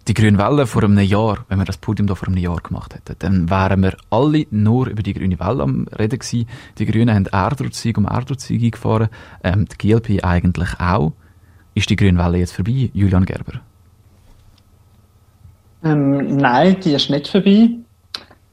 Die 0.07 0.13
grüne 0.13 0.37
Welle 0.37 0.67
vor 0.67 0.83
einem 0.83 0.99
Jahr, 0.99 1.45
wenn 1.47 1.57
wir 1.57 1.65
das 1.65 1.77
Podium 1.77 2.05
da 2.05 2.13
vor 2.13 2.27
einem 2.27 2.37
Jahr 2.37 2.57
gemacht 2.57 2.93
hätten, 2.93 3.15
dann 3.17 3.49
wären 3.49 3.81
wir 3.81 3.97
alle 4.11 4.45
nur 4.51 4.87
über 4.87 5.01
die 5.01 5.13
grüne 5.13 5.39
Welle 5.39 5.63
am 5.63 5.87
Reden 5.97 6.19
gewesen. 6.19 6.47
Die 6.77 6.85
Grünen 6.85 7.15
haben 7.15 7.25
Erdrutzsieg 7.25 7.97
um 7.97 8.05
Erdrutzsieg 8.05 8.61
eingefahren, 8.61 9.09
ähm, 9.43 9.65
die 9.65 9.77
GLP 9.77 10.23
eigentlich 10.23 10.79
auch. 10.79 11.13
Ist 11.73 11.89
die 11.89 11.95
Grüne 11.95 12.19
Welle 12.19 12.37
jetzt 12.37 12.53
vorbei, 12.53 12.91
Julian 12.93 13.25
Gerber? 13.25 13.61
Ähm, 15.83 16.37
nein, 16.37 16.77
die 16.81 16.93
ist 16.93 17.09
nicht 17.09 17.27
vorbei. 17.27 17.69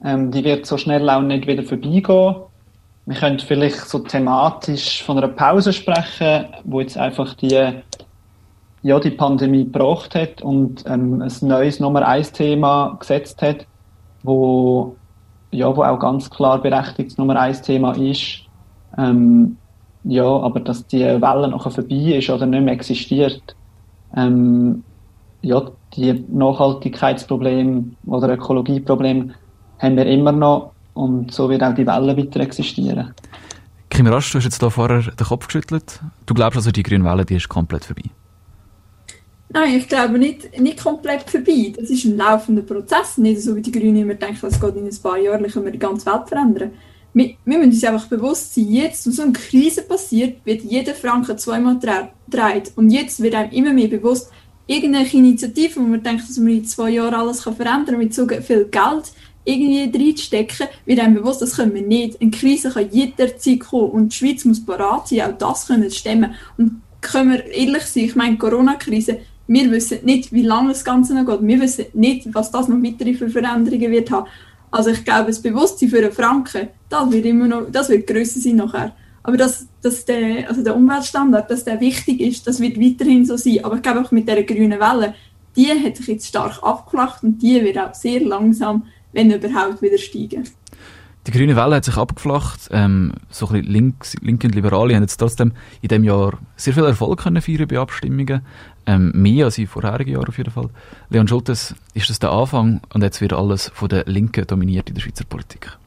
Ähm, 0.03 0.31
die 0.31 0.43
wird 0.43 0.65
so 0.65 0.77
schnell 0.77 1.07
auch 1.09 1.21
nicht 1.21 1.45
wieder 1.45 1.63
vorbeigehen. 1.63 2.35
Wir 3.05 3.15
können 3.15 3.39
vielleicht 3.39 3.89
so 3.89 3.99
thematisch 3.99 5.03
von 5.03 5.17
einer 5.17 5.27
Pause 5.27 5.71
sprechen, 5.71 6.45
wo 6.63 6.79
jetzt 6.79 6.97
einfach 6.97 7.33
die, 7.35 7.83
ja, 8.83 8.99
die 8.99 9.11
Pandemie 9.11 9.63
gebracht 9.63 10.13
hat 10.13 10.41
und 10.41 10.83
ähm, 10.85 11.21
ein 11.21 11.31
neues 11.41 11.79
Nummer 11.79 12.05
1 12.05 12.33
Thema 12.33 12.97
gesetzt 12.99 13.41
hat, 13.41 13.65
wo, 14.23 14.95
ja, 15.51 15.75
wo 15.75 15.83
auch 15.83 15.99
ganz 15.99 16.29
klar 16.29 16.61
berechtigt 16.61 17.17
Nummer 17.17 17.39
1 17.39 17.61
Thema 17.61 17.93
ist. 17.93 18.41
Ähm, 18.97 19.57
ja, 20.03 20.25
aber 20.25 20.59
dass 20.59 20.85
die 20.85 20.99
Welle 20.99 21.47
nachher 21.47 21.71
vorbei 21.71 22.17
ist 22.17 22.29
oder 22.29 22.45
nicht 22.45 22.63
mehr 22.63 22.73
existiert, 22.73 23.55
ähm, 24.15 24.83
ja, 25.41 25.61
die 25.95 26.25
Nachhaltigkeitsprobleme 26.29 27.85
oder 28.05 28.29
Ökologieprobleme 28.33 29.33
haben 29.79 29.95
wir 29.95 30.05
immer 30.05 30.33
noch 30.33 30.71
und 30.93 31.31
so 31.31 31.49
wird 31.49 31.63
auch 31.63 31.73
die 31.73 31.87
Welle 31.87 32.17
weiter 32.17 32.41
existieren. 32.41 33.13
Kim 33.89 34.07
Rasch, 34.07 34.31
du 34.31 34.39
hast 34.39 34.45
jetzt 34.45 34.61
da 34.61 34.69
vorher 34.69 35.01
den 35.01 35.27
Kopf 35.27 35.47
geschüttelt. 35.47 36.01
Du 36.25 36.33
glaubst 36.33 36.57
also, 36.57 36.71
die 36.71 36.83
grüne 36.83 37.05
Welle, 37.05 37.25
die 37.25 37.35
ist 37.35 37.47
komplett 37.47 37.85
vorbei? 37.85 38.09
Nein, 39.53 39.75
ich 39.75 39.87
glaube 39.87 40.17
nicht, 40.17 40.59
nicht 40.59 40.81
komplett 40.81 41.29
vorbei. 41.29 41.71
Das 41.77 41.89
ist 41.89 42.05
ein 42.05 42.17
laufender 42.17 42.63
Prozess. 42.63 43.17
Nicht 43.17 43.41
so 43.41 43.55
wie 43.55 43.61
die 43.61 43.71
Grünen 43.71 43.97
immer 43.97 44.15
denken, 44.15 44.39
das 44.41 44.59
geht 44.59 44.75
in 44.75 44.87
ein 44.87 44.97
paar 45.01 45.17
Jahren, 45.17 45.45
können 45.45 45.65
wir 45.65 45.71
die 45.71 45.79
ganze 45.79 46.05
Welt 46.07 46.27
verändern 46.27 46.71
wir, 47.13 47.35
wir 47.45 47.57
müssen 47.57 47.71
uns 47.71 47.83
einfach 47.83 48.07
bewusst 48.07 48.55
sein, 48.55 48.67
jetzt, 48.69 49.05
wo 49.05 49.11
so 49.11 49.21
eine 49.21 49.33
Krise 49.33 49.83
passiert, 49.83 50.45
wird 50.45 50.63
jeder 50.63 50.95
Franken 50.95 51.37
zweimal 51.37 51.77
gedreht. 51.77 52.71
Und 52.75 52.89
jetzt 52.89 53.21
wird 53.21 53.35
einem 53.35 53.51
immer 53.51 53.73
mehr 53.73 53.87
bewusst, 53.87 54.31
irgendwelche 54.65 55.17
Initiative, 55.17 55.79
wo 55.79 55.83
man 55.83 56.03
denkt, 56.03 56.27
dass 56.27 56.37
man 56.37 56.49
in 56.49 56.65
zwei 56.65 56.91
Jahren 56.91 57.13
alles 57.13 57.41
verändern 57.41 57.85
kann, 57.85 57.97
mit 57.97 58.13
so 58.13 58.27
viel 58.27 58.65
Geld 58.65 59.11
irgendwie 59.45 59.91
reinstecken, 59.93 60.67
wird 60.85 60.99
einem 60.99 61.15
bewusst, 61.15 61.41
das 61.41 61.57
können 61.57 61.73
wir 61.73 61.81
nicht. 61.81 62.19
Eine 62.21 62.31
Krise 62.31 62.71
kann 62.71 62.89
jederzeit 62.89 63.59
kommen 63.59 63.91
und 63.91 64.13
die 64.13 64.15
Schweiz 64.15 64.45
muss 64.45 64.65
bereit 64.65 65.09
sein, 65.09 65.21
auch 65.21 65.37
das 65.37 65.67
können 65.67 65.91
stemmen. 65.91 66.33
Und 66.57 66.81
können 67.01 67.33
wir 67.33 67.45
ehrlich 67.45 67.83
sein, 67.83 68.05
ich 68.05 68.15
meine, 68.15 68.37
Corona-Krise, 68.37 69.19
wir 69.47 69.71
wissen 69.71 69.99
nicht, 70.03 70.31
wie 70.31 70.43
lange 70.43 70.69
das 70.69 70.85
Ganze 70.85 71.13
noch 71.13 71.25
geht. 71.25 71.45
Wir 71.47 71.59
wissen 71.61 71.85
nicht, 71.93 72.33
was 72.33 72.51
das 72.51 72.67
noch 72.67 72.81
weitere 72.81 73.13
für 73.13 73.29
Veränderungen 73.29 73.91
wird 73.91 74.11
haben. 74.11 74.27
Also 74.71 74.89
ich 74.89 75.03
glaube, 75.05 75.27
das 75.27 75.41
Bewusstsein 75.41 75.89
für 75.89 75.99
einen 75.99 76.11
Franken, 76.11 76.69
das 76.89 77.11
wird 77.11 77.25
immer 77.25 77.47
noch, 77.47 77.71
das 77.71 77.89
wird 77.89 78.07
grösser 78.07 78.39
sein 78.39 78.55
nachher. 78.55 78.95
Aber 79.21 79.37
dass, 79.37 79.67
dass 79.81 80.05
der, 80.05 80.49
also 80.49 80.63
der 80.63 80.75
Umweltstandard, 80.75 81.49
dass 81.49 81.63
der 81.63 81.79
wichtig 81.79 82.19
ist, 82.19 82.47
das 82.47 82.59
wird 82.59 82.79
weiterhin 82.79 83.25
so 83.25 83.37
sein. 83.37 83.63
Aber 83.63 83.75
ich 83.75 83.81
glaube 83.81 84.01
auch 84.01 84.11
mit 84.11 84.27
dieser 84.27 84.43
grünen 84.43 84.79
Welle, 84.79 85.13
die 85.55 85.67
hat 85.67 85.97
sich 85.97 86.07
jetzt 86.07 86.27
stark 86.27 86.61
abgeflacht 86.63 87.23
und 87.23 87.41
die 87.41 87.61
wird 87.63 87.77
auch 87.77 87.93
sehr 87.93 88.21
langsam, 88.21 88.87
wenn 89.11 89.31
überhaupt, 89.31 89.81
wieder 89.81 89.97
steigen. 89.97 90.43
Die 91.25 91.31
grüne 91.31 91.55
Welle 91.55 91.75
hat 91.75 91.85
sich 91.85 91.95
abgeflacht. 91.95 92.67
Ähm, 92.71 93.13
so 93.29 93.47
ein 93.47 93.63
links, 93.63 94.15
Linke 94.21 94.47
und 94.47 94.55
Liberale 94.55 94.93
haben 94.95 95.03
jetzt 95.03 95.17
trotzdem 95.17 95.53
in 95.81 95.87
diesem 95.87 96.03
Jahr 96.03 96.39
sehr 96.57 96.73
viel 96.73 96.83
Erfolg 96.83 97.21
können 97.21 97.41
feiern 97.41 97.67
bei 97.67 97.79
Abstimmungen. 97.79 98.41
Ähm, 98.85 99.11
mehr 99.13 99.45
als 99.45 99.57
in 99.57 99.67
vorherigen 99.67 100.11
Jahren 100.11 100.27
auf 100.27 100.37
jeden 100.37 100.51
Fall. 100.51 100.69
Leon 101.09 101.27
Schultes, 101.27 101.75
ist 101.93 102.09
das 102.09 102.19
der 102.19 102.31
Anfang 102.31 102.81
und 102.93 103.01
jetzt 103.01 103.21
wird 103.21 103.33
alles 103.33 103.71
von 103.73 103.87
der 103.87 104.03
Linken 104.05 104.45
dominiert 104.45 104.89
in 104.89 104.95
der 104.95 105.01
Schweizer 105.01 105.23
Politik? 105.23 105.77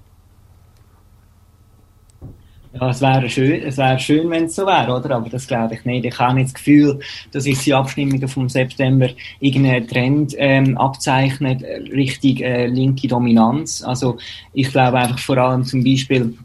Ja, 2.79 2.91
es 2.91 3.01
wäre 3.01 3.31
schön, 3.31 3.63
es 3.63 3.79
wäre 3.79 3.99
schön, 3.99 4.29
wenn 4.29 4.45
es 4.45 4.55
so 4.55 4.67
wäre, 4.67 4.93
oder? 4.93 5.17
Aber 5.17 5.31
das 5.31 5.47
glaube 5.47 5.75
ich 5.75 5.85
nicht. 5.87 6.05
Ich 6.05 6.19
habe 6.19 6.35
nicht 6.35 6.49
das 6.49 6.55
Gefühl, 6.55 7.01
dass 7.33 7.45
sich 7.45 7.59
die 7.61 7.73
Abstimmungen 7.73 8.29
vom 8.29 8.51
September 8.51 9.09
irgendeinen 9.41 9.89
Trend 9.89 10.35
ähm, 10.37 10.77
abzeichnet 10.77 11.63
Richtung 11.63 12.37
äh, 12.39 12.67
linke 12.67 13.09
Dominanz. 13.09 13.83
Also 13.83 14.19
ich 14.53 14.71
glaube 14.71 14.99
einfach 14.99 15.19
vor 15.19 15.39
allem 15.39 15.65
zum 15.65 15.83
Beispiel 15.83 16.37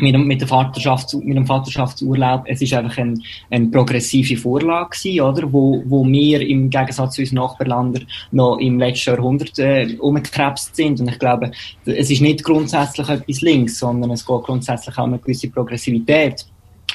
mit 0.00 0.14
dem, 0.14 0.26
mit, 0.26 0.40
der 0.40 0.48
Vaterschafts-, 0.48 1.22
mit 1.22 1.36
dem 1.36 1.46
Vaterschaftsurlaub, 1.46 2.44
es 2.46 2.62
ist 2.62 2.74
einfach 2.74 2.98
ein, 2.98 3.22
eine 3.50 3.68
progressive 3.68 4.36
Vorlage 4.36 4.90
gewesen, 4.90 5.20
oder? 5.20 5.52
Wo, 5.52 5.82
wo 5.86 6.06
wir 6.06 6.40
im 6.40 6.70
Gegensatz 6.70 7.14
zu 7.14 7.22
unseren 7.22 7.36
Nachbarländern 7.36 8.06
noch 8.32 8.58
im 8.58 8.78
letzten 8.78 9.10
Jahrhundert 9.10 9.58
äh, 9.58 9.96
umgekrebst 9.98 10.76
sind. 10.76 11.00
Und 11.00 11.08
ich 11.08 11.18
glaube, 11.18 11.50
es 11.84 12.10
ist 12.10 12.20
nicht 12.20 12.44
grundsätzlich 12.44 13.08
etwas 13.08 13.40
links, 13.40 13.78
sondern 13.78 14.10
es 14.10 14.24
geht 14.24 14.42
grundsätzlich 14.42 14.96
auch 14.98 15.04
um 15.04 15.12
eine 15.12 15.22
gewisse 15.22 15.50
Progressivität. 15.50 16.46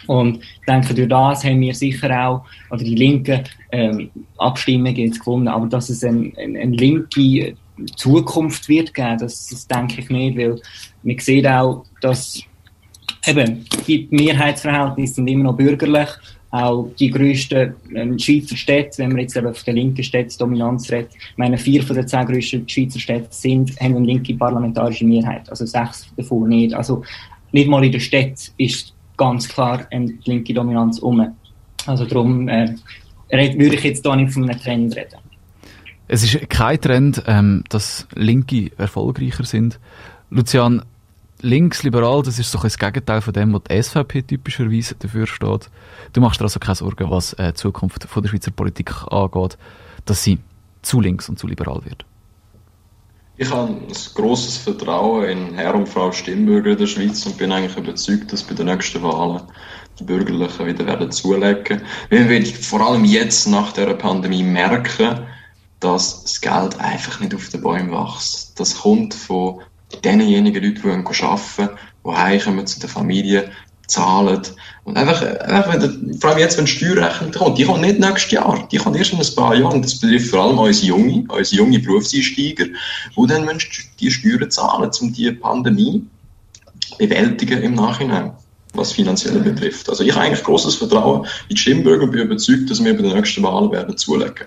Und 0.07 0.37
ich 0.37 0.65
denke, 0.67 0.93
durch 0.93 1.07
das 1.07 1.43
haben 1.43 1.61
wir 1.61 1.73
sicher 1.73 2.27
auch, 2.27 2.45
oder 2.69 2.83
die 2.83 2.95
Linken, 2.95 3.43
ähm, 3.71 4.09
Abstimmungen 4.37 4.95
jetzt 4.95 5.19
gewonnen. 5.19 5.47
Aber 5.47 5.67
dass 5.67 5.89
es 5.89 6.03
eine 6.03 6.31
ein, 6.37 6.57
ein 6.57 6.73
linke 6.73 7.55
Zukunft 7.95 8.69
wird 8.69 8.93
geben, 8.93 9.17
das, 9.19 9.47
das 9.47 9.67
denke 9.67 10.01
ich 10.01 10.09
nicht, 10.09 10.37
weil 10.37 10.61
man 11.03 11.19
sieht 11.19 11.47
auch, 11.47 11.85
dass 12.01 12.43
eben, 13.25 13.65
die 13.87 14.07
Mehrheitsverhältnisse 14.11 15.15
sind 15.15 15.27
immer 15.27 15.45
noch 15.45 15.57
bürgerlich. 15.57 16.09
Auch 16.51 16.89
die 16.99 17.09
grössten 17.09 17.73
ähm, 17.95 18.19
Schweizer 18.19 18.55
Städte, 18.55 18.99
wenn 18.99 19.09
man 19.09 19.21
jetzt 19.21 19.35
eben 19.35 19.47
auf 19.47 19.63
der 19.63 19.73
linken 19.73 20.03
Städte 20.03 20.37
Dominanz 20.37 20.91
redet, 20.91 21.09
ich 21.15 21.37
meine, 21.37 21.57
vier 21.57 21.81
von 21.81 21.95
den 21.95 22.07
zehn 22.07 22.25
grössten 22.27 22.69
Schweizer 22.69 22.99
Städte 22.99 23.29
sind, 23.31 23.71
haben 23.79 23.95
eine 23.95 24.05
linke 24.05 24.35
parlamentarische 24.35 25.05
Mehrheit. 25.05 25.49
Also 25.49 25.65
sechs 25.65 26.07
davon 26.15 26.49
nicht. 26.49 26.75
Also 26.75 27.03
nicht 27.51 27.67
mal 27.67 27.83
in 27.83 27.91
der 27.91 27.99
Stadt 27.99 28.51
ist 28.57 28.93
ganz 29.17 29.49
klar 29.49 29.87
eine 29.89 30.13
linke 30.25 30.53
Dominanz 30.53 30.99
um. 30.99 31.35
Also 31.87 32.05
darum 32.05 32.47
äh, 32.47 32.75
würde 33.31 33.75
ich 33.75 33.83
jetzt 33.83 34.05
da 34.05 34.15
nicht 34.15 34.31
von 34.31 34.47
einem 34.47 34.59
Trend 34.59 34.95
reden. 34.95 35.17
Es 36.07 36.23
ist 36.23 36.49
kein 36.49 36.79
Trend, 36.79 37.23
ähm, 37.25 37.63
dass 37.69 38.07
Linke 38.13 38.71
erfolgreicher 38.77 39.45
sind. 39.45 39.79
Lucian, 40.29 40.83
links-liberal, 41.43 42.23
das 42.23 42.39
ist 42.39 42.51
so 42.51 42.59
ein 42.59 42.69
Gegenteil 42.69 43.21
von 43.21 43.33
dem, 43.33 43.53
was 43.53 43.63
die 43.69 43.83
SVP 43.83 44.23
typischerweise 44.23 44.95
dafür 44.97 45.27
steht. 45.27 45.69
Du 46.13 46.21
machst 46.21 46.39
dir 46.39 46.45
also 46.45 46.59
keine 46.59 46.75
Sorgen, 46.75 47.11
was 47.11 47.33
äh, 47.33 47.51
die 47.51 47.55
Zukunft 47.55 48.03
von 48.05 48.23
der 48.23 48.29
Schweizer 48.29 48.51
Politik 48.51 48.91
angeht, 49.11 49.57
dass 50.05 50.23
sie 50.23 50.39
zu 50.81 51.01
links 51.01 51.29
und 51.29 51.37
zu 51.37 51.47
liberal 51.47 51.83
wird. 51.85 52.05
Ich 53.35 53.49
habe 53.49 53.71
ein 53.71 53.87
grosses 54.13 54.57
Vertrauen 54.57 55.25
in 55.25 55.53
Herr 55.55 55.75
und 55.75 55.89
Frau 55.89 56.11
Stimmbürger 56.11 56.71
in 56.71 56.77
der 56.77 56.87
Schweiz 56.87 57.25
und 57.25 57.37
bin 57.37 57.51
eigentlich 57.51 57.75
überzeugt, 57.75 58.31
dass 58.31 58.43
bei 58.43 58.53
den 58.53 58.67
nächsten 58.67 59.01
Wahlen 59.01 59.41
die 59.99 60.03
Bürgerlichen 60.03 60.65
wieder 60.65 60.85
werden 60.85 61.11
zulegen. 61.11 61.81
Wir 62.09 62.29
werden 62.29 62.45
vor 62.45 62.81
allem 62.81 63.05
jetzt 63.05 63.47
nach 63.47 63.73
der 63.73 63.93
Pandemie 63.95 64.43
merken, 64.43 65.19
dass 65.79 66.23
das 66.23 66.41
Geld 66.41 66.79
einfach 66.79 67.19
nicht 67.19 67.35
auf 67.35 67.49
den 67.49 67.61
Bäumen 67.61 67.91
wächst. 67.91 68.59
Das 68.59 68.79
kommt 68.79 69.13
von 69.13 69.61
denjenigen 70.01 70.63
Leuten, 70.63 71.05
die 71.05 71.23
arbeiten, 71.23 71.77
die 72.05 72.11
heimkommen 72.11 72.67
zu 72.67 72.79
der 72.79 72.89
Familie, 72.89 73.51
zahlen. 73.87 74.41
Und 74.85 74.97
einfach, 74.97 75.21
einfach 75.41 75.73
wenn, 75.73 76.17
vor 76.19 76.31
allem 76.31 76.39
jetzt, 76.39 76.57
wenn 76.57 76.65
die 76.65 76.71
Steuerrechnung 76.71 77.31
kommt, 77.31 77.57
die 77.57 77.65
kommt 77.65 77.81
nicht 77.81 77.99
nächstes 77.99 78.31
Jahr, 78.31 78.67
die 78.71 78.77
kommt 78.77 78.95
erst 78.95 79.13
in 79.13 79.19
ein 79.19 79.35
paar 79.35 79.55
Jahren. 79.55 79.81
Das 79.81 79.99
betrifft 79.99 80.29
vor 80.29 80.43
allem 80.43 80.57
unsere 80.57 80.87
junge, 80.87 81.25
unsere 81.27 81.57
junge 81.57 81.79
Berufseinsteiger, 81.79 82.65
die 82.65 83.27
dann 83.27 83.45
müssen 83.45 83.67
die 83.99 84.11
Steuern 84.11 84.49
zahlen, 84.49 84.89
um 85.01 85.13
die 85.13 85.31
Pandemie 85.31 86.05
bewältigen 86.97 87.61
im 87.61 87.73
Nachhinein 87.75 88.31
was 88.75 88.91
finanziell 88.91 89.39
betrifft. 89.39 89.87
Also 89.89 90.03
ich 90.03 90.11
habe 90.11 90.21
eigentlich 90.21 90.43
großes 90.43 90.75
Vertrauen 90.75 91.27
in 91.49 91.55
die 91.55 91.61
Stimmbürger 91.61 92.03
und 92.05 92.11
bin 92.11 92.21
überzeugt, 92.21 92.69
dass 92.69 92.83
wir 92.83 92.95
bei 92.95 93.03
den 93.03 93.13
nächsten 93.13 93.43
Wahlen 93.43 93.71
werden 93.71 93.95
zulegen. 93.95 94.45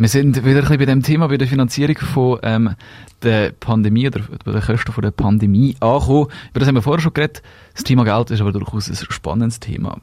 Wir 0.00 0.08
sind 0.08 0.36
wieder 0.44 0.58
ein 0.58 0.60
bisschen 0.60 0.78
bei 0.78 0.86
dem 0.86 1.02
Thema, 1.02 1.26
bei 1.26 1.38
der 1.38 1.48
Finanzierung 1.48 1.96
von 1.96 2.38
ähm, 2.44 2.76
der 3.24 3.50
Pandemie 3.50 4.06
oder 4.06 4.20
bei 4.44 4.52
den 4.52 4.62
Kosten 4.62 4.92
von 4.92 5.02
der 5.02 5.10
Pandemie 5.10 5.74
angekommen. 5.80 6.28
Über 6.50 6.60
das 6.60 6.68
haben 6.68 6.76
wir 6.76 6.82
vorher 6.82 7.02
schon 7.02 7.14
geredet. 7.14 7.42
Das 7.74 7.82
Thema 7.82 8.04
Geld 8.04 8.30
ist 8.30 8.40
aber 8.40 8.52
durchaus 8.52 8.88
ein 8.88 8.94
spannendes 8.94 9.58
Thema. 9.58 9.98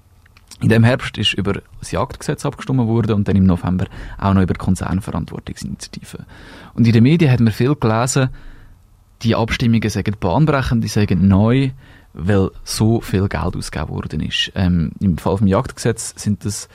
In 0.61 0.67
dem 0.67 0.83
Herbst 0.83 1.17
ist 1.17 1.33
über 1.35 1.61
das 1.79 1.91
Jagdgesetz 1.91 2.45
abgestimmt 2.45 2.85
worden 2.87 3.13
und 3.13 3.29
dann 3.29 3.37
im 3.37 3.45
November 3.45 3.85
auch 4.17 4.33
noch 4.33 4.41
über 4.41 4.53
die 4.53 4.59
Konzernverantwortungsinitiative. 4.59 6.25
Und 6.73 6.85
in 6.85 6.91
den 6.91 7.03
Medien 7.03 7.31
hat 7.31 7.39
man 7.39 7.53
viel 7.53 7.73
gelesen, 7.75 8.31
die 9.21 9.33
Abstimmungen 9.33 9.89
sagen 9.89 10.17
bahnbrechend, 10.19 10.83
die 10.83 10.89
sagen 10.89 11.25
neu, 11.29 11.69
weil 12.13 12.51
so 12.65 12.99
viel 12.99 13.29
Geld 13.29 13.55
ausgegeben 13.55 13.89
worden 13.91 14.19
ist. 14.19 14.51
Ähm, 14.55 14.91
Im 14.99 15.17
Fall 15.17 15.37
vom 15.37 15.47
Jagdgesetz 15.47 16.15
sind 16.17 16.43
das 16.43 16.67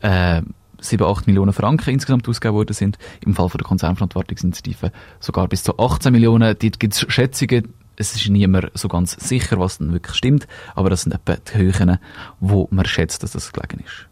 äh, 0.00 0.42
7, 0.80 1.04
8 1.04 1.26
Millionen 1.26 1.52
Franken 1.52 1.90
insgesamt 1.90 2.28
ausgegeben 2.28 2.56
worden 2.56 2.72
sind. 2.72 2.98
Im 3.24 3.34
Fall 3.34 3.48
von 3.48 3.58
der 3.58 3.66
Konzernverantwortungsinitiative 3.66 4.92
sogar 5.20 5.48
bis 5.48 5.62
zu 5.62 5.78
18 5.78 6.12
Millionen. 6.12 6.56
Dort 6.58 6.80
gibt 6.80 6.94
es 6.94 7.06
Schätzungen, 7.08 7.74
es 7.96 8.14
ist 8.14 8.28
niemand 8.28 8.70
so 8.74 8.88
ganz 8.88 9.16
sicher, 9.18 9.58
was 9.58 9.78
denn 9.78 9.92
wirklich 9.92 10.14
stimmt, 10.14 10.46
aber 10.74 10.88
das 10.88 11.02
sind 11.02 11.12
etwa 11.12 11.36
die 11.36 11.58
Höhen, 11.58 11.98
wo 12.38 12.68
man 12.70 12.86
schätzt, 12.86 13.22
dass 13.22 13.32
das 13.32 13.52
gelegen 13.52 13.82
ist. 13.84 14.06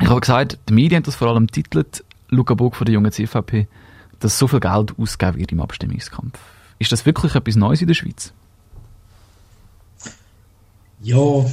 Ich 0.00 0.08
habe 0.08 0.20
gesagt, 0.20 0.58
die 0.68 0.72
Medien 0.72 0.96
haben 0.96 1.02
das 1.04 1.14
vor 1.14 1.28
allem 1.28 1.46
titelt, 1.46 2.04
Luca 2.30 2.54
Burg 2.54 2.74
von 2.74 2.86
der 2.86 2.94
jungen 2.94 3.12
CVP, 3.12 3.68
dass 4.18 4.38
so 4.38 4.48
viel 4.48 4.60
Geld 4.60 4.98
ausgegeben 4.98 5.38
wird 5.38 5.52
im 5.52 5.60
Abstimmungskampf. 5.60 6.38
Ist 6.78 6.90
das 6.90 7.04
wirklich 7.06 7.34
etwas 7.34 7.56
Neues 7.56 7.82
in 7.82 7.86
der 7.86 7.94
Schweiz? 7.94 8.32
Ja, 11.02 11.44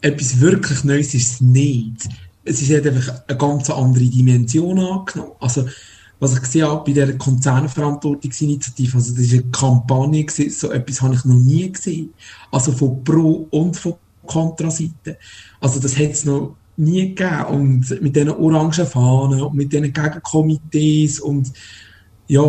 etwas 0.00 0.40
wirklich 0.40 0.82
Neues 0.82 1.14
ist 1.14 1.34
es 1.34 1.40
nicht 1.40 2.08
es 2.44 2.62
ist 2.62 2.72
einfach 2.72 3.22
eine 3.26 3.38
ganz 3.38 3.70
andere 3.70 4.04
Dimension 4.04 4.78
angenommen. 4.78 5.32
Also, 5.40 5.66
was 6.18 6.34
ich 6.34 6.40
gesehen 6.40 6.66
habe 6.66 6.84
bei 6.84 6.92
der 6.92 7.16
Konzernverantwortungsinitiative, 7.16 8.96
also 8.96 9.12
das 9.12 9.24
ist 9.24 9.32
eine 9.32 9.50
Kampagne 9.50 10.26
so 10.28 10.70
etwas 10.70 11.00
habe 11.00 11.14
ich 11.14 11.24
noch 11.24 11.34
nie 11.34 11.72
gesehen. 11.72 12.12
Also 12.50 12.72
von 12.72 13.02
Pro- 13.02 13.46
und 13.50 13.76
von 13.76 13.94
Kontraseite. 14.26 15.16
Also 15.60 15.80
das 15.80 15.96
hat 15.96 16.10
es 16.10 16.24
noch 16.24 16.56
nie 16.76 17.14
gegeben. 17.14 17.44
Und 17.44 18.02
mit 18.02 18.16
diesen 18.16 18.30
orangen 18.30 18.86
Fahnen 18.86 19.40
und 19.40 19.54
mit 19.54 19.72
diesen 19.72 19.92
Gegenkomitees 19.92 21.20
und 21.20 21.52
ja, 22.30 22.42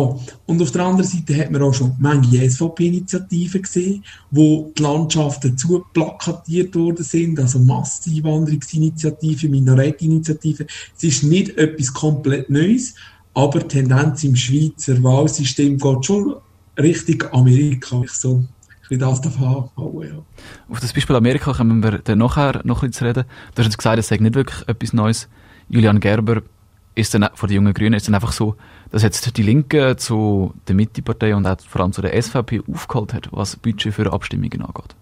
und 0.46 0.62
auf 0.62 0.70
der 0.70 0.84
anderen 0.84 1.10
Seite 1.10 1.36
hat 1.36 1.50
man 1.50 1.60
auch 1.60 1.74
schon 1.74 1.96
manche 1.98 2.48
SVP-Initiativen 2.48 3.62
gesehen, 3.62 4.04
wo 4.30 4.72
die 4.78 4.80
Landschaften 4.80 5.58
zu 5.58 5.84
plakatiert 5.92 6.76
worden 6.76 7.02
sind, 7.02 7.40
also 7.40 7.58
Masseinwanderungsinitiative, 7.58 9.48
Minarettinitiative. 9.48 10.66
Es 10.96 11.02
ist 11.02 11.24
nicht 11.24 11.58
etwas 11.58 11.92
komplett 11.92 12.48
Neues, 12.48 12.94
aber 13.34 13.58
die 13.58 13.66
Tendenz 13.66 14.22
im 14.22 14.36
Schweizer 14.36 15.02
Wahlsystem 15.02 15.78
geht 15.78 16.06
schon 16.06 16.36
Richtung 16.78 17.24
Amerika. 17.32 18.02
Ich 18.04 18.12
so 18.12 18.44
das 18.88 19.20
davon 19.20 19.68
anhauen, 19.76 20.06
ja. 20.06 20.22
Auf 20.68 20.78
das 20.78 20.92
Beispiel 20.92 21.16
Amerika 21.16 21.54
kommen 21.54 21.82
wir 21.82 21.98
dann 21.98 22.18
nachher 22.18 22.60
noch 22.62 22.84
ein 22.84 22.90
bisschen 22.90 22.92
zu 22.92 23.04
reden. 23.04 23.24
Du 23.56 23.58
hast 23.58 23.66
jetzt 23.66 23.78
gesagt, 23.78 23.98
es 23.98 24.06
sei 24.06 24.18
nicht 24.18 24.36
wirklich 24.36 24.68
etwas 24.68 24.92
Neues. 24.92 25.28
Julian 25.68 25.98
Gerber 25.98 26.42
ist 26.94 27.14
dann 27.14 27.28
von 27.34 27.48
den 27.48 27.56
jungen 27.56 27.74
Grünen 27.74 27.94
ist 27.94 28.06
dann 28.06 28.14
einfach 28.14 28.32
so, 28.32 28.56
dass 28.90 29.02
jetzt 29.02 29.36
die 29.36 29.42
Linke 29.42 29.96
zu 29.96 30.54
der 30.68 30.74
Mittepartei 30.74 31.34
und 31.34 31.46
auch 31.46 31.58
vor 31.60 31.80
allem 31.80 31.92
zu 31.92 32.02
der 32.02 32.20
SVP 32.20 32.62
aufgeholt 32.70 33.14
hat, 33.14 33.28
was 33.32 33.56
Budget 33.56 33.94
für 33.94 34.12
Abstimmungen 34.12 34.62
angeht? 34.62 34.94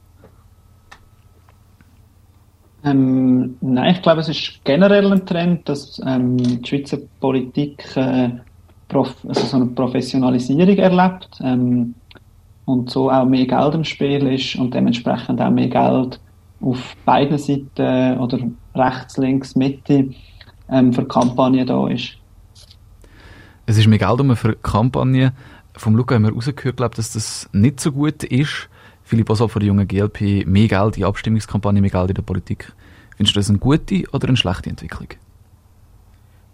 Ähm, 2.82 3.56
nein, 3.60 3.94
ich 3.94 4.02
glaube, 4.02 4.20
es 4.20 4.28
ist 4.28 4.60
generell 4.64 5.12
ein 5.12 5.26
Trend, 5.26 5.68
dass 5.68 6.00
ähm, 6.06 6.38
die 6.38 6.66
Schweizer 6.66 6.98
Politik 7.20 7.84
äh, 7.96 8.30
prof 8.88 9.14
also 9.28 9.46
so 9.46 9.56
eine 9.56 9.66
Professionalisierung 9.66 10.76
erlebt 10.78 11.28
ähm, 11.42 11.94
und 12.64 12.88
so 12.88 13.10
auch 13.10 13.26
mehr 13.26 13.46
Geld 13.46 13.74
im 13.74 13.84
Spiel 13.84 14.26
ist 14.28 14.56
und 14.56 14.72
dementsprechend 14.72 15.40
auch 15.42 15.50
mehr 15.50 15.68
Geld 15.68 16.20
auf 16.62 16.96
beiden 17.04 17.36
Seiten 17.36 18.18
oder 18.18 18.38
rechts, 18.74 19.18
links, 19.18 19.56
Mitte 19.56 20.10
ähm, 20.70 20.92
für 20.92 21.04
Kampagnen 21.04 21.66
da 21.66 21.88
ist. 21.88 22.16
Es 23.66 23.76
ist 23.76 23.86
mehr 23.86 23.98
Geld 23.98 24.20
um 24.20 24.34
für 24.36 24.56
Kampagnen. 24.56 25.32
Vom 25.74 25.94
Luca 25.94 26.14
haben 26.14 26.24
wir 26.24 26.32
rausgehört, 26.32 26.76
glaub, 26.76 26.94
dass 26.94 27.12
das 27.12 27.48
nicht 27.52 27.80
so 27.80 27.92
gut 27.92 28.24
ist. 28.24 28.68
Philipp 29.02 29.30
Oswald 29.30 29.50
von 29.50 29.60
der 29.60 29.68
jungen 29.68 29.88
GLP, 29.88 30.46
mehr 30.46 30.68
Geld 30.68 30.96
in 30.96 31.04
Abstimmungskampagnen, 31.04 31.80
mehr 31.80 31.90
Geld 31.90 32.10
in 32.10 32.14
der 32.14 32.22
Politik. 32.22 32.72
Findest 33.16 33.36
du 33.36 33.40
das 33.40 33.48
eine 33.48 33.58
gute 33.58 34.04
oder 34.12 34.28
eine 34.28 34.36
schlechte 34.36 34.70
Entwicklung? 34.70 35.08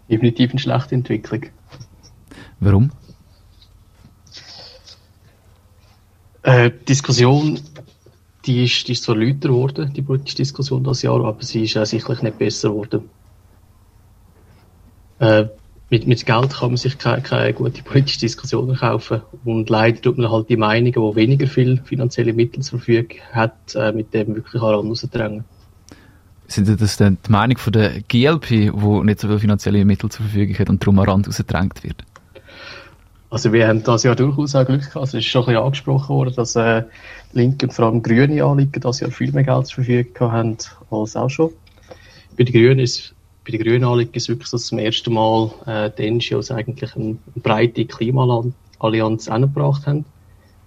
Definitiv 0.09 0.51
eine 0.51 0.59
schlechte 0.59 0.95
Entwicklung. 0.95 1.45
Warum? 2.59 2.91
Äh, 6.43 6.71
die 6.71 6.85
Diskussion, 6.85 7.59
die 8.45 8.63
ist, 8.63 8.87
die 8.87 8.93
ist 8.93 9.03
zwar 9.03 9.17
lauter 9.17 9.49
geworden, 9.49 9.93
die 9.93 10.01
politische 10.01 10.37
Diskussion 10.37 10.83
das 10.83 11.01
Jahr, 11.01 11.23
aber 11.23 11.43
sie 11.43 11.63
ist 11.63 11.77
auch 11.77 11.85
sicherlich 11.85 12.21
nicht 12.21 12.37
besser 12.37 12.69
geworden. 12.69 13.09
Äh, 15.19 15.45
mit, 15.89 16.05
mit 16.05 16.25
Geld 16.25 16.53
kann 16.53 16.69
man 16.69 16.77
sich 16.77 16.97
keine, 16.97 17.21
keine 17.21 17.53
gute 17.53 17.81
politische 17.81 18.19
Diskussion 18.19 18.75
kaufen 18.75 19.21
und 19.45 19.69
leider 19.69 20.01
tut 20.01 20.17
man 20.17 20.29
halt 20.29 20.49
die 20.49 20.57
Meinungen, 20.57 20.91
die 20.91 21.15
weniger 21.15 21.47
viel 21.47 21.81
finanzielle 21.85 22.33
Mittel 22.33 22.61
zur 22.61 22.79
Verfügung 22.79 23.19
hat, 23.31 23.75
äh, 23.75 23.93
mit 23.93 24.13
dem 24.13 24.35
wirklich 24.35 24.61
herauszudrängen. 24.61 25.45
Sind 26.47 26.81
das 26.81 26.97
denn 26.97 27.17
die 27.25 27.31
Meinung 27.31 27.57
von 27.57 27.73
der 27.73 28.01
GLP, 28.07 28.49
die 28.49 28.71
nicht 28.71 29.19
so 29.19 29.27
viele 29.27 29.39
finanzielle 29.39 29.83
Mittel 29.85 30.09
zur 30.09 30.25
Verfügung 30.25 30.57
hat 30.59 30.69
und 30.69 30.81
darum 30.81 30.99
an 30.99 31.05
Rand 31.05 31.27
rausgedrängt 31.27 31.83
wird? 31.83 32.03
Also 33.29 33.51
wir 33.51 33.67
haben 33.67 33.83
das 33.83 34.03
Jahr 34.03 34.15
durchaus 34.15 34.55
auch 34.55 34.65
Glück 34.65 34.81
gehabt. 34.81 35.07
Es 35.07 35.13
ist 35.13 35.25
schon 35.25 35.43
ein 35.43 35.47
bisschen 35.47 35.63
angesprochen 35.63 36.15
worden, 36.15 36.33
dass 36.35 36.55
äh, 36.55 36.83
Linke 37.33 37.65
und 37.65 37.73
vor 37.73 37.85
allem 37.85 38.01
Grüne 38.01 38.43
Anliegen 38.43 38.79
das 38.79 39.01
Jahr 39.01 39.11
viel 39.11 39.33
mehr 39.33 39.43
Geld 39.43 39.67
zur 39.67 39.83
Verfügung 39.83 40.31
haben 40.31 40.57
als 40.89 41.15
auch 41.17 41.29
schon. 41.29 41.51
Bei 42.37 42.45
den 42.45 42.53
Grünen 42.53 42.79
ist 42.79 43.13
bei 43.47 43.57
den 43.57 43.63
Grünen 43.63 43.85
Anliegen 43.85 44.13
ist 44.13 44.27
wirklich 44.27 44.49
so 44.49 44.57
zum 44.57 44.77
ersten 44.77 45.13
Mal 45.13 45.51
äh, 45.65 45.89
die 45.97 46.11
NGOs 46.11 46.51
eigentlich 46.51 46.93
eine, 46.95 47.05
eine 47.05 47.17
breite 47.41 47.85
Klimaallianz 47.85 49.29
angebracht 49.29 49.87
haben. 49.87 50.03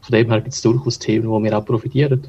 Von 0.01 0.12
dem 0.12 0.31
her 0.31 0.41
gibt 0.41 0.55
es 0.55 0.62
durchaus 0.62 0.99
Themen, 0.99 1.28
wo 1.28 1.43
wir 1.43 1.57
auch 1.57 1.64
profitieren. 1.64 2.26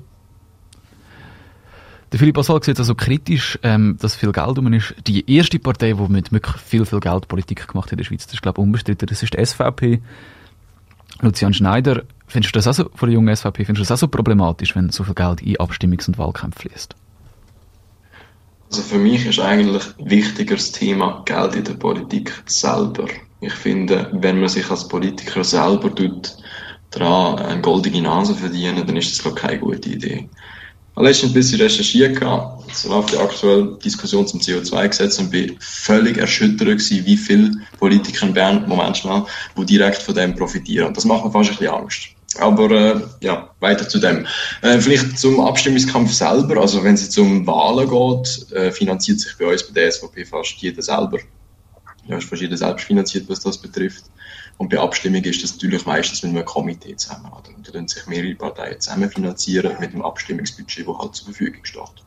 Der 2.11 2.19
Philipp 2.19 2.37
Oswald 2.37 2.65
sieht 2.65 2.77
also 2.77 2.95
kritisch, 2.95 3.57
ähm, 3.63 3.97
dass 4.01 4.17
viel 4.17 4.33
Geld 4.33 4.59
um 4.59 4.73
ist. 4.73 4.93
Die 5.07 5.33
erste 5.33 5.57
Partei, 5.57 5.93
die 5.93 6.11
mit 6.11 6.33
wirklich 6.33 6.57
viel, 6.57 6.85
viel 6.85 6.99
Geld 6.99 7.29
Politik 7.29 7.65
gemacht 7.65 7.85
hat 7.85 7.93
in 7.93 7.99
der 7.99 8.03
Schweiz, 8.03 8.25
das 8.25 8.33
ist, 8.33 8.41
glaube 8.41 8.59
ich, 8.59 8.63
unbestritten, 8.63 9.07
das 9.07 9.23
ist 9.23 9.33
die 9.33 9.45
SVP. 9.45 10.01
Lucian 11.21 11.53
Schneider, 11.53 12.03
findest 12.27 12.53
du 12.53 12.57
das 12.57 12.67
auch 12.67 12.73
so, 12.73 12.89
von 12.93 13.07
der 13.07 13.13
jungen 13.13 13.33
SVP, 13.33 13.63
findest 13.63 13.79
du 13.79 13.83
das 13.83 13.91
auch 13.91 14.01
so 14.01 14.07
problematisch, 14.09 14.75
wenn 14.75 14.89
so 14.89 15.05
viel 15.05 15.13
Geld 15.13 15.41
in 15.41 15.55
Abstimmungs- 15.55 16.09
und 16.09 16.17
Wahlkämpfe 16.17 16.67
fließt? 16.67 16.95
Also 18.71 18.83
für 18.83 18.99
mich 18.99 19.25
ist 19.25 19.37
eigentlich 19.37 19.83
wichtiger 19.97 20.55
das 20.55 20.71
Thema 20.71 21.23
Geld 21.25 21.55
in 21.55 21.65
der 21.65 21.73
Politik 21.73 22.31
selber. 22.45 23.05
Ich 23.41 23.51
finde, 23.51 24.09
wenn 24.13 24.39
man 24.39 24.47
sich 24.47 24.69
als 24.71 24.87
Politiker 24.87 25.43
selber 25.43 25.93
tut, 25.93 26.37
daran 26.91 27.39
eine 27.39 27.59
goldige 27.59 28.01
Nase 28.01 28.33
verdienen, 28.33 28.87
dann 28.87 28.95
ist 28.95 29.11
das 29.11 29.23
glaube 29.23 29.41
keine 29.41 29.59
gute 29.59 29.89
Idee. 29.89 30.29
Ich 30.95 31.01
letztens 31.01 31.31
ein 31.31 31.33
bisschen 31.33 31.59
recherchiert, 31.59 32.23
es 32.71 32.85
läuft 32.85 33.11
die 33.11 33.17
aktuelle 33.17 33.77
Diskussion 33.83 34.25
zum 34.25 34.39
CO2-Gesetz 34.39 35.19
und 35.19 35.31
bin 35.31 35.57
völlig 35.59 36.17
erschüttert 36.17 36.69
gewesen, 36.69 37.05
wie 37.05 37.17
viele 37.17 37.51
Politiker 37.77 38.27
in 38.27 38.33
Bern, 38.33 38.69
Moment 38.69 38.95
schnell, 38.95 39.25
die 39.57 39.65
direkt 39.65 40.01
von 40.01 40.15
dem 40.15 40.33
profitieren. 40.33 40.87
Und 40.87 40.95
das 40.95 41.03
macht 41.03 41.25
mir 41.25 41.31
fast 41.31 41.49
ein 41.49 41.57
bisschen 41.57 41.73
Angst. 41.73 42.15
Aber 42.39 42.71
äh, 42.71 43.01
ja, 43.21 43.49
weiter 43.59 43.87
zu 43.87 43.99
dem. 43.99 44.25
Äh, 44.61 44.79
vielleicht 44.79 45.19
zum 45.19 45.39
Abstimmungskampf 45.39 46.11
selber. 46.11 46.61
Also 46.61 46.83
wenn 46.83 46.93
es 46.93 47.03
jetzt 47.03 47.17
um 47.17 47.45
Wahlen 47.45 47.89
geht, 47.89 48.51
äh, 48.53 48.71
finanziert 48.71 49.19
sich 49.19 49.37
bei 49.37 49.47
uns 49.51 49.63
bei 49.63 49.73
der 49.73 49.91
SVP 49.91 50.25
fast 50.25 50.53
jeder 50.57 50.81
selber. 50.81 51.19
Ja, 52.07 52.17
ist 52.17 52.29
fast 52.29 52.41
jeder 52.41 52.57
selbst 52.57 52.85
finanziert, 52.85 53.29
was 53.29 53.41
das 53.41 53.57
betrifft. 53.57 54.05
Und 54.57 54.69
bei 54.69 54.79
Abstimmungen 54.79 55.25
ist 55.25 55.43
das 55.43 55.53
natürlich 55.53 55.85
meistens 55.85 56.23
mit 56.23 56.35
einem 56.35 56.45
Komitee 56.45 56.95
zusammen. 56.95 57.31
Und 57.35 57.47
da 57.47 57.71
können 57.71 57.87
sich 57.87 58.05
mehrere 58.07 58.35
Parteien 58.35 58.79
zusammen 58.79 59.09
finanzieren 59.09 59.75
mit 59.79 59.91
einem 59.91 60.03
Abstimmungsbudget, 60.03 60.87
das 60.87 60.97
halt 60.97 61.15
zur 61.15 61.25
Verfügung 61.25 61.65
steht. 61.65 62.03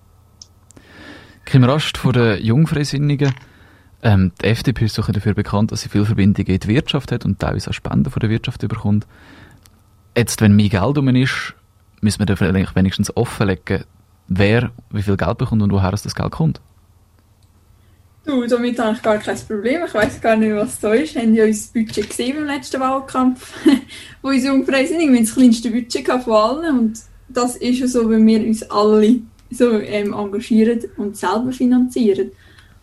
Kim 1.44 1.64
Rast 1.64 1.98
von 1.98 2.12
den 2.12 2.42
Jungfreisinnigen. 2.42 3.34
Ähm, 4.02 4.32
die 4.40 4.46
FDP 4.46 4.84
ist 4.84 4.98
dafür 4.98 5.34
bekannt, 5.34 5.72
dass 5.72 5.82
sie 5.82 5.88
viele 5.88 6.04
Verbindungen 6.04 6.54
in 6.54 6.60
die 6.60 6.68
Wirtschaft 6.68 7.10
hat 7.10 7.24
und 7.24 7.38
teilweise 7.38 7.70
auch 7.70 7.74
Spenden 7.74 8.10
von 8.10 8.20
der 8.20 8.30
Wirtschaft 8.30 8.60
bekommt. 8.60 9.06
Jetzt, 10.16 10.40
wenn 10.40 10.54
mehr 10.54 10.68
Geld 10.68 10.98
um 10.98 11.08
ist, 11.08 11.54
müssen 12.00 12.26
wir 12.26 12.36
vielleicht 12.36 12.76
wenigstens 12.76 13.16
offenlegen, 13.16 13.84
wer 14.28 14.70
wie 14.90 15.02
viel 15.02 15.16
Geld 15.16 15.38
bekommt 15.38 15.62
und 15.62 15.72
woher 15.72 15.90
das 15.90 16.14
Geld 16.14 16.30
kommt. 16.30 16.60
Du, 18.24 18.46
damit 18.46 18.78
habe 18.78 18.94
ich 18.94 19.02
gar 19.02 19.18
kein 19.18 19.36
Problem. 19.36 19.82
Ich 19.86 19.92
weiß 19.92 20.20
gar 20.20 20.36
nicht, 20.36 20.54
was 20.54 20.80
da 20.80 20.94
ist. 20.94 21.14
Haben 21.14 21.34
ja 21.34 21.44
unser 21.44 21.72
Budget 21.74 22.08
gesehen 22.08 22.38
im 22.38 22.46
letzten 22.46 22.80
Wahlkampf, 22.80 23.52
wo 24.22 24.28
unsere 24.28 24.54
Jungfrauen 24.54 24.86
sind. 24.86 24.98
Wir 24.98 25.08
haben 25.08 25.24
das 25.24 25.34
kleinste 25.34 25.70
Budget 25.70 26.06
von 26.06 26.32
allen. 26.32 26.78
Und 26.78 27.00
das 27.28 27.56
ist 27.56 27.80
ja 27.80 27.86
so, 27.86 28.08
wenn 28.08 28.26
wir 28.26 28.40
uns 28.40 28.62
alle 28.70 29.20
so 29.50 29.78
ähm, 29.78 30.14
engagieren 30.14 30.80
und 30.96 31.18
selber 31.18 31.52
finanzieren. 31.52 32.30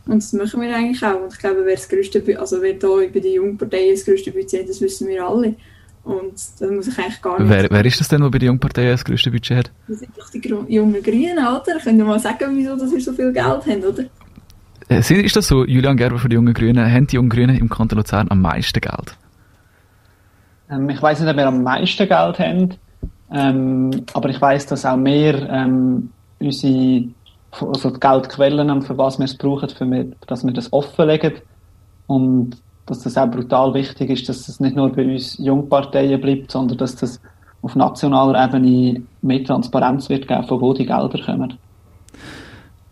Und 0.05 0.17
das 0.17 0.33
machen 0.33 0.61
wir 0.61 0.75
eigentlich 0.75 1.03
auch. 1.03 1.21
Und 1.23 1.33
ich 1.33 1.39
glaube, 1.39 1.61
wer 1.65 1.75
das 1.75 1.89
größte, 1.89 2.23
also 2.39 2.61
wer 2.61 2.73
da 2.73 2.87
bei 2.87 3.19
den 3.19 3.33
Jungparteien 3.33 3.95
das 3.95 4.05
größte 4.05 4.31
Budget 4.31 4.61
hat, 4.61 4.69
das 4.69 4.81
wissen 4.81 5.07
wir 5.07 5.25
alle. 5.25 5.55
Und 6.03 6.33
das 6.33 6.61
muss 6.61 6.87
ich 6.87 6.97
eigentlich 6.97 7.21
gar 7.21 7.39
nicht. 7.39 7.49
Wer, 7.49 7.69
wer 7.69 7.85
ist 7.85 7.99
das 7.99 8.07
denn, 8.07 8.21
der 8.21 8.29
bei 8.29 8.39
den 8.39 8.47
Jungparteien 8.47 8.91
das 8.91 9.05
größte 9.05 9.29
Budget 9.29 9.57
hat? 9.57 9.71
Das 9.87 9.99
sind 9.99 10.17
doch 10.17 10.29
die 10.29 10.73
jungen 10.73 11.03
Grünen, 11.03 11.37
oder? 11.37 11.79
Könnt 11.83 11.99
ihr 11.99 12.05
mal 12.05 12.19
sagen, 12.19 12.57
wieso 12.57 12.75
dass 12.75 12.91
wir 12.91 13.01
so 13.01 13.13
viel 13.13 13.31
Geld 13.31 13.45
haben, 13.45 13.83
oder? 13.83 14.03
Ist 14.89 15.35
das 15.35 15.47
so, 15.47 15.63
Julian 15.63 15.95
Gerber 15.95 16.17
von 16.17 16.29
den 16.29 16.37
Jungen 16.37 16.53
Grünen, 16.53 16.91
haben 16.91 17.07
die 17.07 17.15
Jungen 17.15 17.29
Grünen 17.29 17.57
im 17.57 17.69
Kanton 17.69 17.97
Luzern 17.97 18.27
am 18.29 18.41
meisten 18.41 18.81
Geld? 18.81 19.15
Ähm, 20.69 20.89
ich 20.89 21.01
weiß 21.01 21.19
nicht, 21.19 21.29
ob 21.29 21.37
wir 21.37 21.47
am 21.47 21.63
meisten 21.63 22.07
Geld 22.07 22.39
haben, 22.39 22.73
ähm, 23.31 23.91
aber 24.13 24.29
ich 24.29 24.41
weiß, 24.41 24.65
dass 24.65 24.85
auch 24.85 24.97
mehr 24.97 25.49
ähm, 25.49 26.09
unsere 26.39 27.05
also 27.59 27.89
die 27.89 27.99
Geldquellen, 27.99 28.81
für 28.81 28.97
was 28.97 29.19
wir 29.19 29.25
es 29.25 29.37
brauchen, 29.37 29.69
für 29.69 29.85
wir, 29.85 30.07
dass 30.27 30.45
wir 30.45 30.53
das 30.53 30.71
offenlegen 30.71 31.33
und 32.07 32.57
dass 32.85 32.99
das 32.99 33.17
auch 33.17 33.29
brutal 33.29 33.73
wichtig 33.73 34.09
ist, 34.09 34.29
dass 34.29 34.47
es 34.47 34.59
nicht 34.59 34.75
nur 34.75 34.91
bei 34.91 35.05
uns 35.05 35.37
Jungparteien 35.37 36.19
bleibt, 36.19 36.51
sondern 36.51 36.77
dass 36.77 36.95
das 36.95 37.21
auf 37.61 37.75
nationaler 37.75 38.43
Ebene 38.43 39.03
mehr 39.21 39.43
Transparenz 39.43 40.09
wird 40.09 40.27
geben, 40.27 40.43
von 40.47 40.61
wo 40.61 40.73
die 40.73 40.85
Gelder 40.85 41.19
kommen. 41.23 41.57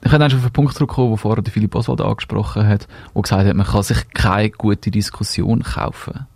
Ich 0.02 0.10
könnte 0.10 0.28
auf 0.28 0.42
einen 0.42 0.54
Punkt 0.54 0.76
zurückkommen, 0.76 1.10
den 1.10 1.18
vorher 1.18 1.44
Philipp 1.44 1.76
Oswald 1.76 2.02
angesprochen 2.02 2.68
hat, 2.68 2.88
der 3.14 3.22
gesagt 3.22 3.48
hat, 3.48 3.56
man 3.56 3.66
kann 3.66 3.84
sich 3.84 4.10
keine 4.12 4.50
gute 4.52 4.92
Diskussion 4.92 5.62
kaufen. 5.62 6.28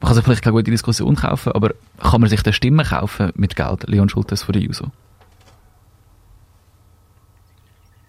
Man 0.00 0.08
kann 0.08 0.14
sich 0.14 0.24
vielleicht 0.24 0.42
keine 0.42 0.54
gute 0.54 0.70
Diskussion 0.70 1.16
kaufen, 1.16 1.52
aber 1.52 1.74
kann 2.00 2.20
man 2.20 2.30
sich 2.30 2.44
eine 2.44 2.52
Stimme 2.52 2.84
kaufen 2.84 3.30
mit 3.34 3.54
Geld? 3.54 3.88
Leon 3.88 4.08
Schultes 4.08 4.42
von 4.42 4.54
der 4.54 4.62
JUSO. 4.62 4.86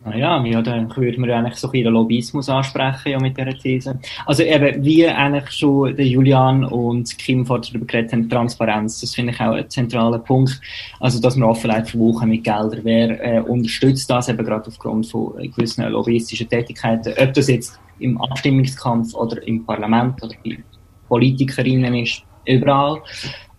Naja, 0.06 0.44
ja, 0.44 0.62
dann 0.62 0.94
würden 0.98 1.26
wir 1.26 1.38
eigentlich 1.38 1.56
so 1.56 1.70
ein 1.70 1.72
bisschen 1.72 1.94
Lobbyismus 1.94 2.50
ansprechen, 2.50 3.12
ja, 3.12 3.20
mit 3.20 3.38
dieser 3.38 3.58
These. 3.58 4.00
Also 4.26 4.44
eben, 4.44 4.84
wie 4.84 5.08
eigentlich 5.08 5.50
schon 5.52 5.96
der 5.96 6.06
Julian 6.06 6.66
und 6.66 7.18
Kim 7.18 7.46
vorher 7.46 7.64
darüber 7.66 7.86
geredet 7.86 8.12
haben, 8.12 8.30
Transparenz, 8.30 9.00
das 9.00 9.16
finde 9.16 9.32
ich 9.32 9.40
auch 9.40 9.54
ein 9.54 9.70
zentraler 9.70 10.20
Punkt. 10.20 10.60
Also, 11.00 11.22
dass 11.22 11.38
man 11.38 11.50
Offenheit 11.50 11.90
verwuchen 11.90 12.30
mit 12.30 12.44
Geldern. 12.44 12.82
Wer 12.84 13.24
äh, 13.24 13.40
unterstützt 13.40 14.10
das 14.10 14.28
eben 14.28 14.46
gerade 14.46 14.68
aufgrund 14.68 15.08
von 15.08 15.38
gewissen 15.38 15.88
lobbyistischen 15.88 16.50
Tätigkeiten, 16.50 17.14
ob 17.18 17.34
das 17.34 17.48
jetzt 17.48 17.80
im 18.00 18.20
Abstimmungskampf 18.22 19.14
oder 19.14 19.42
im 19.48 19.66
Parlament 19.66 20.22
oder 20.22 20.36
bei 20.44 20.58
Politikerinnen 21.08 21.96
ist, 21.96 22.24
überall. 22.46 23.02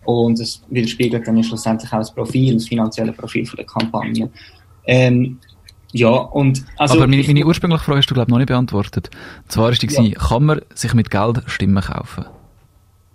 Und 0.03 0.39
es 0.39 0.63
widerspiegelt 0.69 1.27
dann 1.27 1.43
schlussendlich 1.43 1.91
auch 1.91 1.97
das 1.97 2.13
Profil, 2.13 2.53
das 2.53 2.67
finanzielle 2.67 3.13
Profil 3.13 3.47
von 3.47 3.57
der 3.57 3.65
Kampagne. 3.65 4.29
Ähm, 4.85 5.39
ja, 5.95 6.09
und 6.09 6.65
also 6.77 6.95
Aber 6.95 7.07
meine, 7.07 7.23
meine 7.23 7.45
ursprüngliche 7.45 7.85
Frage 7.85 7.99
hast 7.99 8.09
du, 8.09 8.15
glaube 8.15 8.27
ich, 8.27 8.31
noch 8.31 8.37
nicht 8.37 8.49
beantwortet. 8.49 9.09
Und 9.43 9.51
zwar 9.51 9.71
ist 9.71 9.81
die, 9.81 9.87
ja. 9.87 10.19
kann 10.19 10.43
man 10.43 10.59
sich 10.73 10.93
mit 10.93 11.09
Geld 11.09 11.41
Stimmen 11.45 11.81
kaufen? 11.81 12.25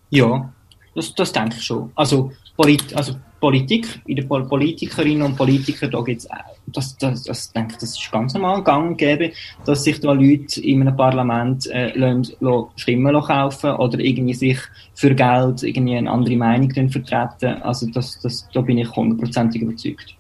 Ja, 0.09 0.51
das, 0.95 1.15
das 1.15 1.31
denke 1.31 1.57
ich 1.59 1.63
schon. 1.63 1.93
Also, 1.95 2.33
Polit, 2.57 2.97
also 2.97 3.17
Politik, 3.39 4.01
in 4.07 4.17
den 4.17 4.27
Politikerinnen 4.27 5.21
und 5.21 5.37
Politikern, 5.37 5.91
da 5.91 6.01
gibt's, 6.01 6.27
das, 6.69 6.97
das, 6.97 7.23
das, 7.25 7.53
denke 7.53 7.73
ich, 7.73 7.81
das 7.81 7.91
ist 7.99 8.11
ganz 8.11 8.33
normal 8.33 8.65
gang 8.65 8.97
gäbe, 8.97 9.33
dass 9.67 9.85
sich 9.85 10.01
da 10.01 10.13
Leute 10.13 10.63
in 10.63 10.81
einem 10.81 10.97
Parlament 10.97 11.67
äh, 11.67 11.93
lassen, 11.99 12.35
lassen, 12.41 12.67
Stimmen 12.77 13.13
lassen 13.13 13.27
kaufen 13.27 13.73
oder 13.73 13.99
irgendwie 13.99 14.33
sich 14.33 14.59
für 14.95 15.15
Geld 15.15 15.63
irgendwie 15.63 15.97
eine 15.97 16.11
andere 16.11 16.37
Meinung 16.37 16.71
vertreten. 16.89 17.61
Also 17.61 17.91
das, 17.91 18.19
das, 18.21 18.49
da 18.55 18.63
bin 18.63 18.79
ich 18.79 18.91
hundertprozentig 18.91 19.61
überzeugt. 19.61 20.17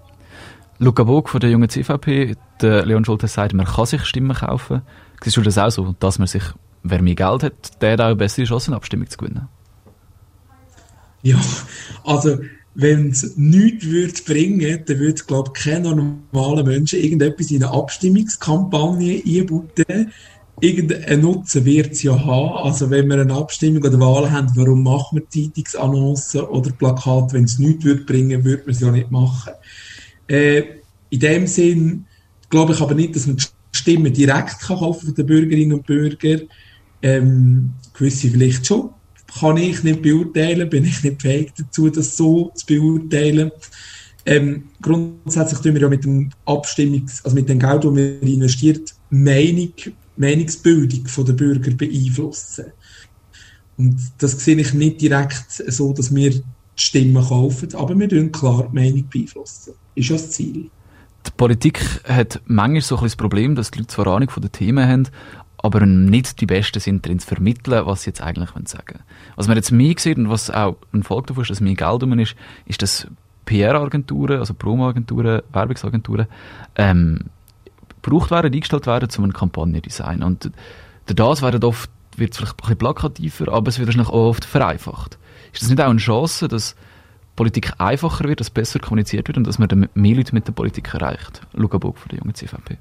Luca 0.83 1.05
Bog 1.05 1.29
von 1.29 1.41
der 1.41 1.51
jungen 1.51 1.69
CVP, 1.69 2.37
der 2.63 2.87
Leon 2.87 3.05
Schulte 3.05 3.29
sagt, 3.29 3.53
man 3.53 3.67
kann 3.67 3.85
sich 3.85 4.03
Stimmen 4.07 4.35
kaufen. 4.35 4.81
Siehst 5.23 5.37
du 5.37 5.43
das 5.43 5.59
auch 5.59 5.71
so, 5.71 5.95
dass 6.01 6.19
man 6.19 6.27
sich, 6.27 6.43
wer 6.83 7.03
mehr 7.03 7.15
Geld 7.15 7.43
hat, 7.43 7.83
der 7.83 7.93
hat 7.93 8.01
auch 8.01 8.07
eine 8.07 8.17
bessere 8.17 8.47
Chance, 8.47 8.69
eine 8.69 8.77
Abstimmung 8.77 9.07
zu 9.07 9.19
gewinnen? 9.19 9.49
Ja, 11.23 11.39
also 12.03 12.39
wenn 12.75 13.11
es 13.11 13.37
nichts 13.37 13.85
würde 13.85 14.23
bringen, 14.25 14.83
dann 14.87 14.99
würde, 14.99 15.23
glaube 15.23 15.51
ich, 15.55 15.63
kein 15.63 15.83
normaler 15.83 16.65
Mensch 16.65 16.95
irgendetwas 16.95 17.51
in 17.51 17.63
eine 17.63 17.75
Abstimmungskampagne 17.75 19.23
einbauen. 19.23 19.69
Irgendeinen 20.63 21.21
Nutzen 21.21 21.65
wird 21.67 21.93
es 21.93 22.03
ja 22.03 22.19
haben. 22.19 22.67
Also 22.67 22.89
wenn 22.89 23.07
wir 23.09 23.21
eine 23.21 23.35
Abstimmung 23.35 23.83
oder 23.83 24.01
Wahl 24.01 24.31
haben, 24.31 24.51
warum 24.55 24.83
machen 24.83 25.19
wir 25.19 25.29
Zeitungsannoncen 25.29 26.41
oder 26.41 26.71
Plakate? 26.71 27.35
Wenn 27.35 27.45
es 27.45 27.59
nichts 27.59 27.85
würde 27.85 28.05
bringen, 28.05 28.45
würde 28.45 28.63
man 28.63 28.71
es 28.75 28.81
ja 28.81 28.91
nicht 28.91 29.11
machen. 29.11 29.53
Äh, 30.31 30.63
in 31.11 31.21
dem 31.21 31.47
Sinn 31.47 32.07
glaube 32.49 32.73
ich 32.73 32.81
aber 32.81 32.95
nicht, 32.95 33.17
dass 33.17 33.27
man 33.27 33.37
die 33.37 33.47
Stimmen 33.73 34.13
direkt 34.13 34.61
kann 34.61 34.79
kaufen 34.79 35.07
von 35.07 35.15
den 35.15 35.27
Bürgerinnen 35.27 35.73
und 35.73 35.87
Bürgern. 35.87 36.43
Ähm, 37.03 37.71
gewisse 37.95 38.31
vielleicht 38.31 38.67
schon. 38.67 38.91
Kann 39.39 39.57
ich 39.57 39.83
nicht 39.83 40.03
beurteilen, 40.03 40.69
bin 40.69 40.85
ich 40.85 41.03
nicht 41.03 41.23
fähig 41.23 41.53
dazu, 41.57 41.89
das 41.89 42.17
so 42.17 42.53
zu 42.55 42.67
beurteilen. 42.67 43.51
Ähm, 44.27 44.65
grundsätzlich 44.83 45.61
tun 45.61 45.75
wir 45.75 45.83
ja 45.83 45.89
mit 45.89 46.05
dem 46.05 46.31
Abstimmungs-, 46.47 47.25
also 47.25 47.35
mit 47.35 47.49
dem 47.49 47.59
Geld, 47.59 47.85
das 47.85 47.95
wir 47.95 48.23
investiert, 48.23 48.95
Meinung, 49.09 49.73
Meinungsbildung 50.17 51.05
der 51.27 51.33
Bürger 51.33 51.71
beeinflussen. 51.71 52.67
Und 53.79 53.97
das 54.19 54.33
sehe 54.33 54.57
ich 54.57 54.75
nicht 54.75 55.01
direkt 55.01 55.51
so, 55.51 55.93
dass 55.93 56.15
wir 56.15 56.31
die 56.31 56.43
Stimmen 56.77 57.25
kaufen, 57.25 57.75
aber 57.75 57.99
wir 57.99 58.09
tun 58.09 58.31
klar 58.31 58.69
die 58.69 58.75
Meinung 58.75 59.09
beeinflussen. 59.09 59.73
Ist 60.01 60.09
ja 60.09 60.17
das 60.17 60.31
Ziel. 60.31 60.71
Die 61.27 61.31
Politik 61.37 61.79
hat 62.09 62.41
manchmal 62.47 62.81
so 62.81 62.97
ein 62.97 63.03
das 63.03 63.17
Problem, 63.17 63.55
dass 63.55 63.71
die 63.71 63.81
Leute 63.81 63.89
zwar 63.89 64.07
Ahnung 64.07 64.31
von 64.31 64.43
den 64.43 64.51
Themen 64.51 64.89
haben, 64.89 65.09
aber 65.59 65.85
nicht 65.85 66.41
die 66.41 66.47
Besten 66.47 66.81
sind 66.81 67.05
darin 67.05 67.19
zu 67.19 67.27
vermitteln, 67.27 67.85
was 67.85 68.03
sie 68.03 68.11
jetzt 68.11 68.23
eigentlich 68.23 68.49
sagen 68.49 68.95
wollen. 68.95 69.05
Was 69.37 69.47
man 69.47 69.59
jetzt 69.59 69.73
mehr 69.73 69.95
sieht 69.99 70.17
und 70.17 70.31
was 70.31 70.51
auch 70.51 70.79
ein 70.95 71.03
Folge 71.03 71.27
davon 71.29 71.43
ist, 71.43 71.51
dass 71.51 71.61
mehr 71.61 71.75
Geld 71.75 72.03
um 72.03 72.19
ist, 72.19 72.35
ist, 72.65 72.81
dass 72.81 73.09
PR-Agenturen, 73.45 74.39
also 74.39 74.55
Promo-Agenturen, 74.55 75.43
Werbungsagenturen, 75.53 76.27
ähm, 76.77 77.27
gebraucht 78.01 78.31
werden, 78.31 78.55
eingestellt 78.55 78.87
werden, 78.87 79.11
um 79.19 79.25
ein 79.25 79.35
Kampagnendesign. 79.35 80.23
Und 80.23 80.51
das 81.05 81.43
werden 81.43 81.63
oft, 81.63 81.91
wird 82.17 82.35
vielleicht 82.35 82.55
ein 82.55 82.57
bisschen 82.57 82.79
plakativer, 82.79 83.53
aber 83.53 83.69
es 83.69 83.79
wird 83.79 84.01
auch 84.01 84.09
oft 84.09 84.47
vereinfacht. 84.47 85.19
Ist 85.53 85.61
das 85.61 85.69
nicht 85.69 85.83
auch 85.83 85.91
eine 85.91 85.99
Chance, 85.99 86.49
dass 86.49 86.75
Politik 87.37 87.73
einfacher 87.79 88.29
wird, 88.29 88.41
dass 88.41 88.51
besser 88.51 88.79
kommuniziert 88.79 89.29
wird 89.29 89.39
und 89.39 89.47
dass 89.47 89.59
man 89.59 89.89
mehr 89.95 90.17
Leute 90.17 90.35
mit 90.35 90.47
der 90.47 90.53
Politik 90.53 90.93
erreicht? 90.93 91.41
Luca 91.53 91.79
Bog 91.79 91.99
von 91.99 92.09
der 92.09 92.19
jungen 92.19 92.35
CVP. 92.35 92.77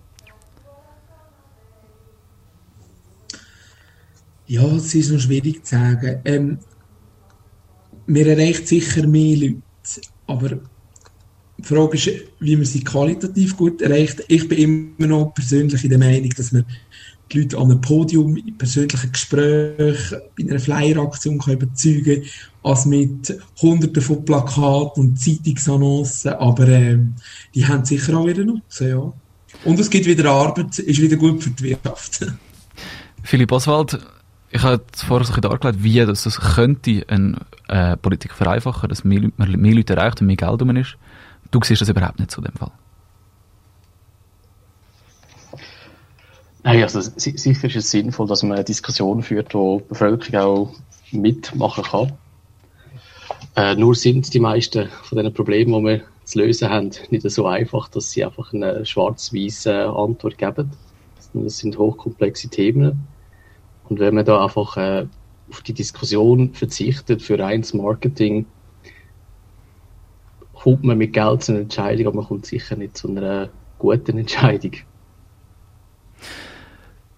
Ja, 4.47 4.65
es 4.75 4.95
ist 4.95 5.11
noch 5.11 5.19
schwierig 5.19 5.63
zu 5.63 5.75
sagen. 5.75 6.21
Ähm, 6.25 6.57
man 8.07 8.25
erreicht 8.25 8.67
sicher 8.67 9.05
mehr 9.05 9.37
Leute, 9.37 9.61
aber 10.25 10.59
die 11.59 11.63
Frage 11.63 11.97
ist, 11.97 12.09
wie 12.39 12.55
man 12.55 12.65
sie 12.65 12.83
qualitativ 12.83 13.55
gut 13.55 13.81
erreicht. 13.81 14.23
Ich 14.27 14.47
bin 14.47 14.95
immer 14.97 15.07
noch 15.07 15.33
persönlich 15.33 15.83
in 15.83 15.89
der 15.89 15.99
Meinung, 15.99 16.29
dass 16.29 16.51
man 16.51 16.65
die 17.31 17.41
Leute 17.41 17.57
an 17.57 17.71
einem 17.71 17.81
Podium, 17.81 18.37
in 18.37 18.57
persönlichen 18.57 19.11
Gesprächen, 19.11 20.21
bei 20.37 20.43
einer 20.43 20.59
Flyer-Aktion 20.59 21.35
überzeugen 21.35 22.23
kann, 22.23 22.29
als 22.63 22.85
mit 22.85 23.37
hunderten 23.61 24.01
von 24.01 24.25
Plakaten 24.25 25.03
und 25.03 25.19
Zeitungsannoncen. 25.19 26.33
Aber 26.33 26.67
ähm, 26.67 27.15
die 27.55 27.65
haben 27.65 27.85
sicher 27.85 28.17
auch 28.17 28.25
wieder. 28.25 28.45
So, 28.67 28.85
ja. 28.85 29.13
Und 29.65 29.79
es 29.79 29.89
gibt 29.89 30.05
wieder 30.05 30.29
Arbeit, 30.29 30.79
ist 30.79 31.01
wieder 31.01 31.17
gut 31.17 31.43
für 31.43 31.49
die 31.49 31.63
Wirtschaft. 31.63 32.25
Philipp 33.23 33.51
Oswald, 33.51 33.99
ich 34.51 34.63
habe 34.63 34.83
vorher 34.95 35.27
so 35.27 35.39
dargelegt, 35.39 35.83
wie 35.83 35.99
das, 35.99 36.23
das 36.23 36.39
könnte 36.39 37.03
eine 37.07 37.39
äh, 37.67 37.97
Politik 37.97 38.33
vereinfachen, 38.33 38.89
dass 38.89 39.03
mehr, 39.03 39.29
mehr, 39.37 39.73
Leute 39.73 39.95
erreicht 39.95 40.21
und 40.21 40.27
mehr 40.27 40.35
Geld 40.35 40.61
um 40.61 40.75
ist. 40.75 40.97
Du 41.51 41.59
siehst 41.63 41.81
das 41.81 41.89
überhaupt 41.89 42.19
nicht 42.19 42.31
zu 42.31 42.41
dem 42.41 42.53
Fall. 42.53 42.71
Nein, 46.63 46.83
also 46.83 46.99
sicher 47.01 47.67
ist 47.67 47.75
es 47.75 47.91
sinnvoll, 47.91 48.27
dass 48.27 48.43
man 48.43 48.53
eine 48.53 48.63
Diskussion 48.63 49.23
führt, 49.23 49.53
wo 49.53 49.79
die 49.79 49.89
Bevölkerung 49.89 50.39
auch 50.39 50.75
mitmachen 51.11 51.83
kann. 51.83 52.13
Äh, 53.59 53.75
nur 53.75 53.93
sind 53.93 54.33
die 54.33 54.39
meisten 54.39 54.87
von 55.03 55.17
den 55.17 55.33
Problemen, 55.33 55.73
die 55.73 55.89
wir 55.89 56.01
zu 56.23 56.39
lösen 56.39 56.69
haben, 56.69 56.91
nicht 57.09 57.29
so 57.29 57.45
einfach, 57.45 57.89
dass 57.89 58.09
sie 58.09 58.23
einfach 58.23 58.53
eine 58.53 58.85
schwarz-weiße 58.85 59.85
Antwort 59.85 60.37
geben. 60.37 60.71
Das 61.33 61.57
sind 61.57 61.77
hochkomplexe 61.77 62.47
Themen. 62.47 63.05
Und 63.89 63.99
wenn 63.99 64.15
man 64.15 64.23
da 64.23 64.45
einfach 64.45 64.77
äh, 64.77 65.07
auf 65.49 65.59
die 65.59 65.73
Diskussion 65.73 66.53
verzichtet 66.53 67.21
für 67.21 67.37
reines 67.37 67.73
Marketing, 67.73 68.45
kommt 70.53 70.85
man 70.85 70.97
mit 70.97 71.11
Geld 71.11 71.43
zu 71.43 71.51
einer 71.51 71.61
Entscheidung, 71.61 72.07
aber 72.07 72.15
man 72.15 72.27
kommt 72.27 72.45
sicher 72.45 72.77
nicht 72.77 72.95
zu 72.95 73.09
einer 73.09 73.49
guten 73.77 74.17
Entscheidung. 74.17 74.71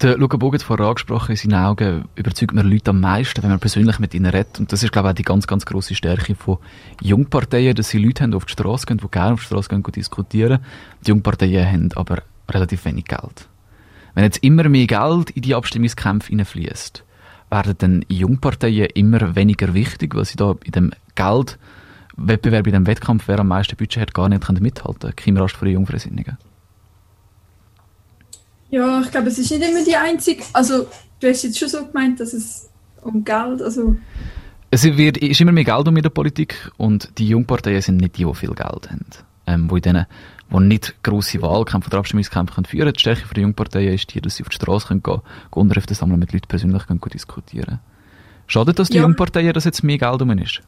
Der 0.02 0.18
Luca 0.18 0.36
Bogen 0.36 0.56
hat 0.56 0.64
vorher 0.64 0.88
angesprochen, 0.88 1.30
in 1.30 1.38
seinen 1.38 1.64
Augen 1.64 2.06
überzeugt 2.16 2.56
man 2.56 2.68
Leute 2.68 2.90
am 2.90 3.02
meisten, 3.02 3.44
wenn 3.44 3.52
man 3.52 3.60
persönlich 3.60 4.00
mit 4.00 4.16
ihnen 4.16 4.26
redet. 4.26 4.60
Und 4.60 4.72
das 4.72 4.82
ist, 4.82 4.92
glaube 4.92 5.10
ich, 5.10 5.12
auch 5.12 5.16
die 5.16 5.22
ganz, 5.22 5.46
ganz 5.46 5.64
grosse 5.64 5.94
Stärke 5.94 6.34
von 6.34 6.58
Jungparteien, 7.04 7.76
dass 7.76 7.90
sie 7.90 8.00
Leute 8.00 8.24
haben, 8.24 8.32
die 8.32 8.38
auf 8.38 8.46
die 8.46 8.54
Straße 8.54 8.88
gehen, 8.88 8.98
die 8.98 9.08
gerne 9.12 9.34
auf 9.34 9.42
die 9.42 9.46
Straße 9.46 9.70
gehen, 9.70 9.84
diskutieren. 9.84 10.58
Die 11.06 11.10
Jungparteien 11.10 11.72
haben 11.72 11.90
aber 11.94 12.24
relativ 12.50 12.84
wenig 12.86 13.06
Geld. 13.06 13.48
Wenn 14.16 14.24
jetzt 14.24 14.44
immer 14.44 14.68
mehr 14.70 14.88
Geld 14.88 15.30
in 15.30 15.44
die 15.44 15.54
Abstimmungskämpfe 15.54 16.30
hineinfließt, 16.30 17.04
werden 17.52 17.76
dann 17.78 18.06
Jungparteien 18.08 18.88
immer 18.96 19.36
weniger 19.36 19.76
wichtig, 19.76 20.16
weil 20.16 20.26
sie 20.26 20.36
da 20.36 20.56
in 20.64 20.72
dem 20.72 20.92
Geldwettbewerb, 21.14 22.66
in 22.66 22.74
dem 22.74 22.88
Wettkampf, 22.88 23.28
wer 23.28 23.38
am 23.38 23.50
meisten 23.50 23.78
Budget 23.78 24.02
hat, 24.02 24.14
gar 24.16 24.30
nicht 24.30 24.50
mithalten 24.50 25.00
können. 25.00 25.16
Kein 25.16 25.38
Rast 25.38 25.58
für 25.58 25.66
die 25.66 25.74
Jungfreisinnigen. 25.74 26.40
Ja, 28.72 29.02
ich 29.02 29.12
glaube, 29.12 29.28
es 29.28 29.38
ist 29.38 29.52
nicht 29.52 29.62
immer 29.62 29.84
die 29.84 29.96
einzige. 29.96 30.44
Also, 30.54 30.88
du 31.20 31.30
hast 31.30 31.44
jetzt 31.44 31.60
schon 31.60 31.70
so 31.70 31.86
gemeint, 31.86 32.20
dass 32.20 32.34
es 32.34 32.70
um 33.02 33.24
Geld, 33.24 33.62
also. 33.62 33.96
Es 34.72 34.86
wird, 34.86 35.18
ist 35.18 35.42
immer 35.42 35.52
mehr 35.52 35.66
Geld 35.66 35.88
um 35.88 35.98
in 35.98 36.04
der 36.04 36.10
Politik 36.10 36.72
und 36.78 37.18
die 37.18 37.28
Jungparteien 37.28 37.82
sind 37.82 37.98
nicht 37.98 38.18
die, 38.18 38.24
die 38.24 38.34
viel 38.34 38.54
Geld 38.54 38.90
haben. 38.90 39.06
Ähm, 39.46 39.70
wo 39.70 39.76
in 39.76 39.82
denen, 39.82 40.06
wo 40.50 40.62
nicht 40.62 41.04
grosse 41.04 41.42
Wahlkämpfe 41.42 41.90
oder 41.90 41.98
Abstimmungskämpfe 41.98 42.56
können 42.56 42.66
führen 42.66 42.84
können. 42.84 42.94
Die 42.94 43.00
Stärke 43.02 43.28
für 43.28 43.34
die 43.34 43.42
Jungparteien 43.42 43.94
ist 43.94 44.14
die, 44.14 44.22
dass 44.22 44.38
sie 44.38 44.44
auf 44.44 44.50
die 44.50 44.56
Straße 44.56 44.88
gehen 44.88 45.04
können, 45.04 45.22
Unterschriften 45.52 45.96
sammeln, 45.96 46.20
mit 46.20 46.32
Leuten 46.32 46.48
persönlich 46.48 46.88
können 46.88 47.02
diskutieren 47.14 47.80
Schadet 48.48 48.80
das 48.80 48.90
die 48.90 48.98
ja. 48.98 49.04
Jungparteien, 49.04 49.54
dass 49.54 49.66
jetzt 49.66 49.84
mehr 49.84 49.98
Geld 49.98 50.22
um 50.22 50.30
ist? 50.38 50.62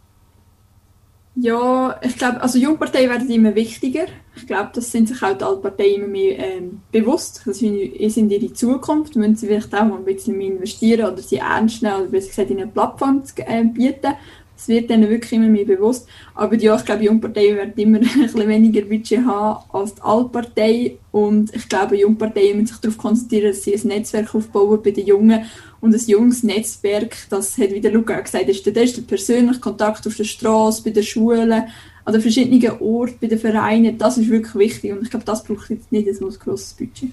Ja, 1.35 1.99
ich 2.03 2.15
glaube, 2.15 2.41
also 2.41 2.59
Jungparteien 2.59 3.09
werden 3.09 3.29
immer 3.29 3.55
wichtiger. 3.55 4.05
Ich 4.35 4.45
glaube, 4.45 4.69
das 4.73 4.91
sind 4.91 5.07
sich 5.07 5.21
auch 5.23 5.35
die 5.35 5.43
Altparteien 5.43 5.95
immer 5.95 6.07
mehr 6.07 6.37
ähm, 6.37 6.81
bewusst. 6.91 7.41
Das 7.45 7.59
ist 7.59 8.17
in 8.17 8.29
ihre 8.29 8.53
Zukunft. 8.53 9.15
Müssen 9.15 9.35
sie 9.35 9.47
vielleicht 9.47 9.73
auch 9.73 9.83
mal 9.83 9.97
ein 9.97 10.05
bisschen 10.05 10.37
mehr 10.37 10.47
investieren 10.47 11.11
oder 11.11 11.21
sie 11.21 11.37
ernst 11.37 11.81
nehmen 11.81 12.01
oder 12.01 12.05
besser 12.05 12.27
gesagt, 12.27 12.51
ihnen 12.51 12.61
eine 12.61 12.71
Plattform 12.71 13.25
zu, 13.25 13.33
äh, 13.47 13.63
bieten. 13.63 14.13
Das 14.55 14.67
wird 14.67 14.91
ihnen 14.91 15.09
wirklich 15.09 15.33
immer 15.33 15.47
mehr 15.47 15.65
bewusst. 15.65 16.07
Aber 16.35 16.55
ja, 16.55 16.75
ich 16.75 16.85
glaube, 16.85 17.03
Jungparteien 17.03 17.57
werden 17.57 17.73
immer 17.77 17.97
ein 18.01 18.03
bisschen 18.03 18.47
weniger 18.47 18.81
Budget 18.81 19.25
haben 19.25 19.63
als 19.73 19.95
die 19.95 20.01
Altpartei. 20.03 20.97
Und 21.11 21.53
ich 21.55 21.67
glaube, 21.67 21.97
Jungparteien 21.97 22.57
müssen 22.57 22.67
sich 22.67 22.81
darauf 22.81 22.97
konzentrieren, 22.99 23.47
dass 23.47 23.63
sie 23.63 23.73
ein 23.73 23.87
Netzwerk 23.87 24.35
aufbauen 24.35 24.81
bei 24.83 24.91
den 24.91 25.07
Jungen 25.07 25.45
und 25.83 25.93
ein 25.93 26.01
junges 26.07 26.43
Netzwerk, 26.43 27.17
das 27.29 27.57
hat, 27.57 27.71
wie 27.71 27.81
der 27.81 27.91
Luca 27.91 28.17
gesagt 28.17 28.47
hat, 28.47 28.65
der 28.65 29.01
persönliche 29.05 29.59
Kontakt 29.59 30.07
auf 30.07 30.15
der 30.15 30.23
Straße, 30.23 30.81
bei 30.81 30.91
den 30.91 31.03
Schulen, 31.03 31.51
an 31.51 32.13
den 32.13 32.21
verschiedenen 32.21 32.79
Orten, 32.79 33.17
bei 33.19 33.27
den 33.27 33.37
Vereinen, 33.37 33.97
das 33.97 34.17
ist 34.17 34.29
wirklich 34.29 34.55
wichtig 34.55 34.93
und 34.93 35.03
ich 35.03 35.09
glaube, 35.09 35.25
das 35.25 35.43
braucht 35.43 35.69
jetzt 35.69 35.91
nicht 35.91 36.07
so 36.15 36.27
ein 36.27 36.33
grosses 36.33 36.73
Budget. 36.73 37.11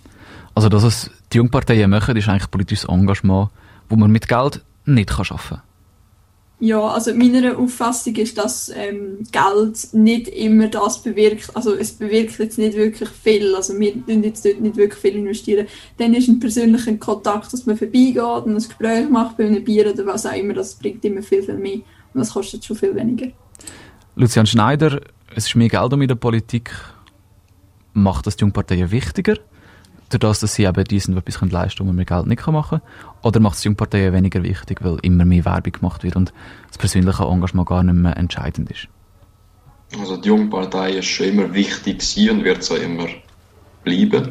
Also, 0.54 0.68
dass 0.68 0.84
es 0.84 1.10
die 1.32 1.38
Jungparteien 1.38 1.90
machen, 1.90 2.16
ist 2.16 2.28
eigentlich 2.28 2.48
politisches 2.48 2.88
Engagement, 2.88 3.50
wo 3.88 3.96
man 3.96 4.12
mit 4.12 4.28
Geld 4.28 4.62
nicht 4.86 5.10
arbeiten 5.10 5.38
kann. 5.48 5.62
Ja, 6.62 6.88
also 6.88 7.14
meiner 7.14 7.58
Auffassung 7.58 8.14
ist, 8.16 8.36
dass 8.36 8.70
ähm, 8.74 9.26
Geld 9.32 9.94
nicht 9.94 10.28
immer 10.28 10.68
das 10.68 11.02
bewirkt. 11.02 11.56
Also 11.56 11.74
es 11.74 11.92
bewirkt 11.92 12.38
jetzt 12.38 12.58
nicht 12.58 12.76
wirklich 12.76 13.08
viel. 13.08 13.54
Also 13.54 13.78
wir 13.78 13.94
investieren 13.94 14.22
jetzt 14.22 14.44
dort 14.44 14.60
nicht 14.60 14.76
wirklich 14.76 15.00
viel 15.00 15.16
investieren. 15.16 15.66
Dann 15.96 16.12
ist 16.12 16.28
ein 16.28 16.38
persönlicher 16.38 16.94
Kontakt, 16.98 17.50
dass 17.54 17.64
man 17.64 17.78
vorbeigeht 17.78 18.18
und 18.18 18.48
ein 18.48 18.54
Gespräch 18.56 19.08
macht 19.08 19.38
bei 19.38 19.46
einem 19.46 19.64
Bier 19.64 19.90
oder 19.90 20.04
was 20.04 20.26
auch 20.26 20.34
immer. 20.34 20.52
Das 20.52 20.74
bringt 20.74 21.02
immer 21.02 21.22
viel, 21.22 21.42
viel 21.42 21.56
mehr. 21.56 21.76
Und 22.12 22.20
das 22.20 22.34
kostet 22.34 22.62
schon 22.62 22.76
viel 22.76 22.94
weniger. 22.94 23.28
Lucian 24.16 24.46
Schneider, 24.46 25.00
es 25.34 25.46
ist 25.46 25.56
mehr 25.56 25.68
Geld 25.70 25.92
um 25.94 26.02
in 26.02 26.08
der 26.08 26.16
Politik. 26.16 26.72
Macht 27.94 28.26
das 28.26 28.36
die 28.36 28.42
Jungparteien 28.42 28.90
wichtiger? 28.90 29.38
Dadurch, 30.10 30.40
dass 30.40 30.54
sie 30.54 30.64
eben 30.64 30.84
diesen 30.84 31.16
etwas 31.16 31.40
leisten 31.40 31.78
können, 31.78 31.90
wo 31.90 31.92
man 31.92 32.04
Geld 32.04 32.26
nicht 32.26 32.46
machen 32.46 32.80
kann? 32.80 33.18
Oder 33.22 33.40
macht 33.40 33.56
es 33.56 33.62
die 33.62 33.68
Jungparteien 33.68 34.12
weniger 34.12 34.42
wichtig, 34.42 34.82
weil 34.82 34.98
immer 35.02 35.24
mehr 35.24 35.44
Werbung 35.44 35.72
gemacht 35.72 36.02
wird 36.02 36.16
und 36.16 36.32
das 36.68 36.78
persönliche 36.78 37.24
Engagement 37.24 37.68
gar 37.68 37.82
nicht 37.82 37.94
mehr 37.94 38.16
entscheidend 38.16 38.70
ist? 38.70 38.88
Also 39.98 40.16
die 40.16 40.28
Jungpartei 40.28 40.92
ist 40.92 41.06
schon 41.06 41.26
immer 41.26 41.54
wichtig 41.54 42.30
und 42.30 42.44
wird 42.44 42.62
so 42.62 42.76
immer 42.76 43.06
bleiben. 43.82 44.30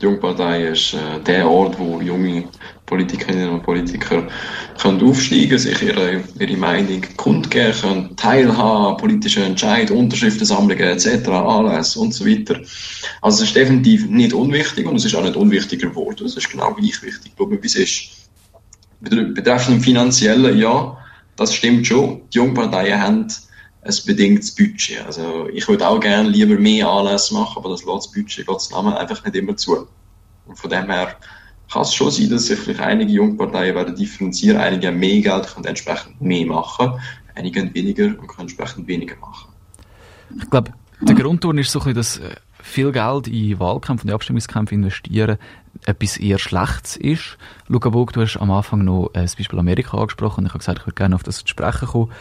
Die 0.00 0.04
Jungpartei 0.04 0.68
ist 0.68 0.94
äh, 0.94 1.20
der 1.26 1.48
Ort, 1.48 1.76
wo 1.76 2.00
junge 2.00 2.44
Politikerinnen 2.86 3.50
und 3.50 3.64
Politiker 3.64 4.28
können 4.80 5.02
aufsteigen, 5.02 5.58
sich 5.58 5.82
ihre, 5.82 6.22
ihre 6.38 6.56
Meinung 6.56 7.02
kundgeben 7.16 7.72
können, 7.80 8.16
teilhaben, 8.16 8.96
politische 8.96 9.42
Entscheidungen, 9.42 10.04
Unterschriftensammlungen 10.04 10.84
etc., 10.84 11.28
Anlässe 11.28 11.98
und 11.98 12.14
so 12.14 12.24
weiter. 12.24 12.60
Also 13.22 13.42
es 13.42 13.48
ist 13.48 13.56
definitiv 13.56 14.08
nicht 14.08 14.32
unwichtig 14.32 14.86
und 14.86 14.96
es 14.96 15.04
ist 15.04 15.16
auch 15.16 15.24
nicht 15.24 15.36
unwichtiger 15.36 15.88
geworden. 15.88 16.26
Es 16.26 16.36
ist 16.36 16.48
genau 16.48 16.72
gleich 16.74 17.02
wichtig, 17.02 17.34
glaube 17.34 17.56
ich, 17.56 17.62
wie 17.62 17.66
es 17.66 17.74
ist. 17.74 18.28
Betreffend 19.00 19.82
Finanziellen, 19.82 20.58
ja, 20.58 20.96
das 21.34 21.54
stimmt 21.54 21.86
schon. 21.86 22.22
Die 22.32 22.38
Jungparteien 22.38 23.00
haben 23.00 23.26
ein 23.82 23.94
bedingtes 24.06 24.54
Budget. 24.54 25.04
Also 25.06 25.48
ich 25.52 25.66
würde 25.68 25.86
auch 25.86 26.00
gerne 26.00 26.28
lieber 26.28 26.58
mehr 26.58 26.88
Anlässe 26.88 27.34
machen, 27.34 27.54
aber 27.56 27.70
das 27.70 27.84
lässt 27.84 28.06
das 28.06 28.12
Budget 28.12 28.46
Gottes 28.46 28.70
Namen 28.70 28.94
einfach 28.94 29.24
nicht 29.24 29.36
immer 29.36 29.56
zu. 29.56 29.86
Und 30.46 30.58
von 30.58 30.70
dem 30.70 30.90
her 30.90 31.16
kann 31.70 31.82
es 31.82 31.94
schon 31.94 32.10
sein, 32.10 32.30
dass 32.30 32.46
sich 32.46 32.80
einige 32.80 33.12
Jungparteien 33.12 33.74
werden 33.74 33.94
differenzieren, 33.94 34.58
einige 34.58 34.88
haben 34.88 34.98
mehr 34.98 35.20
Geld 35.20 35.46
können 35.46 35.66
entsprechend 35.66 36.20
mehr 36.20 36.46
machen, 36.46 36.92
einige 37.34 37.60
haben 37.60 37.74
weniger 37.74 38.06
und 38.06 38.26
können 38.26 38.48
entsprechend 38.48 38.88
weniger 38.88 39.16
machen. 39.16 39.52
Ich 40.40 40.50
glaube, 40.50 40.72
der 41.00 41.14
Grundton 41.14 41.58
ist 41.58 41.70
so 41.70 41.80
dass 41.80 42.18
äh, 42.18 42.34
viel 42.62 42.90
Geld 42.92 43.28
in 43.28 43.58
Wahlkämpfe 43.60 44.06
und 44.06 44.12
Abstimmungskämpfe 44.12 44.74
investieren 44.74 45.38
etwas 45.86 46.16
eher 46.16 46.38
Schlechtes 46.38 46.96
ist. 46.96 47.38
Luca 47.68 47.90
Bog, 47.90 48.12
du 48.12 48.20
hast 48.20 48.36
am 48.38 48.50
Anfang 48.50 48.84
noch 48.84 49.10
äh, 49.14 49.22
das 49.22 49.36
Beispiel 49.36 49.58
Amerika 49.58 49.96
angesprochen 49.96 50.40
und 50.40 50.46
ich 50.46 50.52
habe 50.52 50.58
gesagt, 50.58 50.80
ich 50.80 50.86
würde 50.86 50.96
gerne 50.96 51.14
auf 51.14 51.22
das 51.22 51.38
zu 51.38 51.46
sprechen 51.46 51.86
kommen. 51.88 52.12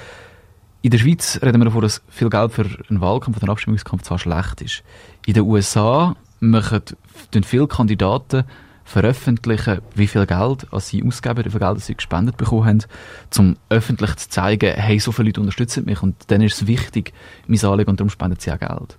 In 0.87 0.91
der 0.91 0.99
Schweiz 0.99 1.37
reden 1.43 1.59
wir 1.59 1.65
davon, 1.65 1.81
dass 1.81 2.01
viel 2.07 2.29
Geld 2.29 2.53
für 2.53 2.65
einen 2.89 3.01
Wahlkampf, 3.01 3.39
für 3.39 3.43
einen 3.43 3.51
Abstimmungskampf 3.51 4.03
zwar 4.03 4.17
schlecht 4.17 4.61
ist. 4.61 4.83
In 5.25 5.33
den 5.33 5.43
USA 5.43 6.15
machen 6.39 6.81
viele 7.43 7.67
Kandidaten 7.67 8.45
veröffentlichen, 8.85 9.81
wie 9.95 10.07
viel 10.07 10.25
Geld 10.25 10.65
als 10.71 10.87
sie 10.87 11.03
ausgeben, 11.03 11.43
wie 11.43 11.49
viel 11.49 11.59
Geld 11.59 11.81
sie 11.81 11.95
gespendet 11.95 12.37
bekommen 12.37 12.65
haben, 12.65 12.83
um 13.37 13.57
öffentlich 13.67 14.15
zu 14.15 14.29
zeigen, 14.29 14.75
hey, 14.75 14.97
so 14.97 15.11
viele 15.11 15.27
Leute 15.27 15.41
unterstützen 15.41 15.83
mich 15.83 16.01
und 16.01 16.15
dann 16.27 16.41
ist 16.41 16.61
es 16.61 16.67
wichtig, 16.67 17.11
mein 17.47 17.61
Anliegen 17.65 17.89
und 17.89 17.99
darum 17.99 18.09
spenden 18.09 18.39
sie 18.39 18.53
auch 18.53 18.59
Geld. 18.59 18.97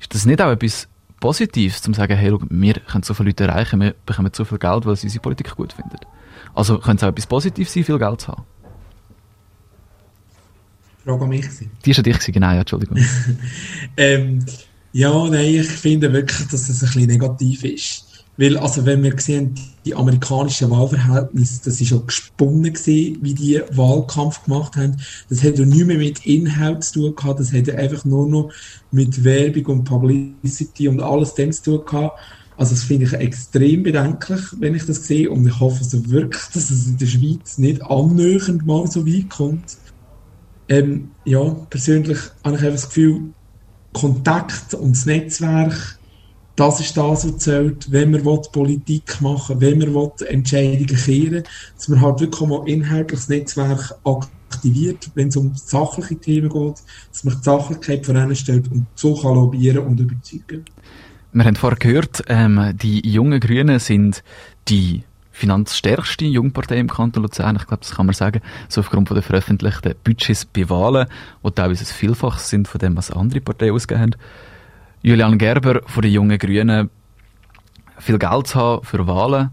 Ist 0.00 0.12
das 0.12 0.26
nicht 0.26 0.42
auch 0.42 0.50
etwas 0.50 0.88
Positives, 1.20 1.86
um 1.86 1.94
zu 1.94 2.00
sagen, 2.00 2.16
hey, 2.16 2.32
wir 2.32 2.74
können 2.74 3.04
so 3.04 3.14
viele 3.14 3.28
Leute 3.28 3.44
erreichen, 3.44 3.80
wir 3.80 3.94
bekommen 4.04 4.32
so 4.34 4.44
viel 4.44 4.58
Geld, 4.58 4.84
weil 4.84 4.96
sie 4.96 5.06
unsere 5.06 5.22
Politik 5.22 5.54
gut 5.54 5.74
finden? 5.74 5.96
Also 6.56 6.78
könnte 6.78 6.96
es 6.96 7.02
auch 7.04 7.12
etwas 7.12 7.28
Positives 7.28 7.72
sein, 7.72 7.84
viel 7.84 8.00
Geld 8.00 8.20
zu 8.20 8.32
haben? 8.32 8.42
Frage 11.04 11.22
an 11.22 11.28
mich. 11.28 11.46
Die 11.84 11.90
ist 11.90 11.98
an 11.98 12.04
dich, 12.04 12.18
genau, 12.18 12.52
ja, 12.52 12.60
Entschuldigung. 12.60 12.98
ähm, 13.96 14.44
ja, 14.92 15.12
nein, 15.28 15.54
ich 15.56 15.66
finde 15.66 16.12
wirklich, 16.12 16.46
dass 16.48 16.68
es 16.68 16.82
ein 16.82 16.86
bisschen 16.86 17.06
negativ 17.06 17.64
ist. 17.64 18.06
Weil, 18.36 18.56
also, 18.58 18.84
wenn 18.84 19.02
wir 19.02 19.18
sehen, 19.18 19.54
die 19.84 19.94
amerikanischen 19.94 20.70
Wahlverhältnisse, 20.70 21.60
das 21.64 21.80
ist 21.80 21.88
schon 21.88 22.06
gesponnen 22.06 22.72
gewesen, 22.72 23.18
wie 23.22 23.34
die 23.34 23.60
Wahlkampf 23.70 24.44
gemacht 24.44 24.76
haben. 24.76 24.96
Das 25.28 25.44
hat 25.44 25.58
ja 25.58 25.64
nicht 25.64 25.86
mehr 25.86 25.98
mit 25.98 26.26
Inhalt 26.26 26.82
zu 26.82 26.94
tun 26.94 27.14
gehabt, 27.14 27.38
das 27.38 27.52
hat 27.52 27.70
einfach 27.70 28.04
nur 28.04 28.26
noch 28.26 28.52
mit 28.90 29.22
Werbung 29.22 29.66
und 29.66 29.84
Publicity 29.84 30.88
und 30.88 31.00
alles 31.00 31.34
dem 31.34 31.52
zu 31.52 31.62
tun 31.62 31.84
gehabt. 31.86 32.18
Also, 32.56 32.74
das 32.74 32.82
finde 32.82 33.06
ich 33.06 33.12
extrem 33.12 33.84
bedenklich, 33.84 34.40
wenn 34.58 34.74
ich 34.74 34.86
das 34.86 35.06
sehe. 35.06 35.30
Und 35.30 35.46
ich 35.46 35.60
hoffe 35.60 35.84
so 35.84 36.10
wirklich, 36.10 36.42
dass 36.54 36.70
es 36.70 36.86
in 36.86 36.98
der 36.98 37.06
Schweiz 37.06 37.58
nicht 37.58 37.82
annähernd 37.82 38.66
mal 38.66 38.86
so 38.88 39.06
weit 39.06 39.30
kommt. 39.30 39.76
Ähm, 40.68 41.10
ja, 41.24 41.42
persönlich 41.70 42.18
habe 42.44 42.56
ich 42.56 42.62
das 42.62 42.88
Gefühl, 42.88 43.20
Kontakt 43.92 44.74
und 44.74 44.92
das 44.92 45.06
Netzwerk 45.06 45.98
das 46.56 46.80
ist 46.80 46.96
das, 46.96 47.26
was 47.26 47.38
zählt, 47.38 47.90
wenn 47.90 48.12
man 48.12 48.22
Politik 48.52 49.20
machen 49.20 49.60
will, 49.60 49.80
wenn 49.80 49.92
man 49.92 50.10
Entscheidungen 50.28 50.86
kehren 50.86 51.42
dass 51.76 51.88
man 51.88 52.00
halt 52.00 52.20
wirklich 52.20 52.48
mal 52.48 52.68
inhaltliches 52.68 53.28
Netzwerk 53.28 53.94
aktiviert, 54.04 55.10
wenn 55.14 55.28
es 55.28 55.36
um 55.36 55.52
sachliche 55.54 56.16
Themen 56.16 56.48
geht, 56.48 56.82
dass 57.10 57.24
man 57.24 57.34
die 57.34 57.42
Sachlichkeit 57.42 58.06
voranstellt 58.06 58.70
und 58.70 58.86
so 58.94 59.14
kann 59.16 59.34
lobbyieren 59.34 59.78
und 59.78 59.98
überzeugen. 59.98 60.64
Wir 61.32 61.44
haben 61.44 61.56
vorher 61.56 61.78
gehört, 61.78 62.22
ähm, 62.28 62.72
die 62.80 63.00
jungen 63.00 63.40
Grünen 63.40 63.80
sind 63.80 64.22
die 64.68 65.02
finanzstärkste 65.34 66.24
Jungpartei 66.24 66.78
im 66.78 66.88
Kanton 66.88 67.24
Luzern. 67.24 67.56
Ich 67.56 67.66
glaube, 67.66 67.82
das 67.82 67.94
kann 67.96 68.06
man 68.06 68.14
sagen, 68.14 68.40
so 68.68 68.80
aufgrund 68.80 69.08
von 69.08 69.16
der 69.16 69.22
veröffentlichten 69.22 69.94
Budgets 70.04 70.44
bei 70.44 70.70
Wahlen, 70.70 71.08
die 71.44 71.50
teilweise 71.50 71.84
ein 71.84 71.88
Vielfaches 71.88 72.48
sind 72.48 72.68
von 72.68 72.78
dem, 72.78 72.96
was 72.96 73.10
andere 73.10 73.40
Parteien 73.40 73.74
ausgegeben 73.74 74.02
haben. 74.02 74.20
Julian 75.02 75.36
Gerber 75.36 75.82
von 75.86 76.02
den 76.02 76.12
Jungen 76.12 76.38
Grünen, 76.38 76.88
viel 77.98 78.18
Geld 78.18 78.46
zu 78.46 78.58
haben 78.58 78.84
für 78.84 79.06
Wahlen, 79.08 79.50